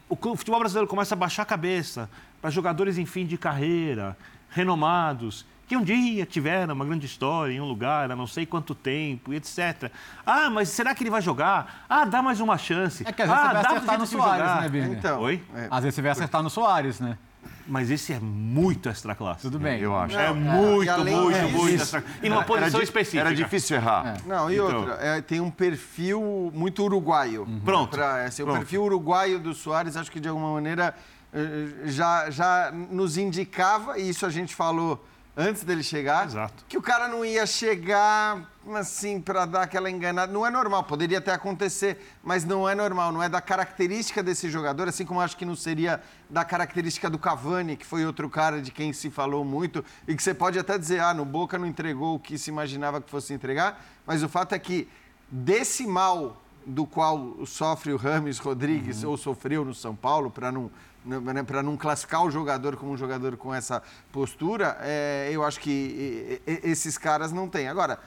[0.07, 2.09] o futebol brasileiro começa a baixar a cabeça
[2.41, 4.17] para jogadores em fim de carreira,
[4.49, 8.73] renomados, que um dia tiveram uma grande história em um lugar há não sei quanto
[8.73, 9.91] tempo, etc.
[10.25, 11.85] Ah, mas será que ele vai jogar?
[11.87, 13.07] Ah, dá mais uma chance.
[13.07, 14.61] É que às vezes ah, você vai acertar no Soares, jogar.
[14.61, 14.97] né, Birner?
[14.97, 15.43] Então, Oi?
[15.53, 15.67] É.
[15.69, 17.19] Às vezes você vai acertar no Soares, né?
[17.67, 19.43] Mas esse é muito extra classe.
[19.43, 19.79] Tudo bem.
[19.79, 20.17] Eu acho.
[20.17, 23.21] É, é muito, muito, é, muito extra E numa posição era, específica.
[23.21, 24.17] Era difícil errar.
[24.17, 24.27] É.
[24.27, 24.75] Não, e então.
[24.75, 27.43] outra, é, tem um perfil muito uruguaio.
[27.43, 27.59] Uhum.
[27.59, 27.91] Pronto.
[27.95, 28.55] Pra, assim, Pronto.
[28.55, 30.95] O perfil uruguaio do Soares, acho que de alguma maneira
[31.31, 35.05] eh, já, já nos indicava, e isso a gente falou
[35.39, 36.65] antes dele chegar, Exato.
[36.67, 38.45] que o cara não ia chegar
[38.75, 40.31] assim para dar aquela enganada.
[40.31, 44.49] Não é normal, poderia até acontecer, mas não é normal, não é da característica desse
[44.49, 48.61] jogador, assim como acho que não seria da característica do Cavani, que foi outro cara
[48.61, 51.65] de quem se falou muito e que você pode até dizer, ah, no Boca não
[51.65, 54.89] entregou o que se imaginava que fosse entregar, mas o fato é que
[55.31, 59.11] desse mal do qual sofre o Rames Rodrigues uhum.
[59.11, 60.69] ou sofreu no São Paulo, para não
[61.10, 63.81] né, para não classificar o jogador como um jogador com essa
[64.11, 67.68] postura, é, eu acho que esses caras não têm.
[67.68, 67.99] Agora,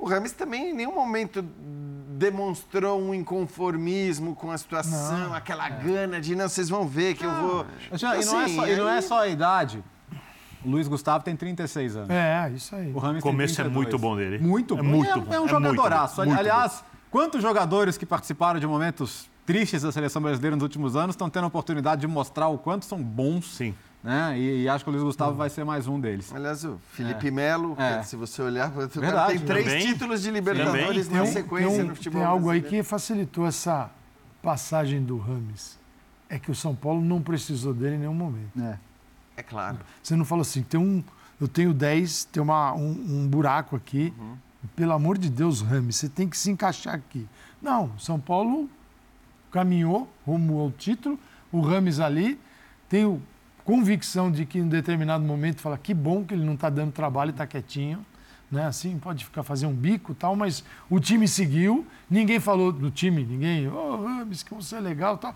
[0.00, 1.44] o Rames também em nenhum momento
[2.18, 5.70] demonstrou um inconformismo com a situação, não, aquela é.
[5.70, 7.34] gana de, não, vocês vão ver que não.
[7.34, 7.66] eu vou.
[7.92, 8.72] Assim, e, não é só, aí...
[8.72, 9.84] e não é só a idade.
[10.64, 12.10] O Luiz Gustavo tem 36 anos.
[12.10, 12.92] É, isso aí.
[12.92, 14.38] O Rames começo é muito bom dele.
[14.38, 14.84] Muito é bom.
[14.84, 15.34] Muito é, bom.
[15.34, 16.20] é um jogadoraço.
[16.20, 21.28] Aliás, quantos jogadores que participaram de momentos tristes da seleção brasileira nos últimos anos estão
[21.28, 23.56] tendo a oportunidade de mostrar o quanto são bons.
[23.56, 23.74] Sim.
[24.00, 24.38] Né?
[24.38, 26.32] E, e acho que o Luiz Gustavo vai ser mais um deles.
[26.32, 27.30] Aliás, o Felipe é.
[27.32, 28.00] Melo, é.
[28.04, 29.86] se você olhar, Verdade, tem três também.
[29.86, 32.20] títulos de Libertadores na sequência tem no futebol.
[32.20, 33.90] Tem algo aí que facilitou essa
[34.40, 35.80] passagem do Rames.
[36.28, 38.56] É que o São Paulo não precisou dele em nenhum momento.
[38.56, 38.78] É,
[39.38, 39.78] é claro.
[40.00, 41.02] Você não falou assim, tem um,
[41.40, 44.14] eu tenho 10, tem uma, um, um buraco aqui.
[44.16, 44.36] Uhum.
[44.76, 47.26] Pelo amor de Deus, Rames, você tem que se encaixar aqui.
[47.60, 48.70] Não, São Paulo
[49.50, 51.18] caminhou rumo ao título.
[51.52, 52.38] O Rames ali,
[52.88, 53.22] tenho
[53.64, 57.30] convicção de que em determinado momento fala que bom que ele não está dando trabalho
[57.30, 58.04] e está quietinho.
[58.50, 58.66] Né?
[58.66, 63.24] Assim, pode ficar fazer um bico tal, mas o time seguiu, ninguém falou do time,
[63.24, 65.34] ninguém, ô oh, Rames, que você é legal tal.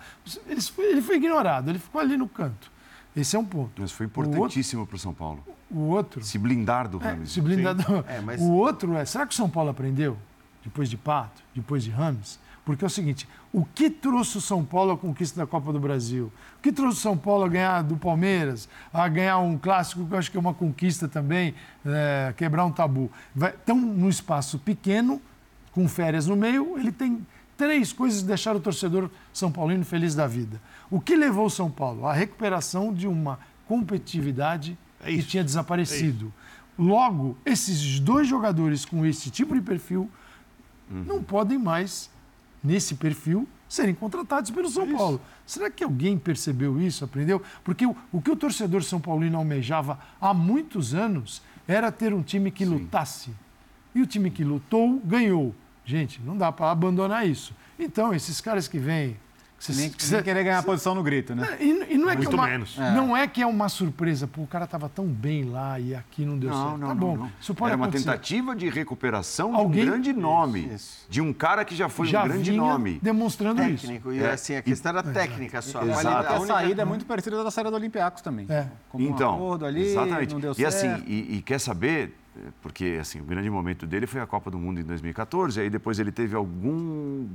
[0.49, 2.73] Ele foi, ele foi ignorado, ele ficou ali no canto.
[3.16, 3.81] Esse é um ponto.
[3.81, 5.45] Mas foi importantíssimo para o São Paulo.
[5.70, 6.24] O outro.
[6.24, 7.31] Se blindar do é, Rames.
[7.31, 8.05] se blindar do...
[8.09, 8.41] É, mas...
[8.41, 10.19] O outro é, será que o São Paulo aprendeu?
[10.65, 12.41] Depois de Pato, depois de Rames?
[12.65, 15.78] Porque é o seguinte: o que trouxe o São Paulo à conquista da Copa do
[15.78, 16.32] Brasil?
[16.59, 20.15] O que trouxe o São Paulo a ganhar do Palmeiras, a ganhar um clássico que
[20.15, 21.55] eu acho que é uma conquista também,
[21.85, 23.11] é, quebrar um tabu?
[23.36, 25.20] então, num espaço pequeno,
[25.73, 27.27] com férias no meio, ele tem
[27.57, 30.61] três coisas que deixaram o torcedor São Paulino feliz da vida.
[30.91, 32.07] O que levou o São Paulo?
[32.07, 36.32] A recuperação de uma competitividade é que tinha desaparecido.
[36.41, 40.11] É Logo, esses dois jogadores com esse tipo de perfil
[40.91, 41.05] uhum.
[41.05, 42.11] não podem mais
[42.65, 45.20] nesse perfil serem contratados pelo São Paulo.
[45.47, 47.43] Será que alguém percebeu isso, aprendeu?
[47.62, 52.23] Porque o, o, que o torcedor São Paulino almejava há muitos anos era ter um
[52.23, 52.73] time que Sim.
[52.73, 53.31] lutasse.
[53.95, 55.55] E o time que lutou ganhou.
[55.85, 57.55] Gente, não dá para abandonar isso.
[57.78, 59.16] Então, esses caras que vêm
[59.65, 61.57] você nem, nem querer ganhar cê, posição no grito, né?
[61.59, 62.77] E, e não é Muito que é uma, menos.
[62.77, 66.24] Não é que é uma surpresa, pô, o cara estava tão bem lá e aqui
[66.27, 66.78] não deu não, certo.
[66.78, 67.32] Não, tá não, bom, não.
[67.41, 68.05] isso pode Era uma acontecer.
[68.05, 69.85] tentativa de recuperação Alguém...
[69.85, 70.61] de um grande nome.
[70.61, 71.07] Isso, isso.
[71.09, 72.99] De um cara que já foi já um grande nome.
[73.03, 74.23] demonstrando Técnico, isso.
[74.23, 75.82] E assim, a questão era técnica só.
[75.82, 76.32] Exato.
[76.32, 78.47] A, a saída é muito parecida da saída do Olympiacos também.
[78.51, 78.69] É.
[78.91, 80.32] Como então, um acordo ali, exatamente.
[80.35, 80.69] não deu e certo.
[80.69, 82.15] assim, e, e quer saber
[82.61, 85.99] porque assim, o grande momento dele foi a Copa do Mundo em 2014, aí depois
[85.99, 87.27] ele teve algum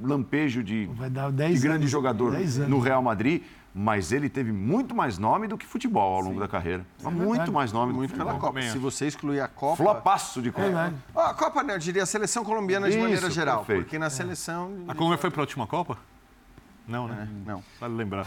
[0.00, 2.32] lampejo de, de grande anos, jogador
[2.68, 3.42] no Real Madrid,
[3.74, 6.40] mas ele teve muito mais nome do que futebol ao longo Sim.
[6.40, 6.84] da carreira.
[7.04, 8.52] É muito mais nome muito do que pela futebol.
[8.52, 8.62] Copa.
[8.68, 9.76] Se você excluir a Copa.
[9.76, 10.92] Flopaço de Copa.
[11.16, 11.20] É.
[11.20, 13.58] A Copa, não, eu diria a seleção colombiana de Isso, maneira geral.
[13.58, 13.84] Perfeito.
[13.84, 14.84] Porque na seleção.
[14.88, 15.98] A Colômbia foi para a última Copa?
[16.88, 17.28] Não, né?
[17.30, 17.62] É, não.
[17.78, 18.26] Vale lembrar.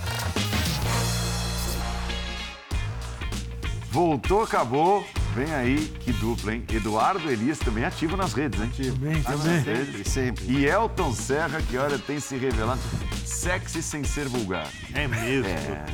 [3.91, 5.05] Voltou, acabou.
[5.35, 6.63] Vem aí, que dupla, hein?
[6.71, 8.69] Eduardo Elias também ativo nas redes, hein?
[8.71, 8.95] Ativo.
[8.97, 9.63] Bem, também.
[9.63, 10.45] Sempre, sempre.
[10.45, 12.79] E Elton Serra, que olha, tem se revelado
[13.25, 14.67] sexy sem ser vulgar.
[14.93, 15.47] É mesmo?
[15.47, 15.85] É.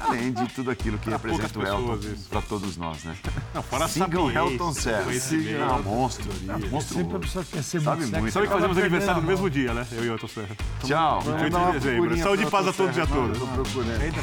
[0.00, 1.98] Além de tudo aquilo que representa o Elton
[2.30, 3.14] para todos nós, né?
[3.54, 5.12] Não, fora Sigam saber Elton Serra.
[5.12, 5.12] Sigam.
[5.12, 6.30] esse Não, monstro.
[6.42, 6.96] Não, monstro.
[6.96, 8.32] Sempre a pessoa quer ser Sabe muito muito.
[8.32, 9.86] Sabe que fazemos aniversário no mesmo dia, né?
[9.92, 10.56] Eu e o Elton Serra.
[10.84, 11.20] Tchau.
[11.20, 12.18] 28 de dezembro.
[12.18, 13.38] Saúde e paz a todos e a todas.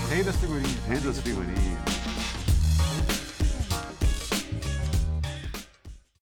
[0.09, 0.85] Rei das figurinhas.
[0.87, 2.08] Rei das figurinhas.